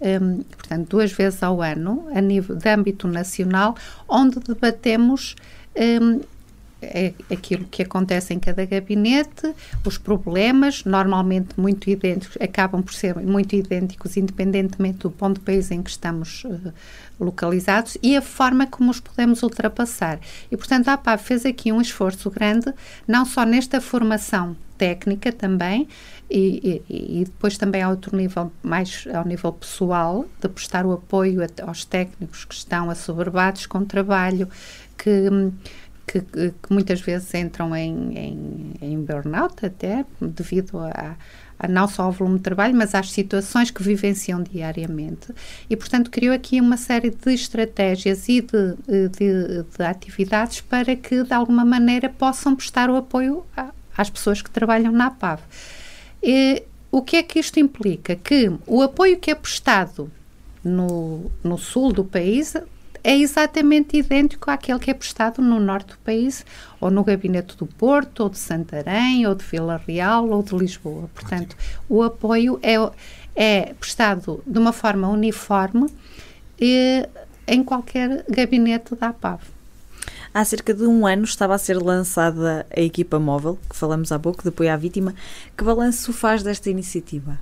um, 0.00 0.42
portanto, 0.42 0.88
duas 0.88 1.12
vezes 1.12 1.42
ao 1.42 1.62
ano, 1.62 2.08
a 2.14 2.20
nível 2.20 2.56
de 2.56 2.68
âmbito 2.68 3.08
nacional, 3.08 3.74
onde 4.08 4.38
debatemos 4.40 5.34
um, 5.74 6.20
é- 6.20 6.33
aquilo 7.30 7.64
que 7.64 7.82
acontece 7.82 8.34
em 8.34 8.38
cada 8.38 8.64
gabinete, 8.64 9.54
os 9.84 9.98
problemas, 9.98 10.84
normalmente 10.84 11.58
muito 11.58 11.88
idênticos, 11.90 12.36
acabam 12.40 12.82
por 12.82 12.92
ser 12.94 13.14
muito 13.16 13.54
idênticos, 13.56 14.16
independentemente 14.16 14.98
do 14.98 15.10
ponto 15.10 15.38
de 15.38 15.44
país 15.44 15.70
em 15.70 15.82
que 15.82 15.90
estamos 15.90 16.44
eh, 16.44 16.72
localizados, 17.18 17.96
e 18.02 18.16
a 18.16 18.22
forma 18.22 18.66
como 18.66 18.90
os 18.90 19.00
podemos 19.00 19.42
ultrapassar. 19.42 20.18
E, 20.50 20.56
portanto, 20.56 20.88
a 20.88 20.94
APAV 20.94 21.20
fez 21.20 21.46
aqui 21.46 21.70
um 21.72 21.80
esforço 21.80 22.30
grande, 22.30 22.72
não 23.06 23.24
só 23.24 23.44
nesta 23.44 23.80
formação 23.80 24.56
técnica 24.76 25.30
também, 25.32 25.86
e, 26.28 26.82
e- 26.88 27.20
e 27.20 27.24
depois 27.24 27.56
também 27.56 27.82
a 27.82 27.88
outro 27.90 28.16
nível, 28.16 28.50
mais 28.62 29.06
ao 29.14 29.24
nível 29.24 29.52
pessoal, 29.52 30.24
de 30.40 30.48
prestar 30.48 30.84
o 30.84 30.92
apoio 30.92 31.42
a- 31.44 31.66
aos 31.68 31.84
técnicos 31.84 32.44
que 32.44 32.54
estão 32.54 32.90
assoberbados 32.90 33.66
com 33.66 33.84
trabalho, 33.84 34.48
que, 34.98 35.10
que, 36.06 36.20
que 36.20 36.52
muitas 36.72 37.00
vezes 37.00 37.32
entram 37.34 37.74
em, 37.74 38.16
em, 38.18 38.72
em 38.80 39.00
burnout 39.02 39.64
até, 39.64 40.04
devido 40.20 40.78
a, 40.78 41.16
a 41.58 41.68
não 41.68 41.88
só 41.88 42.02
ao 42.04 42.12
volume 42.12 42.36
de 42.38 42.42
trabalho, 42.42 42.74
mas 42.74 42.94
às 42.94 43.10
situações 43.10 43.70
que 43.70 43.82
vivenciam 43.82 44.42
diariamente. 44.42 45.32
E, 45.68 45.76
portanto, 45.76 46.10
criou 46.10 46.34
aqui 46.34 46.60
uma 46.60 46.76
série 46.76 47.10
de 47.10 47.32
estratégias 47.32 48.28
e 48.28 48.40
de, 48.40 48.74
de, 49.08 49.62
de 49.62 49.82
atividades 49.84 50.60
para 50.60 50.94
que, 50.96 51.22
de 51.22 51.32
alguma 51.32 51.64
maneira, 51.64 52.08
possam 52.08 52.54
prestar 52.54 52.90
o 52.90 52.96
apoio 52.96 53.44
a- 53.56 53.70
às 53.96 54.10
pessoas 54.10 54.42
que 54.42 54.50
trabalham 54.50 54.92
na 54.92 55.06
APAV. 55.06 55.40
E, 56.22 56.62
o 56.90 57.02
que 57.02 57.16
é 57.16 57.22
que 57.22 57.38
isto 57.38 57.58
implica? 57.58 58.14
Que 58.14 58.52
o 58.66 58.82
apoio 58.82 59.18
que 59.18 59.30
é 59.30 59.34
prestado 59.34 60.10
no, 60.62 61.30
no 61.42 61.58
sul 61.58 61.92
do 61.92 62.04
país 62.04 62.54
é 63.04 63.14
exatamente 63.14 63.98
idêntico 63.98 64.50
àquele 64.50 64.78
que 64.78 64.90
é 64.90 64.94
prestado 64.94 65.42
no 65.42 65.60
norte 65.60 65.88
do 65.88 65.98
país, 65.98 66.44
ou 66.80 66.90
no 66.90 67.04
gabinete 67.04 67.54
do 67.54 67.66
Porto, 67.66 68.20
ou 68.20 68.30
de 68.30 68.38
Santarém, 68.38 69.26
ou 69.26 69.34
de 69.34 69.44
Vila 69.44 69.80
Real, 69.86 70.26
ou 70.30 70.42
de 70.42 70.56
Lisboa. 70.56 71.10
Portanto, 71.14 71.54
o 71.86 72.02
apoio 72.02 72.58
é, 72.62 72.76
é 73.36 73.74
prestado 73.74 74.42
de 74.46 74.58
uma 74.58 74.72
forma 74.72 75.06
uniforme 75.08 75.86
e, 76.58 77.06
em 77.46 77.62
qualquer 77.62 78.24
gabinete 78.26 78.94
da 78.94 79.08
APAV. 79.08 79.42
Há 80.32 80.44
cerca 80.44 80.72
de 80.72 80.84
um 80.84 81.06
ano 81.06 81.24
estava 81.24 81.54
a 81.54 81.58
ser 81.58 81.76
lançada 81.76 82.66
a 82.74 82.80
equipa 82.80 83.20
móvel, 83.20 83.58
que 83.68 83.76
falamos 83.76 84.10
há 84.10 84.18
pouco, 84.18 84.42
de 84.42 84.48
apoio 84.48 84.72
à 84.72 84.76
vítima. 84.76 85.14
Que 85.56 85.62
balanço 85.62 86.12
faz 86.12 86.42
desta 86.42 86.70
iniciativa? 86.70 87.38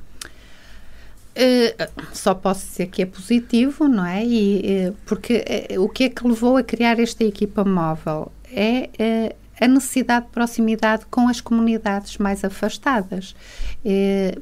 Eh, 1.34 1.74
só 2.12 2.34
posso 2.34 2.66
dizer 2.66 2.88
que 2.88 3.02
é 3.02 3.06
positivo, 3.06 3.88
não 3.88 4.04
é? 4.04 4.24
E, 4.24 4.66
eh, 4.66 4.92
porque 5.06 5.42
eh, 5.46 5.78
o 5.78 5.88
que 5.88 6.04
é 6.04 6.08
que 6.08 6.26
levou 6.26 6.56
a 6.56 6.62
criar 6.62 7.00
esta 7.00 7.24
equipa 7.24 7.64
móvel? 7.64 8.30
É 8.54 9.34
a 9.60 9.66
necessidade 9.66 10.26
de 10.26 10.32
proximidade 10.32 11.06
com 11.10 11.28
as 11.28 11.40
comunidades 11.40 12.18
mais 12.18 12.44
afastadas. 12.44 13.34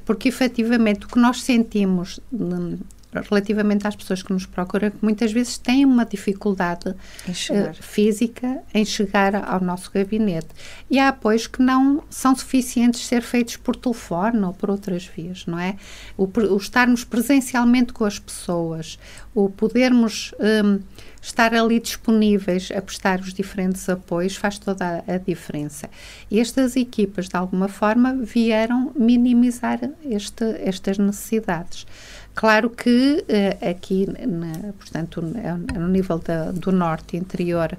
Porque 0.04 0.28
efetivamente 0.28 1.06
o 1.06 1.08
que 1.08 1.18
nós 1.18 1.42
sentimos 1.42 2.18
hum, 2.32 2.78
relativamente 3.12 3.86
às 3.86 3.96
pessoas 3.96 4.22
que 4.22 4.32
nos 4.32 4.46
procuram 4.46 4.90
que 4.90 4.98
muitas 5.02 5.32
vezes 5.32 5.58
têm 5.58 5.84
uma 5.84 6.04
dificuldade 6.04 6.94
Em 7.26 7.56
eh, 7.56 7.72
física 7.72 8.62
em 8.72 8.84
chegar 8.84 9.34
ao 9.34 9.60
nosso 9.60 9.90
gabinete. 9.90 10.48
E 10.88 10.98
há 10.98 11.08
apoios 11.08 11.46
que 11.46 11.62
não 11.62 12.04
são 12.08 12.34
suficientes 12.36 13.06
ser 13.06 13.22
feitos 13.22 13.56
por 13.56 13.74
telefone 13.74 14.40
ou 14.44 14.52
por 14.52 14.70
outras 14.70 15.04
vias, 15.04 15.44
não 15.46 15.58
é? 15.58 15.76
O, 16.16 16.24
o 16.24 16.56
estarmos 16.56 17.04
presencialmente 17.04 17.92
com 17.92 18.04
as 18.04 18.18
pessoas, 18.18 18.98
o 19.34 19.48
podermos 19.48 20.32
hum, 20.64 20.80
estar 21.22 21.54
ali 21.54 21.78
disponíveis 21.78 22.70
a 22.74 22.80
prestar 22.80 23.20
os 23.20 23.34
diferentes 23.34 23.88
apoios 23.88 24.36
faz 24.36 24.58
toda 24.58 25.04
a, 25.06 25.14
a 25.14 25.18
diferença. 25.18 25.88
E 26.30 26.40
estas 26.40 26.76
equipas, 26.76 27.28
de 27.28 27.36
alguma 27.36 27.68
forma, 27.68 28.14
vieram 28.14 28.92
minimizar 28.96 29.78
este, 30.02 30.44
estas 30.60 30.98
necessidades. 30.98 31.86
Claro 32.34 32.70
que 32.70 33.24
eh, 33.28 33.58
aqui, 33.70 34.06
na- 34.26 34.72
portanto, 34.78 35.20
no 35.20 35.80
no 35.80 35.88
nível 35.88 36.18
da- 36.18 36.50
do 36.52 36.70
norte 36.72 37.16
interior, 37.16 37.76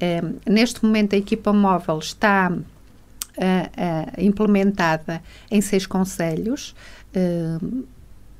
eh, 0.00 0.20
neste 0.46 0.84
momento 0.84 1.14
a 1.14 1.18
equipa 1.18 1.52
móvel 1.52 1.98
está 1.98 2.52
eh, 3.38 3.70
eh, 3.76 4.22
implementada 4.24 5.22
em 5.50 5.60
seis 5.62 5.86
conselhos, 5.86 6.74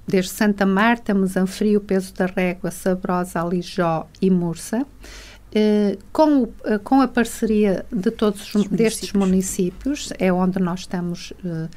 desde 0.07 0.31
Santa 0.33 0.67
Marta, 0.67 1.15
Mesanfrio, 1.15 1.81
Peso 1.81 2.13
da 2.15 2.27
Régua, 2.27 2.71
Sabrosa, 2.71 3.41
Alijó 3.41 4.07
e 4.21 4.31
Mursa. 4.31 4.85
eh, 5.55 5.99
com, 6.13 6.45
o- 6.45 6.53
com 6.83 7.03
a 7.03 7.07
parceria 7.09 7.85
de 7.93 8.11
todos 8.11 8.41
os- 8.55 8.55
Os 8.55 8.69
destes 8.69 9.13
municípios, 9.13 10.11
é 10.19 10.33
onde 10.33 10.59
nós 10.59 10.81
estamos 10.81 11.33
eh, 11.45 11.69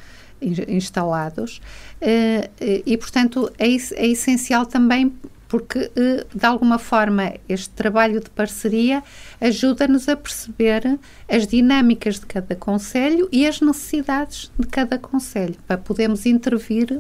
instalados, 0.42 1.62
eh, 2.02 2.50
eh, 2.60 2.84
e 2.86 2.98
portanto 2.98 3.52
é, 3.58 3.68
é 3.68 4.08
essencial 4.08 4.66
também 4.66 5.14
porque 5.48 5.92
de 6.34 6.46
alguma 6.46 6.78
forma 6.78 7.34
este 7.48 7.70
trabalho 7.70 8.20
de 8.20 8.30
parceria 8.30 9.04
ajuda-nos 9.40 10.10
a 10.10 10.18
perceber 10.18 11.00
as 11.30 11.48
dinâmicas 11.48 12.20
de 12.20 12.26
cada 12.26 12.56
conselho 12.56 13.30
e 13.32 13.48
as 13.48 13.62
necessidades 13.62 14.52
de 14.60 14.68
cada 14.68 14.98
conselho 14.98 15.56
para 15.68 15.78
podermos 15.78 16.26
intervir 16.26 17.00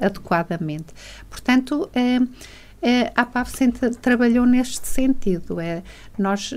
adequadamente. 0.00 0.86
Portanto, 1.28 1.90
a 3.14 3.22
APAV 3.22 3.50
sempre 3.50 3.90
trabalhou 3.90 4.46
neste 4.46 4.86
sentido. 4.86 5.60
É, 5.60 5.82
nós 6.16 6.52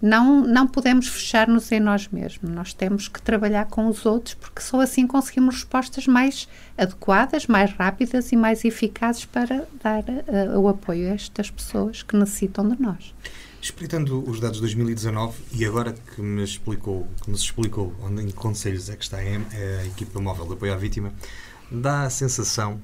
não, 0.00 0.42
não 0.42 0.66
podemos 0.66 1.06
fechar-nos 1.08 1.70
em 1.72 1.80
nós 1.80 2.08
mesmos. 2.08 2.50
Nós 2.50 2.72
temos 2.72 3.06
que 3.06 3.20
trabalhar 3.20 3.66
com 3.66 3.86
os 3.86 4.06
outros 4.06 4.34
porque 4.34 4.62
só 4.62 4.80
assim 4.80 5.06
conseguimos 5.06 5.56
respostas 5.56 6.06
mais 6.06 6.48
adequadas, 6.76 7.46
mais 7.46 7.72
rápidas 7.72 8.32
e 8.32 8.36
mais 8.36 8.64
eficazes 8.64 9.24
para 9.26 9.66
dar 9.82 10.02
uh, 10.02 10.58
o 10.58 10.68
apoio 10.68 11.10
a 11.10 11.14
estas 11.14 11.50
pessoas 11.50 12.02
que 12.02 12.16
necessitam 12.16 12.68
de 12.68 12.80
nós. 12.80 13.14
Espreitando 13.60 14.24
os 14.26 14.40
dados 14.40 14.56
de 14.56 14.62
2019 14.62 15.38
e 15.52 15.66
agora 15.66 15.92
que 15.92 16.22
me 16.22 16.42
explicou, 16.42 17.06
que 17.22 17.30
nos 17.30 17.42
explicou 17.42 17.94
onde 18.02 18.22
em 18.22 18.30
conselhos 18.30 18.88
é 18.88 18.96
que 18.96 19.04
está 19.04 19.18
a, 19.18 19.20
a 19.20 19.86
equipa 19.86 20.18
móvel 20.18 20.46
de 20.46 20.54
apoio 20.54 20.72
à 20.72 20.76
vítima, 20.76 21.12
dá 21.70 22.04
a 22.04 22.10
sensação, 22.10 22.80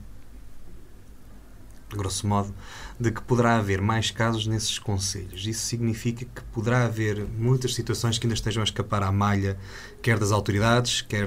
grosso 1.88 2.26
modo, 2.26 2.54
de 2.98 3.10
que 3.10 3.20
poderá 3.22 3.56
haver 3.56 3.80
mais 3.80 4.10
casos 4.10 4.46
nesses 4.46 4.78
conselhos. 4.78 5.46
Isso 5.46 5.66
significa 5.66 6.24
que 6.24 6.42
poderá 6.52 6.84
haver 6.86 7.26
muitas 7.26 7.74
situações 7.74 8.18
que 8.18 8.26
ainda 8.26 8.34
estejam 8.34 8.62
a 8.62 8.64
escapar 8.64 9.02
à 9.02 9.12
malha, 9.12 9.58
quer 10.00 10.18
das 10.18 10.32
autoridades, 10.32 11.02
quer 11.02 11.26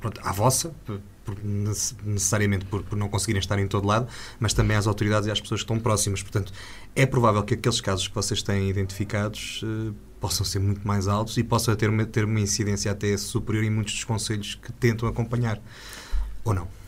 pronto, 0.00 0.20
à 0.24 0.32
vossa, 0.32 0.74
por, 0.84 1.36
necessariamente 1.44 2.64
por, 2.64 2.82
por, 2.82 2.98
não 2.98 3.08
conseguirem 3.08 3.38
estar 3.38 3.58
em 3.58 3.68
todo 3.68 3.86
lado, 3.86 4.08
mas 4.40 4.52
também 4.52 4.76
às 4.76 4.86
autoridades 4.86 5.28
e 5.28 5.30
às 5.30 5.40
pessoas 5.40 5.60
que 5.60 5.64
estão 5.64 5.78
próximas. 5.78 6.22
Portanto, 6.22 6.52
é 6.96 7.06
provável 7.06 7.42
que 7.44 7.54
aqueles 7.54 7.80
casos 7.80 8.08
que 8.08 8.14
vocês 8.14 8.42
têm 8.42 8.68
identificados 8.68 9.62
eh, 9.64 9.92
possam 10.20 10.44
ser 10.44 10.58
muito 10.58 10.86
mais 10.86 11.06
altos 11.06 11.36
e 11.36 11.44
possam 11.44 11.74
ter 11.76 11.88
uma, 11.88 12.04
ter 12.04 12.24
uma 12.24 12.40
incidência 12.40 12.90
até 12.90 13.16
superior 13.16 13.64
em 13.64 13.70
muitos 13.70 13.94
dos 13.94 14.04
conselhos 14.04 14.56
que 14.56 14.72
tentam 14.72 15.08
acompanhar. 15.08 15.60
Ou 16.44 16.52
não? 16.52 16.79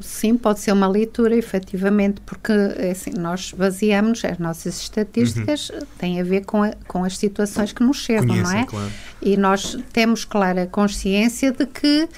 Sim, 0.00 0.36
pode 0.36 0.60
ser 0.60 0.72
uma 0.72 0.86
leitura, 0.86 1.36
efetivamente, 1.36 2.20
porque 2.22 2.52
é 2.52 2.90
assim, 2.90 3.10
nós 3.10 3.52
baseamos 3.52 4.24
as 4.24 4.38
nossas 4.38 4.80
estatísticas, 4.80 5.70
uhum. 5.70 5.80
têm 5.98 6.20
a 6.20 6.24
ver 6.24 6.44
com, 6.44 6.62
a, 6.62 6.72
com 6.86 7.04
as 7.04 7.16
situações 7.16 7.72
que 7.72 7.82
nos 7.82 7.98
chegam, 7.98 8.28
Conhecem, 8.28 8.54
não 8.54 8.60
é? 8.60 8.66
Claro. 8.66 8.92
E 9.22 9.36
nós 9.36 9.78
temos 9.92 10.24
clara 10.24 10.66
consciência 10.66 11.52
de 11.52 11.66
que 11.66 12.08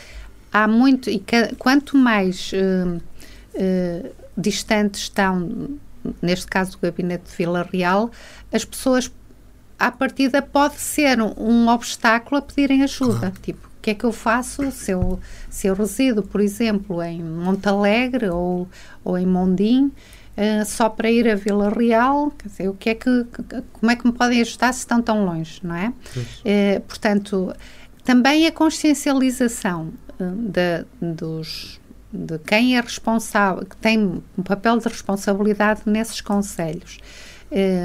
há 0.53 0.67
muito, 0.67 1.11
e 1.11 1.19
que, 1.19 1.55
quanto 1.57 1.97
mais 1.97 2.53
uh, 2.53 2.97
uh, 2.97 4.11
distantes 4.37 5.03
estão, 5.03 5.79
neste 6.23 6.47
caso 6.47 6.73
do 6.73 6.79
gabinete 6.79 7.31
de 7.31 7.37
Vila 7.37 7.69
Real, 7.71 8.11
as 8.53 8.65
pessoas 8.65 9.11
à 9.79 9.91
partida 9.91 10.43
pode 10.43 10.81
ser 10.81 11.21
um, 11.21 11.33
um 11.37 11.69
obstáculo 11.69 12.39
a 12.39 12.43
pedirem 12.43 12.83
ajuda, 12.83 13.19
claro. 13.19 13.35
tipo 13.43 13.68
que 13.89 13.93
é 13.93 13.95
que 13.95 14.05
eu 14.05 14.13
faço 14.13 14.71
se 14.71 14.91
eu, 14.91 15.19
se 15.49 15.67
eu 15.67 15.75
resido, 15.75 16.23
por 16.23 16.43
exemplo, 16.43 17.03
em 17.03 17.23
Montalegre 17.23 18.29
ou, 18.29 18.69
ou 19.03 19.17
em 19.17 19.25
Mondim, 19.25 19.87
uh, 19.87 20.65
só 20.67 20.91
para 20.91 21.11
ir 21.11 21.27
a 21.27 21.35
Vila 21.35 21.71
Real, 21.71 22.31
dizer, 22.45 22.69
o 22.69 22.75
que 22.75 22.91
é 22.91 22.95
que, 22.95 23.27
como 23.73 23.91
é 23.91 23.97
que 23.97 24.07
me 24.07 24.13
podem 24.13 24.43
ajudar 24.43 24.75
se 24.75 24.81
estão 24.81 25.01
tão 25.01 25.25
longe, 25.25 25.61
não 25.63 25.75
é? 25.75 25.89
Uh, 25.89 26.81
portanto, 26.83 27.55
também 28.05 28.47
a 28.47 28.53
consciencialização 28.53 29.91
uh, 30.21 30.35
de, 30.35 31.15
dos, 31.15 31.81
de 32.13 32.39
quem 32.41 32.77
é 32.77 32.81
responsável, 32.83 33.65
que 33.65 33.77
tem 33.77 34.23
um 34.37 34.43
papel 34.43 34.77
de 34.77 34.87
responsabilidade 34.87 35.83
nesses 35.87 36.21
conselhos, 36.21 36.99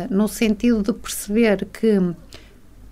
no 0.09 0.27
sentido 0.27 0.83
de 0.83 0.91
perceber 0.91 1.65
que 1.71 1.97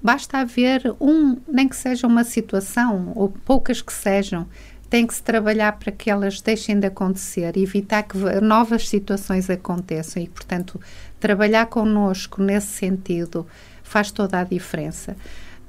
Basta 0.02 0.40
haver 0.40 0.96
um, 1.00 1.38
nem 1.48 1.68
que 1.68 1.76
seja 1.76 2.08
uma 2.08 2.24
situação, 2.24 3.12
ou 3.16 3.30
poucas 3.30 3.82
que 3.82 3.94
sejam, 3.94 4.48
tem 4.90 5.08
que 5.08 5.14
se 5.14 5.24
trabalhar 5.24 5.72
para 5.80 5.92
que 5.92 6.10
elas 6.10 6.42
deixem 6.42 6.78
de 6.78 6.88
acontecer, 6.88 7.56
evitar 7.56 8.04
que 8.04 8.18
novas 8.42 8.90
situações 8.90 9.50
aconteçam 9.50 10.22
e, 10.22 10.28
portanto, 10.28 10.82
trabalhar 11.18 11.68
connosco 11.68 12.42
nesse 12.42 12.68
sentido 12.68 13.48
faz 13.84 14.12
toda 14.12 14.40
a 14.40 14.44
diferença. 14.44 15.16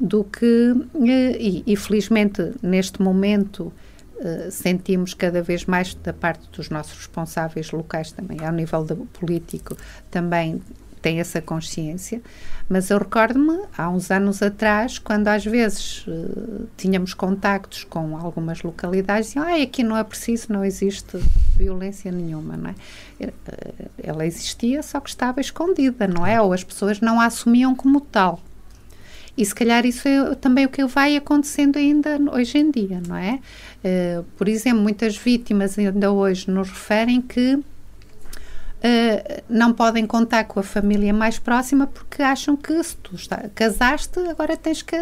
Do 0.00 0.24
que, 0.24 0.74
eh, 1.06 1.36
e, 1.38 1.62
e 1.66 1.76
felizmente 1.76 2.52
neste 2.62 3.00
momento, 3.00 3.72
Uh, 4.22 4.52
sentimos 4.52 5.14
cada 5.14 5.42
vez 5.42 5.64
mais 5.64 5.94
da 5.94 6.12
parte 6.12 6.48
dos 6.52 6.70
nossos 6.70 6.96
responsáveis 6.96 7.72
locais 7.72 8.12
também, 8.12 8.38
ao 8.46 8.52
nível 8.52 8.84
do 8.84 8.94
político, 9.06 9.76
também 10.12 10.62
tem 11.02 11.18
essa 11.18 11.42
consciência, 11.42 12.22
mas 12.68 12.88
eu 12.88 12.96
recordo-me 12.96 13.64
há 13.76 13.90
uns 13.90 14.10
anos 14.10 14.40
atrás, 14.40 14.98
quando 14.98 15.28
às 15.28 15.44
vezes 15.44 16.06
uh, 16.06 16.68
tínhamos 16.76 17.12
contactos 17.12 17.84
com 17.84 18.16
algumas 18.16 18.62
localidades, 18.62 19.26
diziam, 19.26 19.44
ah, 19.44 19.60
aqui 19.60 19.82
não 19.82 19.96
é 19.96 20.04
preciso, 20.04 20.52
não 20.52 20.64
existe 20.64 21.18
violência 21.56 22.10
nenhuma, 22.12 22.56
não 22.56 22.70
é? 22.70 22.74
Eh, 23.20 23.32
ela 24.02 24.24
existia, 24.24 24.82
só 24.82 25.00
que 25.00 25.10
estava 25.10 25.40
escondida, 25.40 26.06
não 26.06 26.26
é? 26.26 26.40
Ou 26.40 26.52
as 26.52 26.64
pessoas 26.64 27.00
não 27.00 27.20
a 27.20 27.26
assumiam 27.26 27.74
como 27.74 28.00
tal. 28.00 28.40
E 29.36 29.44
se 29.44 29.54
calhar 29.54 29.84
isso 29.86 30.06
é 30.06 30.34
também 30.34 30.66
o 30.66 30.68
que 30.68 30.84
vai 30.84 31.16
acontecendo 31.16 31.78
ainda 31.78 32.18
hoje 32.32 32.58
em 32.58 32.70
dia, 32.70 33.00
não 33.06 33.16
é? 33.16 33.40
Por 34.36 34.46
exemplo, 34.46 34.82
muitas 34.82 35.16
vítimas 35.16 35.78
ainda 35.78 36.12
hoje 36.12 36.50
nos 36.50 36.68
referem 36.68 37.22
que 37.22 37.58
uh, 38.82 39.42
não 39.48 39.72
podem 39.72 40.06
contar 40.06 40.44
com 40.44 40.60
a 40.60 40.62
família 40.62 41.12
mais 41.12 41.38
próxima 41.38 41.86
porque 41.86 42.22
acham 42.22 42.56
que 42.56 42.82
se 42.82 42.96
tu 42.96 43.14
está, 43.14 43.48
casaste, 43.54 44.18
agora 44.28 44.56
tens 44.56 44.82
que 44.82 44.96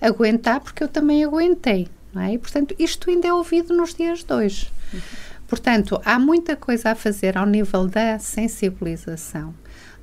aguentar 0.00 0.60
porque 0.60 0.82
eu 0.82 0.88
também 0.88 1.24
aguentei. 1.24 1.88
Não 2.12 2.22
é? 2.22 2.32
E, 2.32 2.38
portanto, 2.38 2.74
isto 2.78 3.10
ainda 3.10 3.28
é 3.28 3.32
ouvido 3.32 3.74
nos 3.74 3.94
dias 3.94 4.24
de 4.24 4.32
hoje. 4.32 4.72
Uhum. 4.92 5.00
Portanto, 5.46 6.00
há 6.04 6.18
muita 6.18 6.56
coisa 6.56 6.90
a 6.90 6.94
fazer 6.94 7.36
ao 7.36 7.46
nível 7.46 7.86
da 7.86 8.18
sensibilização, 8.18 9.54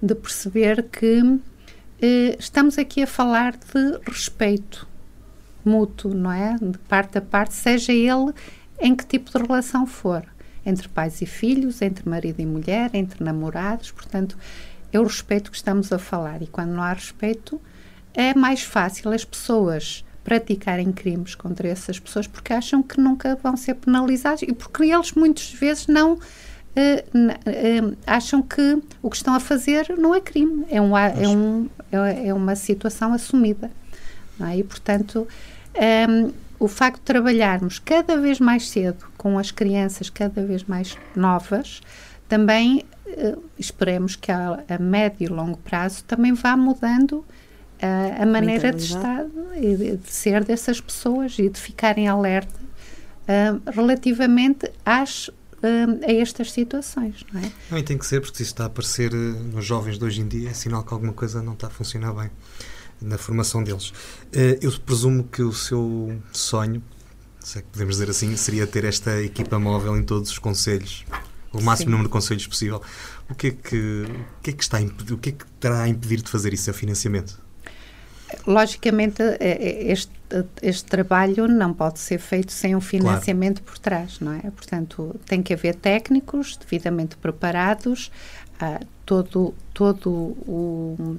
de 0.01 0.15
perceber 0.15 0.83
que 0.83 1.39
eh, 2.01 2.35
estamos 2.39 2.77
aqui 2.77 3.03
a 3.03 3.07
falar 3.07 3.53
de 3.53 3.99
respeito 4.07 4.87
mútuo, 5.63 6.13
não 6.13 6.31
é? 6.31 6.55
De 6.61 6.77
parte 6.79 7.17
a 7.17 7.21
parte, 7.21 7.53
seja 7.53 7.91
ele 7.91 8.33
em 8.79 8.95
que 8.95 9.05
tipo 9.05 9.31
de 9.31 9.45
relação 9.45 9.85
for 9.85 10.23
entre 10.65 10.87
pais 10.87 11.21
e 11.21 11.25
filhos, 11.25 11.81
entre 11.81 12.07
marido 12.09 12.39
e 12.41 12.45
mulher, 12.45 12.89
entre 12.93 13.23
namorados, 13.23 13.91
portanto, 13.91 14.37
é 14.91 14.99
o 14.99 15.03
respeito 15.03 15.51
que 15.51 15.57
estamos 15.57 15.91
a 15.91 15.99
falar. 15.99 16.41
E 16.41 16.47
quando 16.47 16.71
não 16.71 16.81
há 16.81 16.93
respeito, 16.93 17.61
é 18.13 18.33
mais 18.33 18.63
fácil 18.63 19.11
as 19.11 19.25
pessoas 19.25 20.03
praticarem 20.23 20.91
crimes 20.91 21.35
contra 21.35 21.67
essas 21.67 21.99
pessoas 21.99 22.25
porque 22.25 22.51
acham 22.51 22.81
que 22.81 22.99
nunca 22.99 23.35
vão 23.35 23.55
ser 23.55 23.75
penalizados 23.75 24.41
e 24.41 24.53
porque 24.53 24.85
eles 24.85 25.11
muitas 25.13 25.51
vezes 25.53 25.87
não 25.87 26.19
Uh, 26.75 27.89
uh, 27.89 27.97
acham 28.05 28.41
que 28.41 28.83
o 29.01 29.09
que 29.09 29.15
estão 29.15 29.33
a 29.33 29.39
fazer 29.39 29.95
não 29.97 30.13
é 30.13 30.19
crime, 30.19 30.65
é, 30.69 30.81
um, 30.81 30.97
é, 30.97 31.25
um, 31.25 31.69
é, 31.89 32.27
é 32.27 32.33
uma 32.33 32.53
situação 32.53 33.13
assumida. 33.13 33.71
É? 34.41 34.57
E, 34.57 34.63
portanto, 34.65 35.25
um, 35.73 35.81
ehm, 35.81 36.33
o 36.65 36.67
facto 36.67 36.97
de 36.97 37.03
trabalharmos 37.03 37.77
cada 37.77 38.19
vez 38.19 38.39
mais 38.39 38.67
cedo 38.69 39.05
com 39.17 39.37
as 39.37 39.51
crianças 39.51 40.09
cada 40.09 40.43
vez 40.43 40.63
mais 40.63 40.97
novas, 41.15 41.79
também 42.27 42.83
uh, 43.05 43.43
esperemos 43.57 44.15
que 44.15 44.31
a, 44.31 44.63
a, 44.67 44.79
médio 44.79 45.25
e 45.25 45.27
longo 45.27 45.57
prazo 45.57 46.03
também 46.05 46.33
vá 46.33 46.57
mudando 46.57 47.17
uh, 47.19 47.25
a 48.19 48.25
maneira 48.25 48.73
de 48.73 48.83
estar 48.83 49.25
e 49.55 49.75
de, 49.75 49.97
de, 49.97 50.11
ser 50.11 50.43
dessas 50.43 50.81
pessoas 50.81 51.37
e 51.37 51.47
de 51.49 51.59
ficarem 51.59 52.07
alerta 52.07 52.59
uh, 52.59 53.71
relativamente 53.71 54.71
às 54.83 55.29
a 56.07 56.11
estas 56.11 56.51
situações, 56.51 57.25
não 57.33 57.41
é? 57.41 57.51
Também 57.69 57.83
tem 57.83 57.97
que 57.97 58.05
ser, 58.05 58.21
porque 58.21 58.37
se 58.37 58.43
isso 58.43 58.51
está 58.51 58.65
a 58.65 58.67
aparecer 58.67 59.11
nos 59.11 59.65
jovens 59.65 59.97
de 59.97 60.05
hoje 60.05 60.21
em 60.21 60.27
dia, 60.27 60.51
é 60.51 60.53
sinal 60.53 60.83
que 60.83 60.93
alguma 60.93 61.11
coisa 61.11 61.41
não 61.41 61.53
está 61.53 61.65
a 61.65 61.69
funcionar 61.71 62.13
bem 62.13 62.29
na 63.05 63.17
formação 63.17 63.63
deles. 63.63 63.93
Eh, 64.33 64.57
eu 64.61 64.71
presumo 64.79 65.23
que 65.23 65.41
o 65.41 65.53
seu 65.53 66.19
sonho, 66.31 66.83
se 67.39 67.59
é 67.59 67.61
que 67.61 67.67
podemos 67.67 67.95
dizer 67.95 68.09
assim, 68.09 68.35
seria 68.35 68.65
ter 68.65 68.83
esta 68.83 69.21
equipa 69.21 69.59
móvel 69.59 69.95
em 69.95 70.03
todos 70.03 70.31
os 70.31 70.39
conselhos, 70.39 71.05
o 71.53 71.61
máximo 71.61 71.85
Sim. 71.85 71.91
número 71.91 72.09
de 72.09 72.11
conselhos 72.11 72.47
possível. 72.47 72.81
O 73.29 73.35
que 73.35 73.47
é 73.47 73.51
que, 73.51 74.05
o 74.07 74.41
que, 74.41 74.49
é 74.49 74.53
que 74.53 74.63
está 74.63 74.79
o 74.79 75.17
que 75.17 75.29
é 75.29 75.31
que 75.31 75.45
terá 75.59 75.83
a 75.83 75.87
impedir 75.87 76.21
de 76.21 76.29
fazer 76.29 76.53
isso? 76.53 76.69
É 76.69 76.71
o 76.71 76.75
financiamento? 76.75 77.39
Logicamente, 78.45 79.21
é, 79.21 79.37
é, 79.39 79.91
este, 79.91 80.11
este 80.61 80.85
trabalho 80.85 81.47
não 81.47 81.73
pode 81.73 81.99
ser 81.99 82.17
feito 82.17 82.51
sem 82.51 82.75
um 82.75 82.81
financiamento 82.81 83.61
claro. 83.61 83.71
por 83.71 83.79
trás, 83.79 84.19
não 84.19 84.33
é? 84.33 84.41
Portanto, 84.51 85.15
tem 85.25 85.41
que 85.41 85.53
haver 85.53 85.75
técnicos 85.75 86.57
devidamente 86.57 87.15
preparados, 87.15 88.11
uh, 88.61 88.85
todo, 89.05 89.53
todo 89.73 90.09
o. 90.09 91.17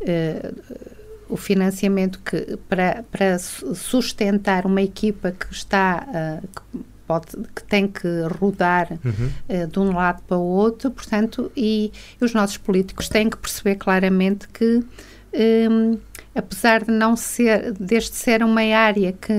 Uh, 0.00 0.97
o 1.28 1.36
financiamento 1.36 2.20
que 2.20 2.56
para, 2.68 3.04
para 3.10 3.38
sustentar 3.38 4.66
uma 4.66 4.82
equipa 4.82 5.32
que 5.32 5.52
está 5.52 6.06
uh, 6.08 6.78
pode, 7.06 7.28
que 7.54 7.62
tem 7.64 7.88
que 7.88 8.08
rodar 8.38 8.98
uhum. 9.04 9.30
uh, 9.48 9.66
de 9.66 9.78
um 9.78 9.94
lado 9.94 10.22
para 10.26 10.36
o 10.36 10.42
outro, 10.42 10.90
portanto, 10.90 11.50
e, 11.56 11.92
e, 12.20 12.24
os 12.24 12.34
nossos 12.34 12.56
políticos 12.56 13.08
têm 13.08 13.30
que 13.30 13.36
perceber 13.36 13.76
claramente 13.76 14.46
que, 14.48 14.82
um, 15.70 15.98
apesar 16.34 16.84
de 16.84 16.90
não 16.90 17.16
ser, 17.16 17.72
deste 17.72 18.16
ser 18.16 18.42
uma 18.42 18.62
área 18.62 19.12
que 19.12 19.32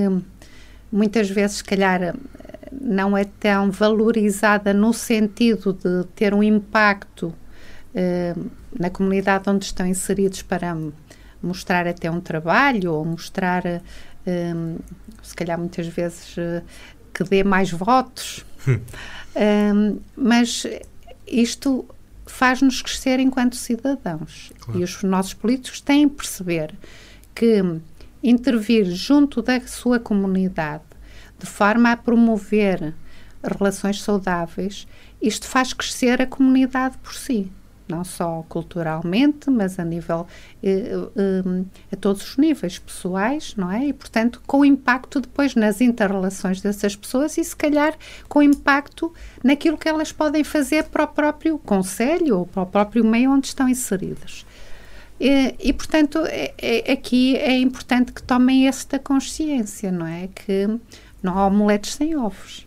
muitas 0.90 1.30
vezes, 1.30 1.58
se 1.58 1.64
calhar, 1.64 2.14
não 2.72 3.16
é 3.16 3.24
tão 3.24 3.70
valorizada 3.70 4.72
no 4.72 4.92
sentido 4.92 5.72
de 5.72 6.04
ter 6.14 6.34
um 6.34 6.42
impacto 6.42 7.26
uh, 7.94 8.50
na 8.78 8.90
comunidade 8.90 9.48
onde 9.48 9.64
estão 9.64 9.86
inseridos 9.86 10.42
para 10.42 10.76
mostrar 11.42 11.86
até 11.86 12.10
um 12.10 12.20
trabalho 12.20 12.92
ou 12.92 13.04
mostrar, 13.04 13.64
uh, 13.66 14.82
se 15.22 15.34
calhar 15.34 15.58
muitas 15.58 15.86
vezes, 15.86 16.36
que 17.12 17.24
dê 17.24 17.42
mais 17.44 17.70
votos. 17.70 18.44
mas 20.16 20.66
isto 21.26 21.86
faz-nos 22.26 22.82
crescer 22.82 23.20
enquanto 23.20 23.56
cidadãos. 23.56 24.52
Claro. 24.60 24.80
E 24.80 24.84
os 24.84 25.02
nossos 25.02 25.34
políticos 25.34 25.80
têm 25.80 26.08
que 26.08 26.16
perceber 26.16 26.74
que 27.34 27.62
intervir 28.22 28.84
junto 28.86 29.40
da 29.42 29.60
sua 29.60 29.98
comunidade 29.98 30.84
de 31.38 31.46
forma 31.46 31.92
a 31.92 31.96
promover 31.96 32.94
relações 33.42 34.02
saudáveis, 34.02 34.86
isto 35.20 35.46
faz 35.46 35.72
crescer 35.72 36.20
a 36.20 36.26
comunidade 36.26 36.98
por 36.98 37.14
si, 37.14 37.50
não 37.90 38.04
só 38.04 38.44
culturalmente, 38.48 39.50
mas 39.50 39.78
a 39.78 39.84
nível 39.84 40.26
eh, 40.62 40.92
eh, 41.16 41.64
a 41.92 41.96
todos 41.96 42.22
os 42.22 42.36
níveis 42.36 42.78
pessoais, 42.78 43.54
não 43.56 43.70
é? 43.70 43.86
E 43.86 43.92
portanto 43.92 44.40
com 44.46 44.64
impacto 44.64 45.20
depois 45.20 45.54
nas 45.54 45.80
interrelações 45.80 46.60
dessas 46.60 46.94
pessoas 46.96 47.36
e 47.36 47.44
se 47.44 47.56
calhar 47.56 47.94
com 48.28 48.42
impacto 48.42 49.12
naquilo 49.42 49.76
que 49.76 49.88
elas 49.88 50.12
podem 50.12 50.44
fazer 50.44 50.84
para 50.84 51.04
o 51.04 51.08
próprio 51.08 51.58
conselho 51.58 52.38
ou 52.38 52.46
para 52.46 52.62
o 52.62 52.66
próprio 52.66 53.04
meio 53.04 53.32
onde 53.32 53.48
estão 53.48 53.68
inseridas. 53.68 54.46
E, 55.20 55.54
e, 55.60 55.72
portanto, 55.74 56.18
é, 56.26 56.54
é, 56.56 56.92
aqui 56.92 57.36
é 57.36 57.58
importante 57.58 58.10
que 58.10 58.22
tomem 58.22 58.66
esta 58.66 58.98
consciência, 58.98 59.92
não 59.92 60.06
é? 60.06 60.28
Que 60.34 60.66
não 61.22 61.38
há 61.38 61.46
omeletes 61.46 61.94
sem 61.94 62.16
ovos. 62.16 62.66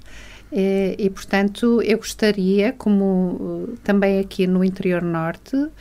E, 0.55 0.95
e, 0.99 1.09
portanto, 1.09 1.81
eu 1.81 1.97
gostaria, 1.97 2.73
como 2.73 3.03
uh, 3.03 3.77
também 3.83 4.19
aqui 4.19 4.45
no 4.45 4.63
interior 4.63 5.01
norte, 5.01 5.55
uh, 5.55 5.71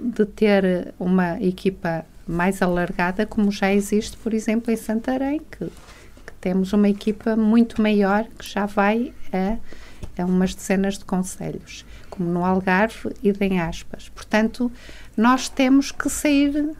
de 0.00 0.24
ter 0.24 0.94
uma 1.00 1.42
equipa 1.42 2.06
mais 2.24 2.62
alargada, 2.62 3.26
como 3.26 3.50
já 3.50 3.72
existe, 3.72 4.16
por 4.18 4.32
exemplo, 4.32 4.72
em 4.72 4.76
Santarém, 4.76 5.40
que, 5.40 5.66
que 5.66 6.32
temos 6.40 6.72
uma 6.72 6.88
equipa 6.88 7.34
muito 7.34 7.82
maior 7.82 8.24
que 8.38 8.48
já 8.48 8.66
vai 8.66 9.12
a, 9.32 10.22
a 10.22 10.26
umas 10.26 10.54
dezenas 10.54 10.96
de 10.96 11.04
conselhos, 11.04 11.84
como 12.08 12.30
no 12.30 12.44
Algarve 12.44 13.10
e 13.20 13.32
em 13.40 13.60
Aspas. 13.60 14.08
Portanto, 14.10 14.70
nós 15.16 15.48
temos 15.48 15.90
que 15.90 16.08
sair 16.08 16.70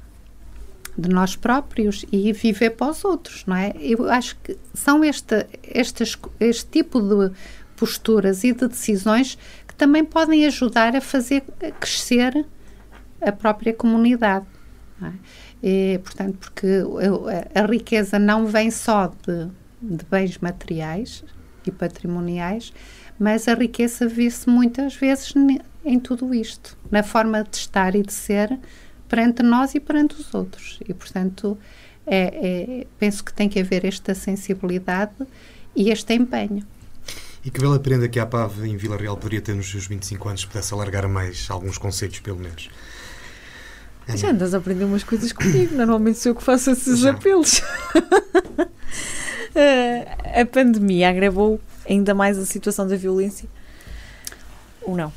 de 0.96 1.08
nós 1.08 1.36
próprios 1.36 2.04
e 2.12 2.32
viver 2.32 2.70
para 2.70 2.90
os 2.90 3.04
outros, 3.04 3.44
não 3.46 3.56
é? 3.56 3.72
Eu 3.78 4.10
acho 4.10 4.36
que 4.42 4.56
são 4.74 5.04
este, 5.04 5.46
este, 5.62 6.04
este 6.38 6.66
tipo 6.66 7.00
de 7.00 7.32
posturas 7.76 8.44
e 8.44 8.52
de 8.52 8.68
decisões 8.68 9.38
que 9.66 9.74
também 9.74 10.04
podem 10.04 10.46
ajudar 10.46 10.94
a 10.94 11.00
fazer 11.00 11.42
crescer 11.80 12.46
a 13.20 13.32
própria 13.32 13.72
comunidade. 13.72 14.46
É? 15.02 15.12
E, 15.62 15.98
portanto, 15.98 16.38
porque 16.38 16.66
a, 17.54 17.62
a, 17.62 17.66
riqueza 17.66 18.18
não 18.18 18.46
vem 18.46 18.70
só 18.70 19.08
de, 19.26 19.48
de 19.80 20.04
bens 20.04 20.38
materiais 20.38 21.24
e 21.66 21.70
patrimoniais, 21.70 22.72
mas 23.18 23.48
a 23.48 23.54
riqueza 23.54 24.06
vê-se 24.06 24.48
muitas 24.48 24.94
vezes 24.94 25.34
em 25.84 25.98
tudo 25.98 26.34
isto, 26.34 26.76
na 26.90 27.02
forma 27.02 27.42
de 27.42 27.56
estar 27.56 27.94
e 27.94 28.02
de 28.02 28.12
ser 28.12 28.58
perante 29.12 29.42
nós 29.42 29.74
e 29.74 29.80
perante 29.80 30.18
os 30.18 30.32
outros. 30.32 30.80
E, 30.88 30.94
portanto, 30.94 31.58
é, 32.06 32.82
é, 32.82 32.86
penso 32.98 33.22
que 33.22 33.30
tem 33.30 33.46
que 33.46 33.60
haver 33.60 33.84
esta 33.84 34.14
sensibilidade 34.14 35.12
e 35.76 35.90
este 35.90 36.14
empenho. 36.14 36.66
E 37.44 37.50
que 37.50 37.60
bela 37.60 37.78
prenda 37.78 38.08
que 38.08 38.18
a 38.18 38.24
PAV 38.24 38.64
em 38.64 38.78
Vila 38.78 38.96
Real 38.96 39.14
poderia 39.14 39.42
ter 39.42 39.54
nos 39.54 39.70
seus 39.70 39.86
25 39.86 40.28
anos, 40.30 40.46
pudesse 40.46 40.72
alargar 40.72 41.06
mais 41.10 41.46
alguns 41.50 41.76
conceitos, 41.76 42.20
pelo 42.20 42.38
menos. 42.38 42.70
Já 44.14 44.30
andas 44.30 44.54
a 44.54 44.58
aprender 44.58 44.84
umas 44.84 45.04
coisas 45.04 45.30
comigo, 45.30 45.76
normalmente 45.76 46.18
sou 46.18 46.30
eu 46.30 46.36
que 46.36 46.42
faço 46.42 46.70
esses 46.70 47.00
Já. 47.00 47.10
apelos. 47.10 47.60
a 50.40 50.46
pandemia 50.46 51.10
agravou 51.10 51.60
ainda 51.86 52.14
mais 52.14 52.38
a 52.38 52.46
situação 52.46 52.88
da 52.88 52.96
violência? 52.96 53.46
Ou 54.80 54.96
não? 54.96 55.12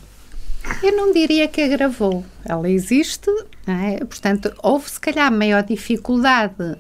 Eu 0.83 0.95
não 0.95 1.13
diria 1.13 1.47
que 1.47 1.61
agravou. 1.61 2.25
Ela 2.43 2.69
existe, 2.69 3.31
é? 3.73 3.97
portanto, 4.05 4.53
houve 4.61 4.89
se 4.89 4.99
calhar 4.99 5.31
maior 5.31 5.63
dificuldade 5.63 6.77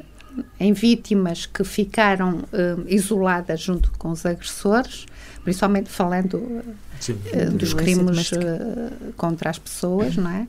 em 0.59 0.73
vítimas 0.73 1.45
que 1.45 1.63
ficaram 1.63 2.39
uh, 2.39 2.85
isoladas 2.87 3.61
junto 3.61 3.91
com 3.97 4.09
os 4.09 4.25
agressores, 4.25 5.05
principalmente 5.43 5.89
falando 5.89 6.35
uh, 6.35 7.51
dos 7.53 7.73
crimes 7.73 8.31
uh, 8.31 9.13
contra 9.15 9.49
as 9.49 9.59
pessoas, 9.59 10.15
não 10.15 10.29
é? 10.29 10.47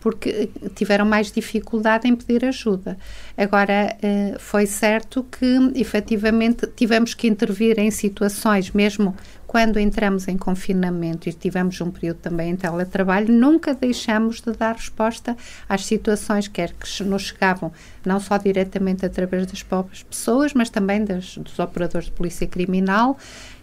porque 0.00 0.48
tiveram 0.74 1.04
mais 1.04 1.30
dificuldade 1.30 2.08
em 2.08 2.16
pedir 2.16 2.46
ajuda. 2.46 2.96
Agora, 3.36 3.94
foi 4.38 4.64
certo 4.64 5.22
que, 5.22 5.70
efetivamente, 5.74 6.66
tivemos 6.68 7.12
que 7.12 7.26
intervir 7.26 7.78
em 7.78 7.90
situações, 7.90 8.70
mesmo 8.70 9.14
quando 9.54 9.78
entramos 9.78 10.26
em 10.26 10.36
confinamento 10.36 11.28
e 11.28 11.32
tivemos 11.32 11.80
um 11.80 11.88
período 11.88 12.16
também 12.16 12.50
em 12.50 12.56
teletrabalho, 12.56 13.32
nunca 13.32 13.72
deixamos 13.72 14.40
de 14.40 14.50
dar 14.50 14.74
resposta 14.74 15.36
às 15.68 15.86
situações, 15.86 16.48
quer 16.48 16.72
que 16.72 17.04
nos 17.04 17.22
chegavam 17.22 17.72
não 18.04 18.18
só 18.18 18.36
diretamente 18.36 19.06
através 19.06 19.46
das 19.46 19.62
próprias 19.62 20.02
pessoas, 20.02 20.52
mas 20.54 20.70
também 20.70 21.04
das, 21.04 21.38
dos 21.38 21.56
operadores 21.60 22.06
de 22.06 22.10
polícia 22.10 22.48
criminal. 22.48 23.16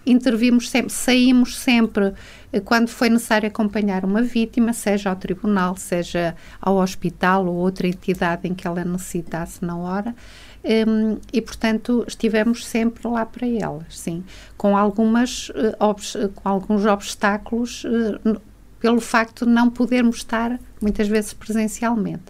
Intervimos 0.06 0.70
sempre, 0.70 0.94
saímos 0.94 1.60
sempre 1.60 2.14
eh, 2.54 2.62
quando 2.62 2.88
foi 2.88 3.10
necessário 3.10 3.50
acompanhar 3.50 4.06
uma 4.06 4.22
vítima, 4.22 4.72
seja 4.72 5.10
ao 5.10 5.16
tribunal, 5.18 5.76
seja 5.76 6.38
ao 6.62 6.78
hospital 6.78 7.46
ou 7.46 7.56
outra 7.56 7.86
entidade 7.86 8.48
em 8.48 8.54
que 8.56 8.66
ela 8.66 8.86
necessitasse 8.86 9.64
na 9.64 9.76
hora. 9.76 10.16
Um, 10.64 11.18
e 11.34 11.42
portanto 11.42 12.06
estivemos 12.08 12.68
sempre 12.68 13.08
lá 13.08 13.26
para 13.26 13.48
elas, 13.48 13.98
sim, 13.98 14.24
com 14.56 14.78
algumas 14.78 15.50
uh, 15.50 16.30
com 16.36 16.48
alguns 16.48 16.86
obstáculos 16.86 17.84
uh, 17.84 18.40
pelo 18.80 19.02
facto 19.02 19.44
de 19.44 19.52
não 19.52 19.72
podermos 19.72 20.18
estar 20.18 20.60
muitas 20.80 21.08
vezes 21.08 21.34
presencialmente. 21.34 22.26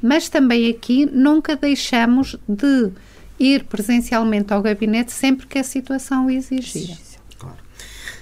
Mas 0.00 0.28
também 0.28 0.70
aqui 0.70 1.06
nunca 1.06 1.56
deixamos 1.56 2.36
de 2.48 2.90
ir 3.38 3.64
presencialmente 3.64 4.52
ao 4.52 4.62
gabinete 4.62 5.12
sempre 5.12 5.46
que 5.46 5.58
a 5.58 5.64
situação 5.64 6.26
o 6.26 6.30
exigia. 6.30 6.96
Claro. 7.38 7.56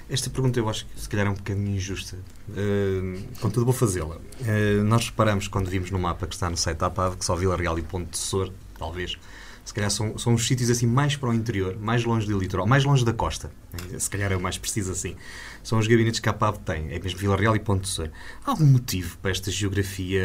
Esta 0.08 0.30
pergunta 0.30 0.58
eu 0.58 0.68
acho 0.68 0.86
que 0.86 1.00
se 1.00 1.08
calhar 1.08 1.26
é 1.26 1.30
um 1.30 1.34
bocadinho 1.34 1.74
injusta. 1.74 2.16
Uh, 2.48 3.22
contudo, 3.40 3.64
vou 3.64 3.74
fazê-la. 3.74 4.16
Uh, 4.16 4.84
nós 4.84 5.06
reparamos 5.06 5.48
quando 5.48 5.68
vimos 5.68 5.90
no 5.90 5.98
mapa 5.98 6.26
que 6.26 6.34
está 6.34 6.48
no 6.48 6.56
site 6.56 6.78
da 6.78 6.86
APAV 6.86 7.16
que 7.16 7.24
só 7.24 7.34
Vila 7.34 7.56
Real 7.56 7.78
e 7.78 7.82
Ponte 7.82 8.10
de 8.10 8.18
Sor, 8.18 8.52
talvez, 8.78 9.18
se 9.64 9.72
calhar 9.72 9.90
são, 9.90 10.18
são 10.18 10.34
os 10.34 10.46
sítios 10.46 10.70
assim 10.70 10.86
mais 10.86 11.16
para 11.16 11.28
o 11.28 11.34
interior, 11.34 11.76
mais 11.78 12.04
longe 12.04 12.26
do 12.26 12.38
litoral, 12.38 12.66
mais 12.66 12.84
longe 12.84 13.04
da 13.04 13.12
costa. 13.12 13.50
Se 13.96 14.10
calhar 14.10 14.32
é 14.32 14.36
o 14.36 14.40
mais 14.40 14.58
preciso 14.58 14.92
assim. 14.92 15.16
São 15.62 15.78
os 15.78 15.86
gabinetes 15.86 16.20
que 16.20 16.28
a 16.28 16.32
PAV 16.32 16.58
tem, 16.58 16.92
é 16.92 16.98
mesmo 16.98 17.18
Vila 17.18 17.36
Real 17.36 17.54
e 17.54 17.60
Ponte 17.60 17.88
Sor. 17.88 18.10
Há 18.44 18.50
algum 18.50 18.66
motivo 18.66 19.16
para 19.18 19.30
esta 19.30 19.50
geografia 19.50 20.24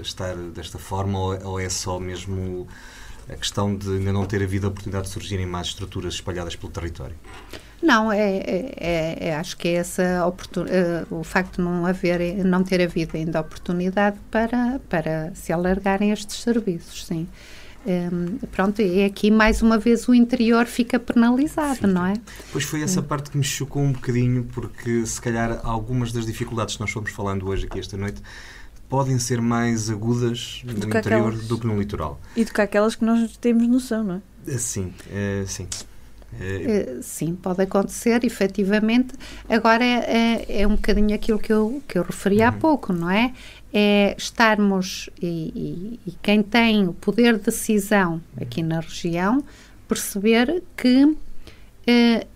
estar 0.00 0.34
desta 0.36 0.78
forma 0.78 1.18
ou, 1.18 1.44
ou 1.44 1.60
é 1.60 1.68
só 1.68 1.98
mesmo 1.98 2.68
a 3.28 3.36
questão 3.36 3.76
de 3.76 3.90
ainda 3.90 4.12
não 4.12 4.24
ter 4.24 4.42
havido 4.42 4.66
a 4.66 4.70
oportunidade 4.70 5.06
de 5.06 5.12
surgirem 5.12 5.46
mais 5.46 5.68
estruturas 5.68 6.14
espalhadas 6.14 6.56
pelo 6.56 6.72
território? 6.72 7.16
Não, 7.82 8.10
é, 8.10 8.38
é, 8.38 8.74
é, 8.76 9.28
é 9.28 9.36
acho 9.36 9.56
que 9.56 9.68
é 9.68 9.74
essa 9.74 10.26
uh, 10.26 11.14
o 11.14 11.22
facto 11.22 11.56
de 11.56 11.62
não 11.62 11.86
haver, 11.86 12.44
não 12.44 12.64
ter 12.64 12.80
havido 12.80 13.16
ainda 13.16 13.40
oportunidade 13.40 14.18
para, 14.30 14.80
para 14.88 15.32
se 15.34 15.52
alargarem 15.52 16.10
estes 16.10 16.42
serviços, 16.42 17.06
sim. 17.06 17.28
Um, 17.86 18.38
pronto, 18.48 18.82
e 18.82 19.04
aqui 19.04 19.30
mais 19.30 19.62
uma 19.62 19.78
vez 19.78 20.08
o 20.08 20.14
interior 20.14 20.66
fica 20.66 20.98
penalizado, 20.98 21.76
fica. 21.76 21.86
não 21.86 22.04
é? 22.04 22.14
Pois 22.52 22.64
foi 22.64 22.82
essa 22.82 23.02
parte 23.02 23.30
que 23.30 23.38
me 23.38 23.44
chocou 23.44 23.82
um 23.82 23.92
bocadinho, 23.92 24.44
porque 24.52 25.06
se 25.06 25.20
calhar 25.20 25.60
algumas 25.62 26.12
das 26.12 26.26
dificuldades 26.26 26.74
que 26.74 26.80
nós 26.80 26.90
fomos 26.90 27.10
falando 27.10 27.46
hoje 27.46 27.66
aqui 27.66 27.78
esta 27.78 27.96
noite 27.96 28.20
podem 28.88 29.18
ser 29.18 29.40
mais 29.40 29.90
agudas 29.90 30.62
no 30.64 30.72
interior 30.72 30.98
aquelas... 30.98 31.46
do 31.46 31.58
que 31.58 31.66
no 31.66 31.78
litoral. 31.78 32.20
E 32.34 32.44
do 32.44 32.52
que 32.52 32.60
aquelas 32.60 32.94
que 32.94 33.04
nós 33.04 33.36
temos 33.36 33.66
noção, 33.68 34.02
não 34.02 34.22
é? 34.46 34.58
Sim, 34.58 34.92
é, 35.10 35.44
sim. 35.46 35.68
É... 36.40 36.98
Sim, 37.02 37.34
pode 37.34 37.62
acontecer, 37.62 38.22
efetivamente. 38.24 39.14
Agora 39.48 39.84
é, 39.84 40.44
é, 40.48 40.62
é 40.62 40.66
um 40.66 40.74
bocadinho 40.74 41.14
aquilo 41.14 41.38
que 41.38 41.52
eu, 41.52 41.82
que 41.88 41.98
eu 41.98 42.02
referi 42.02 42.38
uhum. 42.38 42.46
há 42.46 42.52
pouco, 42.52 42.92
não 42.92 43.10
é? 43.10 43.32
É 43.72 44.14
estarmos, 44.16 45.10
e, 45.20 45.26
e, 45.26 46.00
e, 46.06 46.12
quem 46.22 46.42
tem 46.42 46.88
o 46.88 46.92
poder 46.92 47.36
de 47.36 47.44
decisão 47.44 48.20
aqui 48.40 48.62
na 48.62 48.80
região, 48.80 49.44
perceber 49.86 50.62
que 50.76 51.04
uh, 51.04 51.16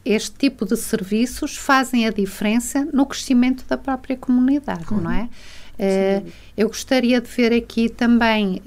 este 0.05 0.37
tipo 0.37 0.66
de 0.66 0.76
serviços 0.76 1.57
fazem 1.57 2.07
a 2.07 2.11
diferença 2.11 2.87
no 2.93 3.07
crescimento 3.07 3.64
da 3.66 3.78
própria 3.78 4.16
comunidade, 4.16 4.93
uhum. 4.93 5.01
não 5.01 5.11
é? 5.11 5.28
Uh, 5.78 6.30
eu 6.57 6.68
gostaria 6.68 7.20
de 7.20 7.28
ver 7.28 7.53
aqui 7.53 7.89
também, 7.89 8.62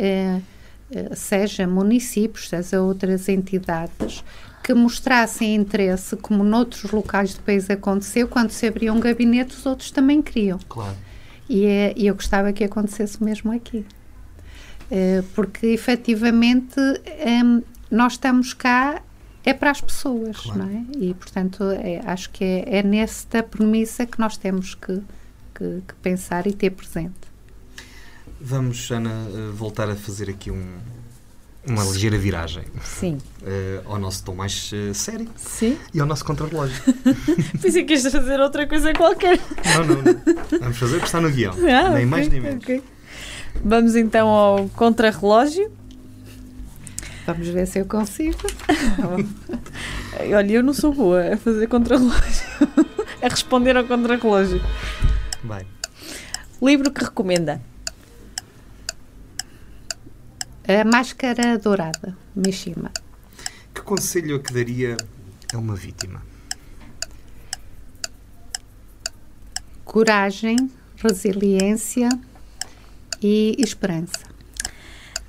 seja 1.14 1.68
municípios, 1.68 2.50
seja 2.50 2.82
outras 2.82 3.30
entidades, 3.30 4.24
que 4.66 4.74
mostrassem 4.74 5.54
interesse, 5.54 6.16
como 6.18 6.44
noutros 6.44 6.92
locais 6.92 7.36
do 7.36 7.42
país 7.42 7.70
aconteceu, 7.70 8.28
quando 8.28 8.50
se 8.50 8.66
abria 8.66 8.92
um 8.92 9.00
gabinete, 9.00 9.56
os 9.56 9.64
outros 9.64 9.92
também 9.92 10.24
queriam. 10.24 10.60
Claro. 10.68 10.96
E, 11.50 11.66
é, 11.66 11.94
e 11.96 12.08
eu 12.08 12.16
gostava 12.16 12.52
que 12.52 12.64
acontecesse 12.64 13.24
mesmo 13.24 13.52
aqui. 13.52 13.86
Uh, 14.92 15.24
porque 15.34 15.68
efetivamente 15.68 16.80
um, 16.80 17.62
nós 17.90 18.14
estamos 18.14 18.54
cá 18.54 19.02
é 19.44 19.54
para 19.54 19.72
as 19.72 19.80
pessoas, 19.80 20.38
claro. 20.38 20.60
não 20.60 20.70
é? 20.70 20.84
E 20.98 21.14
portanto 21.14 21.64
é, 21.72 22.02
acho 22.06 22.30
que 22.32 22.44
é, 22.44 22.80
é 22.80 22.84
nesta 22.84 23.44
premissa 23.44 24.06
que 24.06 24.20
nós 24.20 24.38
temos 24.38 24.76
que, 24.76 25.02
que, 25.54 25.82
que 25.88 25.94
pensar 26.02 26.48
e 26.48 26.54
ter 26.54 26.72
presente. 26.72 27.36
Vamos, 28.42 28.92
Ana, 28.92 29.10
eh, 29.10 29.52
voltar 29.54 29.90
a 29.90 29.96
fazer 29.96 30.30
aqui 30.30 30.52
um, 30.52 30.78
uma 31.68 31.84
ligeira 31.84 32.18
viragem. 32.18 32.64
Sim. 32.84 33.18
Uh, 33.42 33.82
ao 33.86 34.00
nosso 34.00 34.24
tom 34.24 34.36
mais 34.36 34.72
uh, 34.72 34.94
sério. 34.94 35.28
Sim. 35.36 35.78
E 35.94 36.00
ao 36.00 36.06
nosso 36.06 36.24
contrarrelógio. 36.24 36.82
Pensei 37.62 37.84
que 37.84 37.94
ias 37.94 38.04
fazer 38.04 38.40
outra 38.40 38.68
coisa 38.68 38.94
qualquer. 38.94 39.40
Não, 39.76 39.86
não, 39.86 39.96
não. 40.02 40.60
Vamos 40.60 40.78
fazer 40.78 40.94
porque 40.94 41.06
está 41.06 41.22
no 41.22 41.32
guião. 41.32 41.54
Ah, 41.54 41.58
nem 41.58 41.90
okay, 41.90 42.06
mais 42.06 42.28
nem 42.28 42.42
menos. 42.42 42.64
Okay. 42.64 42.84
Vamos 43.64 43.96
então 43.96 44.28
ao 44.28 44.70
contrarrelógio. 44.70 45.72
Vamos 47.26 47.48
ver 47.48 47.66
se 47.66 47.80
eu 47.80 47.86
consigo. 47.86 48.38
Olha, 50.20 50.52
eu 50.52 50.62
não 50.62 50.74
sou 50.74 50.94
boa 50.94 51.34
a 51.34 51.38
fazer 51.38 51.68
contrarrelógio. 51.68 52.46
a 53.22 53.28
responder 53.28 53.76
ao 53.76 53.86
contrarrelógio. 53.86 54.62
Vai. 55.44 55.66
Livro 56.62 56.92
que 56.92 57.04
recomenda? 57.04 57.62
A 60.68 60.84
Máscara 60.84 61.60
Dourada, 61.60 62.18
Mishima. 62.36 62.92
Que 63.72 63.82
conselho 63.82 64.38
é 64.38 64.40
que 64.40 64.52
daria 64.52 64.98
a 65.54 65.58
uma 65.60 65.76
vítima? 65.76 66.24
Coragem, 69.84 70.58
resiliência 70.98 72.10
e 73.22 73.56
esperança. 73.60 74.18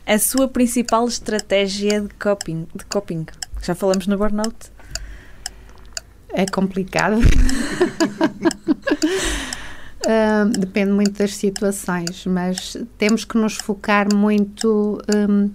A 0.06 0.18
sua 0.18 0.48
principal 0.48 1.06
estratégia 1.06 2.00
de 2.00 2.14
coping, 2.14 2.66
de 2.74 2.86
coping. 2.86 3.26
Já 3.60 3.74
falamos 3.74 4.06
no 4.06 4.16
burnout? 4.16 4.72
É 6.30 6.46
complicado. 6.46 7.16
Uh, 10.06 10.48
depende 10.56 10.92
muito 10.92 11.18
das 11.18 11.34
situações, 11.34 12.24
mas 12.26 12.76
temos 12.96 13.24
que 13.24 13.36
nos 13.36 13.56
focar 13.56 14.06
muito 14.14 15.02
um, 15.12 15.50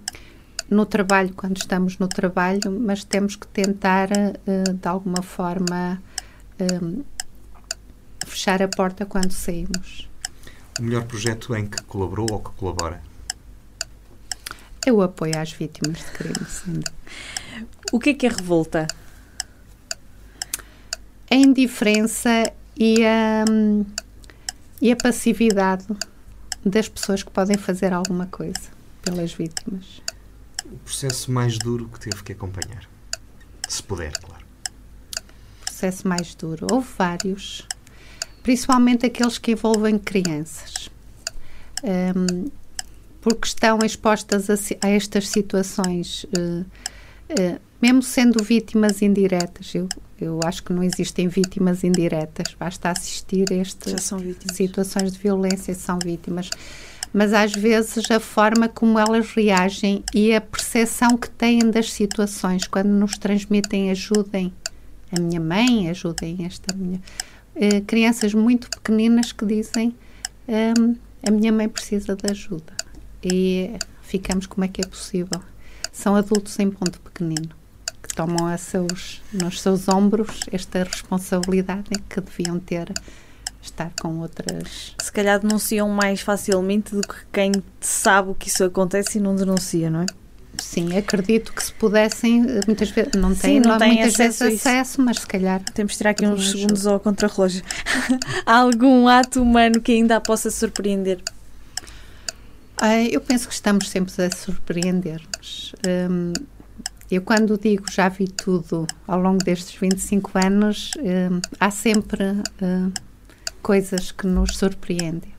no 0.69 0.85
trabalho, 0.85 1.33
quando 1.33 1.55
estamos 1.55 1.97
no 1.97 2.09
trabalho, 2.09 2.69
mas 2.69 3.05
temos 3.05 3.37
que 3.37 3.47
tentar, 3.47 4.09
uh, 4.11 4.73
de 4.73 4.87
alguma 4.89 5.21
forma, 5.21 6.01
um, 6.59 7.01
fechar 8.27 8.61
a 8.61 8.67
porta 8.67 9.05
quando 9.05 9.31
saímos. 9.31 10.09
O 10.77 10.83
melhor 10.83 11.05
projeto 11.05 11.55
em 11.55 11.65
que 11.65 11.81
colaborou 11.83 12.27
ou 12.29 12.39
que 12.41 12.51
colabora? 12.51 13.01
O 14.91 15.01
apoio 15.01 15.39
às 15.39 15.53
vítimas 15.53 15.99
de 15.99 16.11
crime, 16.11 16.45
sim. 16.45 16.81
O 17.93 17.99
que 17.99 18.09
é 18.09 18.13
que 18.13 18.25
é 18.25 18.29
revolta? 18.29 18.85
A 21.29 21.35
indiferença 21.35 22.51
e 22.75 23.05
a. 23.05 23.45
Um, 23.49 23.85
e 24.81 24.91
a 24.91 24.95
passividade 24.95 25.85
das 26.65 26.89
pessoas 26.89 27.21
que 27.21 27.31
podem 27.31 27.57
fazer 27.57 27.93
alguma 27.93 28.25
coisa 28.25 28.69
pelas 29.03 29.33
vítimas. 29.33 30.01
O 30.65 30.77
processo 30.77 31.31
mais 31.31 31.57
duro 31.57 31.87
que 31.87 31.99
teve 31.99 32.23
que 32.23 32.31
acompanhar, 32.31 32.89
se 33.67 33.83
puder, 33.83 34.11
claro. 34.19 34.43
O 35.61 35.65
processo 35.65 36.07
mais 36.07 36.33
duro. 36.35 36.67
Houve 36.71 36.87
vários, 36.97 37.67
principalmente 38.43 39.05
aqueles 39.05 39.37
que 39.37 39.51
envolvem 39.51 39.97
crianças. 39.97 40.89
Um, 41.83 42.49
porque 43.21 43.47
estão 43.47 43.79
expostas 43.83 44.49
a, 44.49 44.55
a 44.81 44.89
estas 44.89 45.29
situações, 45.29 46.25
uh, 46.25 46.61
uh, 46.61 47.61
mesmo 47.81 48.01
sendo 48.01 48.43
vítimas 48.43 49.01
indiretas. 49.01 49.73
Eu 49.75 49.87
eu 50.21 50.39
acho 50.45 50.63
que 50.63 50.71
não 50.71 50.83
existem 50.83 51.27
vítimas 51.27 51.83
indiretas, 51.83 52.55
basta 52.57 52.89
assistir 52.89 53.51
a 53.51 53.55
estas 53.55 54.09
situações 54.53 55.11
de 55.11 55.19
violência 55.19 55.71
e 55.71 55.75
são 55.75 55.97
vítimas. 55.97 56.49
Mas 57.13 57.33
às 57.33 57.51
vezes 57.51 58.09
a 58.09 58.19
forma 58.19 58.69
como 58.69 58.97
elas 58.97 59.31
reagem 59.31 60.03
e 60.13 60.33
a 60.33 60.39
percepção 60.39 61.17
que 61.17 61.29
têm 61.29 61.59
das 61.69 61.91
situações, 61.91 62.67
quando 62.67 62.87
nos 62.87 63.17
transmitem 63.17 63.91
ajudem 63.91 64.53
a 65.11 65.19
minha 65.19 65.41
mãe, 65.41 65.89
ajudem 65.89 66.45
esta 66.45 66.73
minha. 66.73 67.01
Eh, 67.53 67.81
crianças 67.81 68.33
muito 68.33 68.69
pequeninas 68.69 69.33
que 69.33 69.45
dizem 69.45 69.93
um, 70.47 70.95
a 71.27 71.31
minha 71.31 71.51
mãe 71.51 71.67
precisa 71.67 72.15
de 72.15 72.31
ajuda. 72.31 72.73
E 73.21 73.71
ficamos 74.01 74.45
como 74.45 74.63
é 74.63 74.67
que 74.69 74.81
é 74.81 74.85
possível. 74.85 75.41
São 75.91 76.15
adultos 76.15 76.57
em 76.59 76.71
ponto 76.71 77.01
pequenino 77.01 77.60
tomam 78.13 78.47
a 78.47 78.57
seus, 78.57 79.21
nos 79.31 79.61
seus 79.61 79.87
ombros 79.87 80.41
esta 80.51 80.83
responsabilidade 80.83 81.89
que 82.09 82.21
deviam 82.21 82.59
ter 82.59 82.91
estar 83.61 83.91
com 84.01 84.19
outras. 84.19 84.95
Se 84.99 85.11
calhar 85.11 85.39
denunciam 85.39 85.89
mais 85.89 86.21
facilmente 86.21 86.95
do 86.95 87.01
que 87.01 87.15
quem 87.31 87.51
sabe 87.79 88.33
que 88.33 88.47
isso 88.47 88.63
acontece 88.63 89.17
e 89.17 89.21
não 89.21 89.35
denuncia, 89.35 89.89
não 89.89 90.01
é? 90.01 90.05
Sim, 90.57 90.95
acredito 90.97 91.53
que 91.53 91.63
se 91.63 91.73
pudessem, 91.73 92.45
muitas 92.67 92.89
vezes 92.89 93.13
não 93.15 93.33
têm, 93.33 93.61
Sim, 93.61 93.67
não 93.67 93.77
têm 93.77 93.93
muitas 93.93 94.13
acesso 94.13 94.43
vezes 94.43 94.65
acesso, 94.65 95.01
mas 95.01 95.17
se 95.19 95.27
calhar. 95.27 95.61
Temos 95.73 95.93
de 95.93 95.97
tirar 95.97 96.09
aqui 96.11 96.25
uns 96.25 96.51
segundos 96.51 96.85
ao 96.85 96.99
contrarrelógio. 96.99 97.63
Há 98.45 98.57
algum 98.57 99.07
ato 99.07 99.41
humano 99.41 99.81
que 99.81 99.91
ainda 99.91 100.17
a 100.17 100.21
possa 100.21 100.51
surpreender? 100.51 101.21
Ah, 102.77 103.01
eu 103.03 103.21
penso 103.21 103.47
que 103.47 103.53
estamos 103.53 103.89
sempre 103.89 104.11
a 104.23 104.35
surpreender-nos. 104.35 105.73
Um, 105.87 106.33
eu, 107.11 107.21
quando 107.21 107.57
digo 107.57 107.91
já 107.91 108.07
vi 108.07 108.27
tudo 108.27 108.87
ao 109.05 109.19
longo 109.19 109.43
destes 109.43 109.75
25 109.75 110.31
anos, 110.35 110.91
uh, 110.95 111.41
há 111.59 111.69
sempre 111.69 112.23
uh, 112.23 112.93
coisas 113.61 114.13
que 114.13 114.25
nos 114.25 114.55
surpreendem. 114.55 115.33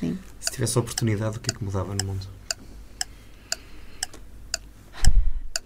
Sim. 0.00 0.18
Se 0.40 0.50
tivesse 0.50 0.76
a 0.76 0.80
oportunidade, 0.80 1.38
o 1.38 1.40
que 1.40 1.50
é 1.50 1.54
que 1.54 1.62
mudava 1.62 1.94
no 1.94 2.04
mundo? 2.04 2.26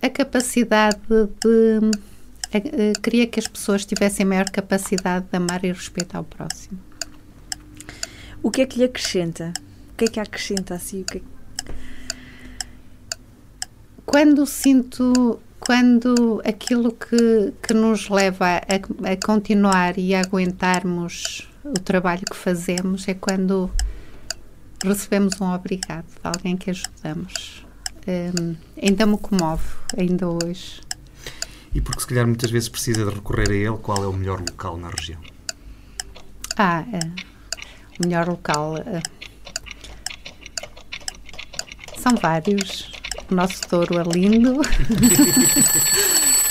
A 0.02 0.10
capacidade 0.10 1.00
de. 1.08 1.78
Uh, 1.78 3.00
queria 3.02 3.26
que 3.26 3.40
as 3.40 3.46
pessoas 3.46 3.86
tivessem 3.86 4.26
maior 4.26 4.50
capacidade 4.50 5.26
de 5.30 5.36
amar 5.36 5.64
e 5.64 5.72
respeitar 5.72 6.20
o 6.20 6.24
próximo. 6.24 6.78
O 8.42 8.50
que 8.50 8.60
é 8.60 8.66
que 8.66 8.78
lhe 8.78 8.84
acrescenta? 8.84 9.52
O 9.92 9.96
que 9.96 10.04
é 10.04 10.08
que 10.08 10.20
acrescenta 10.20 10.74
assim? 10.74 11.02
O 11.02 11.04
que 11.04 11.18
é 11.18 11.20
que 11.20 11.39
quando 14.10 14.44
sinto 14.44 15.40
quando 15.60 16.42
aquilo 16.44 16.90
que, 16.90 17.52
que 17.62 17.72
nos 17.72 18.08
leva 18.08 18.56
a, 18.56 19.12
a, 19.12 19.16
continuar 19.24 19.96
e 19.98 20.16
a 20.16 20.20
aguentarmos 20.20 21.48
o 21.62 21.74
trabalho 21.74 22.22
que 22.28 22.36
fazemos 22.36 23.06
é 23.06 23.14
quando 23.14 23.70
recebemos 24.84 25.40
um 25.40 25.52
obrigado 25.52 26.06
de 26.06 26.20
alguém 26.24 26.56
que 26.56 26.70
ajudamos. 26.70 27.64
Um, 28.08 28.56
ainda 28.82 29.06
me 29.06 29.16
comove, 29.16 29.62
ainda 29.96 30.26
hoje. 30.26 30.80
E 31.72 31.80
porque 31.80 32.00
se 32.00 32.08
calhar 32.08 32.26
muitas 32.26 32.50
vezes 32.50 32.68
precisa 32.68 33.04
de 33.04 33.14
recorrer 33.14 33.48
a 33.48 33.54
ele, 33.54 33.78
qual 33.78 34.02
é 34.02 34.08
o 34.08 34.12
melhor 34.12 34.40
local 34.40 34.76
na 34.76 34.88
região? 34.88 35.20
Ah, 36.58 36.84
uh, 36.88 37.14
o 38.00 38.08
melhor 38.08 38.26
local. 38.26 38.74
Uh, 38.74 39.02
são 41.96 42.16
vários 42.16 42.99
o 43.30 43.34
nosso 43.34 43.60
touro 43.68 43.98
é 43.98 44.02
lindo. 44.02 44.60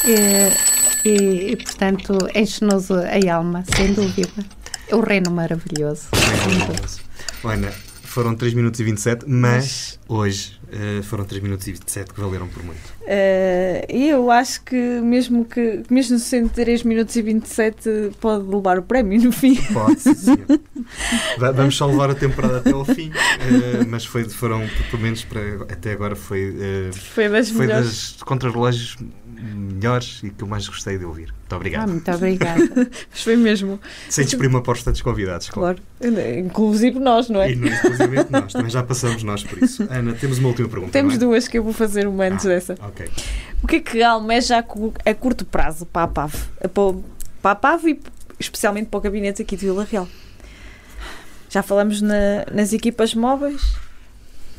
e, 0.06 1.08
e, 1.08 1.52
e, 1.52 1.56
portanto, 1.58 2.18
enche-nos 2.34 2.92
a 2.92 3.34
alma, 3.34 3.64
sem 3.76 3.94
dúvida. 3.94 4.46
É 4.88 4.96
o 4.96 5.02
reino 5.02 5.32
maravilhoso. 5.32 6.08
maravilhoso. 6.14 7.02
Ana, 7.44 7.72
foram 8.10 8.36
3 8.36 8.54
minutos 8.54 8.80
e 8.80 8.84
27, 8.84 9.26
mas 9.28 10.00
hoje 10.08 10.60
uh, 10.68 11.04
foram 11.04 11.24
3 11.24 11.44
minutos 11.44 11.68
e 11.68 11.72
27 11.72 12.14
que 12.14 12.20
valeram 12.20 12.48
por 12.48 12.64
muito. 12.64 12.80
Uh, 13.02 13.86
eu 13.90 14.32
acho 14.32 14.64
que 14.64 14.76
mesmo 14.76 15.46
que 15.46 15.84
mesmo 15.90 16.18
sendo 16.18 16.50
3 16.50 16.84
minutos 16.84 17.16
e 17.16 17.22
27 17.22 18.12
pode 18.20 18.44
levar 18.48 18.80
o 18.80 18.84
prémio 18.84 19.22
no 19.22 19.32
fim. 19.32 19.56
Pode, 19.74 20.00
sim. 20.00 20.38
Vamos 21.38 21.78
só 21.78 21.86
levar 21.86 22.10
a 22.10 22.16
temporada 22.16 22.58
até 22.58 22.72
ao 22.72 22.84
fim, 22.84 23.10
uh, 23.10 23.88
mas 23.88 24.06
foi, 24.06 24.28
foram, 24.28 24.68
pelo 24.90 25.02
menos 25.02 25.24
para, 25.24 25.42
até 25.72 25.92
agora, 25.92 26.16
foi, 26.16 26.56
foi 26.92 27.30
das, 27.30 27.50
foi 27.50 27.68
das 27.68 28.18
contrarrelógios 28.24 28.98
melhores 29.42 30.22
e 30.24 30.30
que 30.30 30.44
eu 30.44 30.48
mais 30.48 30.68
gostei 30.68 30.98
de 30.98 31.06
ouvir. 31.06 31.28
Muito 31.40 31.56
obrigado. 31.56 31.90
Ah, 31.90 31.92
muito 31.94 32.12
obrigada. 32.12 32.90
Foi 33.12 33.36
mesmo. 33.36 33.80
Sem 34.10 34.26
desprimir 34.26 34.50
uma 34.50 34.60
aposta 34.60 34.92
dos 34.92 35.02
convidados, 35.02 35.50
claro. 35.50 35.80
Claro. 36.00 36.40
Inclusive 36.40 37.00
nós, 37.00 37.30
não 37.30 37.42
é? 37.42 37.52
E 37.52 37.56
não 37.56 37.68
exclusivamente 37.68 38.32
nós, 38.32 38.54
também 38.54 38.70
já 38.70 38.84
passamos 38.84 39.24
nós 39.24 39.44
por 39.44 39.62
isso. 39.64 39.88
Ana, 39.90 40.14
temos 40.14 40.38
uma 40.40 40.50
última 40.50 40.68
pergunta. 40.70 40.92
Temos 40.92 41.16
é? 41.16 41.18
duas 41.18 41.48
que 41.48 41.58
eu 41.58 41.64
vou 41.64 41.74
fazer 41.74 42.08
uma 42.08 42.26
antes 42.26 42.46
Ah, 42.46 42.50
dessa. 42.50 42.76
Ok. 42.82 43.10
O 43.64 43.68
que 43.68 43.78
é 43.78 43.80
que 43.80 44.04
almeja 44.04 44.58
a, 44.60 44.64
cu- 44.64 44.94
a 45.06 45.14
curto 45.14 45.44
prazo 45.46 45.86
para 45.86 46.04
a 46.04 46.08
PAV? 46.08 46.34
Para 47.42 47.52
a 47.52 47.56
PAV 47.56 47.86
e 47.88 48.00
especialmente 48.40 48.88
para 48.88 48.98
o 48.98 49.02
gabinete 49.02 49.42
aqui 49.42 49.56
de 49.58 49.66
Vila 49.66 49.86
Real? 49.90 50.08
Já 51.50 51.64
falamos 51.64 52.02
na- 52.02 52.46
nas 52.54 52.74
equipas 52.74 53.14
móveis? 53.16 53.62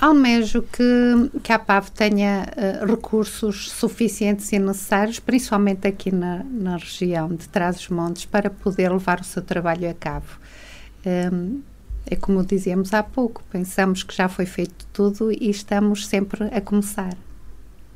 Almejo 0.01 0.63
que, 0.63 1.41
que 1.43 1.53
a 1.53 1.59
PAV 1.59 1.91
tenha 1.91 2.47
eh, 2.57 2.85
recursos 2.87 3.71
suficientes 3.71 4.51
e 4.51 4.59
necessários, 4.59 5.21
principalmente 5.21 5.87
aqui 5.87 6.11
na, 6.11 6.43
na 6.43 6.79
região 6.79 7.29
de 7.29 7.47
Trás-os-Montes, 7.47 8.25
para 8.25 8.49
poder 8.49 8.91
levar 8.91 9.21
o 9.21 9.25
seu 9.25 9.43
trabalho 9.43 9.91
a 9.91 9.93
cabo. 9.93 10.27
Hum, 11.05 11.61
é 12.07 12.17
como 12.17 12.43
dizíamos 12.43 12.95
há 12.95 13.03
pouco, 13.03 13.45
pensamos 13.51 14.03
que 14.03 14.17
já 14.17 14.27
foi 14.27 14.47
feito 14.47 14.87
tudo 14.91 15.31
e 15.31 15.51
estamos 15.51 16.07
sempre 16.07 16.45
a 16.45 16.63
começar. 16.63 17.15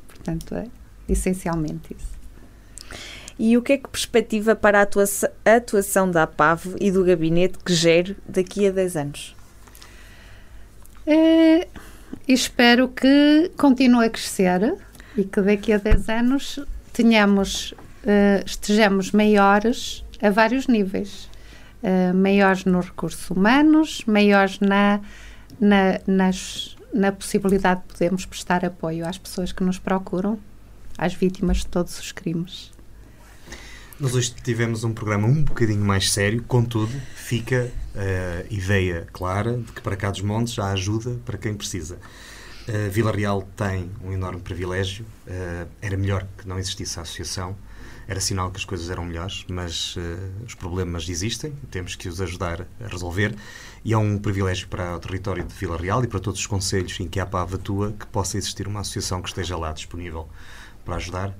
Portanto, 0.07 0.53
é 0.53 0.67
essencialmente 1.09 1.95
isso. 1.97 2.15
E 3.39 3.57
o 3.57 3.63
que 3.63 3.73
é 3.73 3.77
que 3.79 3.89
perspectiva 3.89 4.55
para 4.55 4.77
a 4.77 4.83
atuação, 4.83 5.29
a 5.43 5.55
atuação 5.55 6.11
da 6.11 6.23
APAV 6.23 6.75
e 6.79 6.91
do 6.91 7.03
gabinete 7.03 7.57
que 7.57 7.73
gere 7.73 8.15
daqui 8.29 8.67
a 8.67 8.71
10 8.71 8.95
anos? 8.95 9.35
Eh, 11.07 11.67
e 12.27 12.33
espero 12.33 12.89
que 12.89 13.51
continue 13.57 14.05
a 14.05 14.09
crescer 14.09 14.75
e 15.17 15.23
que 15.23 15.41
daqui 15.41 15.73
a 15.73 15.77
10 15.77 16.09
anos 16.09 16.59
tenhamos, 16.91 17.73
eh, 18.05 18.43
estejamos 18.45 19.11
maiores 19.11 20.03
a 20.21 20.29
vários 20.29 20.67
níveis. 20.67 21.29
Eh, 21.83 22.11
maiores 22.13 22.65
nos 22.65 22.87
recursos 22.87 23.29
humanos, 23.29 24.03
maiores 24.07 24.59
na, 24.59 25.01
na, 25.59 25.99
nas, 26.07 26.75
na 26.93 27.11
possibilidade 27.11 27.81
de 27.81 27.93
podermos 27.93 28.25
prestar 28.25 28.65
apoio 28.65 29.07
às 29.07 29.17
pessoas 29.17 29.51
que 29.51 29.63
nos 29.63 29.77
procuram, 29.77 30.39
às 30.97 31.13
vítimas 31.13 31.57
de 31.57 31.67
todos 31.67 31.99
os 31.99 32.11
crimes. 32.11 32.74
Nós 33.97 34.13
hoje 34.13 34.33
tivemos 34.43 34.83
um 34.83 34.93
programa 34.93 35.25
um 35.25 35.41
bocadinho 35.41 35.83
mais 35.83 36.11
sério, 36.11 36.43
contudo, 36.43 36.91
fica 37.15 37.71
a 37.95 38.53
ideia 38.53 39.07
clara 39.13 39.57
de 39.57 39.71
que 39.71 39.79
para 39.79 39.95
cá 39.95 40.11
dos 40.11 40.19
montes 40.19 40.59
há 40.59 40.73
ajuda 40.73 41.17
para 41.23 41.37
quem 41.37 41.53
precisa. 41.53 41.97
Uh, 42.67 42.91
Vila 42.91 43.13
Real 43.13 43.47
tem 43.55 43.89
um 44.03 44.11
enorme 44.11 44.41
privilégio. 44.41 45.05
Uh, 45.25 45.69
era 45.81 45.95
melhor 45.95 46.27
que 46.37 46.45
não 46.45 46.59
existisse 46.59 46.99
a 46.99 47.03
associação. 47.03 47.55
Era 48.05 48.19
sinal 48.19 48.51
que 48.51 48.57
as 48.57 48.65
coisas 48.65 48.89
eram 48.89 49.05
melhores, 49.05 49.45
mas 49.47 49.95
os 50.45 50.53
problemas 50.53 51.09
existem, 51.09 51.53
temos 51.71 51.95
que 51.95 52.07
os 52.07 52.21
ajudar 52.21 52.67
a 52.79 52.87
resolver. 52.87 53.33
E 53.83 53.93
é 53.93 53.97
um 53.97 54.19
privilégio 54.19 54.67
para 54.67 54.95
o 54.95 54.99
território 54.99 55.43
de 55.43 55.53
Vila 55.55 55.75
Real 55.75 56.03
e 56.03 56.07
para 56.07 56.19
todos 56.19 56.39
os 56.39 56.45
conselhos 56.45 56.99
em 56.99 57.07
que 57.07 57.19
a 57.19 57.25
PAV 57.25 57.55
atua 57.55 57.93
que 57.93 58.05
possa 58.05 58.37
existir 58.37 58.67
uma 58.67 58.81
associação 58.81 59.23
que 59.23 59.29
esteja 59.29 59.57
lá 59.57 59.71
disponível 59.71 60.29
para 60.83 60.97
ajudar. 60.97 61.35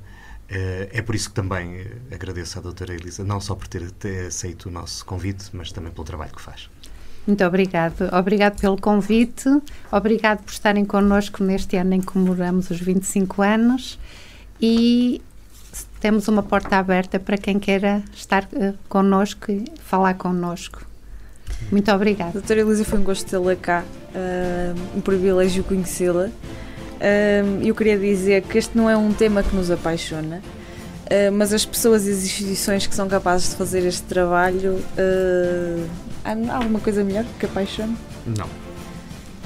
Uh, 0.50 0.86
é 0.92 1.02
por 1.02 1.16
isso 1.16 1.30
que 1.30 1.36
também 1.36 1.82
uh, 1.82 1.86
agradeço 2.14 2.60
à 2.60 2.62
doutora 2.62 2.94
Elisa, 2.94 3.24
não 3.24 3.42
só 3.42 3.56
por 3.56 3.68
ter, 3.68 3.84
aceito 4.28 4.68
o 4.68 4.72
nosso 4.72 5.04
convite, 5.04 5.46
mas 5.54 5.72
também 5.72 5.92
pelo 5.92 6.06
trabalho 6.06 6.32
que 6.32 6.42
faz. 6.42 6.70
Muito 7.26 7.44
obrigado. 7.44 8.08
Obrigado 8.14 8.62
pelo 8.62 8.78
convite, 8.78 9.50
obrigado 9.92 10.44
por 10.44 10.52
estarem 10.52 10.86
connosco 10.86 11.44
neste 11.44 11.76
ano 11.78 11.96
em 11.96 12.00
que 12.00 12.06
comemoramos 12.06 12.70
os 12.70 12.80
25 12.80 13.42
anos 13.42 14.00
e 14.62 15.20
temos 16.00 16.28
uma 16.28 16.44
porta 16.44 16.78
aberta 16.78 17.20
para 17.20 17.38
quem 17.38 17.58
queira 17.58 18.04
estar 18.14 18.44
uh, 18.44 18.78
connosco 18.88 19.52
e 19.52 19.66
falar 19.84 20.14
connosco. 20.14 20.86
Muito 21.72 21.92
obrigada. 21.92 22.34
Doutora 22.34 22.60
Elisa, 22.60 22.86
foi 22.86 23.00
um 23.00 23.04
gosto 23.04 23.28
tê-la 23.28 23.56
cá, 23.56 23.84
um 24.96 25.02
privilégio 25.02 25.64
conhecê-la. 25.64 26.30
Eu 27.64 27.76
queria 27.76 27.98
dizer 27.98 28.42
que 28.44 28.58
este 28.58 28.78
não 28.78 28.90
é 28.90 28.96
um 28.96 29.12
tema 29.12 29.44
que 29.44 29.56
nos 29.56 29.70
apaixona, 29.70 30.42
uh, 31.06 31.32
mas 31.34 31.54
as 31.54 31.66
pessoas 31.66 32.06
e 32.08 32.12
as 32.12 32.24
instituições 32.24 32.88
que 32.88 32.96
são 32.96 33.08
capazes 33.08 33.50
de 33.50 33.56
fazer 33.56 33.86
este 33.86 34.04
trabalho, 34.04 34.74
uh, 34.74 35.88
há 36.24 36.56
alguma 36.56 36.80
coisa 36.80 37.04
melhor 37.04 37.26
que 37.40 37.46
apaixone? 37.46 37.96
Não. 38.26 38.48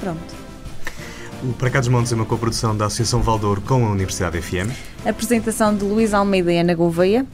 Pronto. 0.00 0.40
O 1.42 1.54
Para 1.54 1.70
Cá 1.70 1.80
dos 1.80 1.88
Montes 1.88 2.12
é 2.12 2.14
uma 2.14 2.26
coprodução 2.26 2.76
da 2.76 2.86
Associação 2.86 3.22
Valdouro 3.22 3.62
com 3.62 3.86
a 3.86 3.90
Universidade 3.90 4.40
FM. 4.40 4.70
Apresentação 5.06 5.74
de 5.74 5.84
Luís 5.84 6.12
Almeida 6.12 6.52
e 6.52 6.58
Ana 6.58 6.74
Gouveia. 6.74 7.24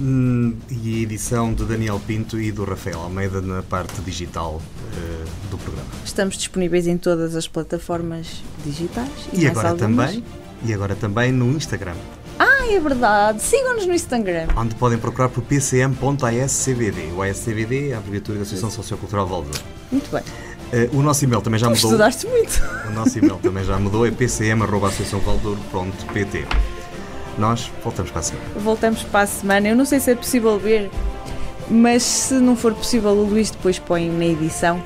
Hum, 0.00 0.54
e 0.70 1.02
edição 1.02 1.54
de 1.54 1.64
Daniel 1.64 2.00
Pinto 2.04 2.40
e 2.40 2.50
do 2.50 2.64
Rafael 2.64 3.00
Almeida 3.00 3.40
na 3.40 3.62
parte 3.62 4.00
digital 4.00 4.60
uh, 4.60 5.50
do 5.50 5.58
programa. 5.58 5.88
Estamos 6.04 6.36
disponíveis 6.36 6.86
em 6.86 6.98
todas 6.98 7.36
as 7.36 7.46
plataformas 7.46 8.42
digitais. 8.64 9.10
E, 9.32 9.42
e 9.42 9.46
agora 9.46 9.70
algumas. 9.70 10.10
também 10.10 10.24
e 10.64 10.72
agora 10.72 10.96
também 10.96 11.30
no 11.30 11.56
Instagram. 11.56 11.94
Ah, 12.38 12.66
é 12.68 12.80
verdade. 12.80 13.42
Sigam-nos 13.42 13.86
no 13.86 13.94
Instagram. 13.94 14.48
Onde 14.56 14.74
podem 14.74 14.98
procurar 14.98 15.28
por 15.28 15.44
pcm.ascvd. 15.44 17.12
O 17.14 17.22
ASCVD 17.22 17.90
é 17.90 17.94
a 17.94 17.98
abreviatura 17.98 18.38
da 18.38 18.42
Associação 18.42 18.70
Sociocultural 18.70 19.26
Valdouro. 19.26 19.60
Muito 19.92 20.10
bem. 20.10 20.22
Uh, 20.72 20.98
o 20.98 21.02
nosso 21.02 21.22
e-mail 21.24 21.42
também 21.42 21.60
já 21.60 21.68
mudou. 21.68 21.90
Estudaste 21.90 22.26
muito. 22.26 22.62
O 22.88 22.92
nosso 22.92 23.18
e-mail 23.18 23.36
também 23.36 23.62
já 23.64 23.78
mudou, 23.78 24.06
é 24.06 24.10
pcm.associaçãovaldouro.pt. 24.10 26.46
Nós 27.38 27.70
voltamos 27.82 28.10
para 28.10 28.20
a 28.20 28.22
semana. 28.22 28.46
Voltamos 28.56 29.02
para 29.02 29.20
a 29.20 29.26
semana. 29.26 29.68
Eu 29.68 29.76
não 29.76 29.84
sei 29.84 30.00
se 30.00 30.10
é 30.12 30.14
possível 30.14 30.58
ver, 30.58 30.90
mas 31.68 32.02
se 32.02 32.34
não 32.34 32.56
for 32.56 32.74
possível, 32.74 33.10
o 33.10 33.24
Luís 33.24 33.50
depois 33.50 33.78
põe 33.78 34.08
na 34.08 34.24
edição. 34.24 34.82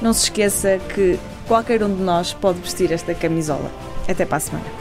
Não 0.00 0.12
se 0.12 0.24
esqueça 0.24 0.78
que 0.94 1.18
qualquer 1.46 1.82
um 1.82 1.94
de 1.94 2.02
nós 2.02 2.32
pode 2.32 2.60
vestir 2.60 2.92
esta 2.92 3.14
camisola. 3.14 3.70
Até 4.08 4.24
para 4.24 4.36
a 4.36 4.40
semana. 4.40 4.77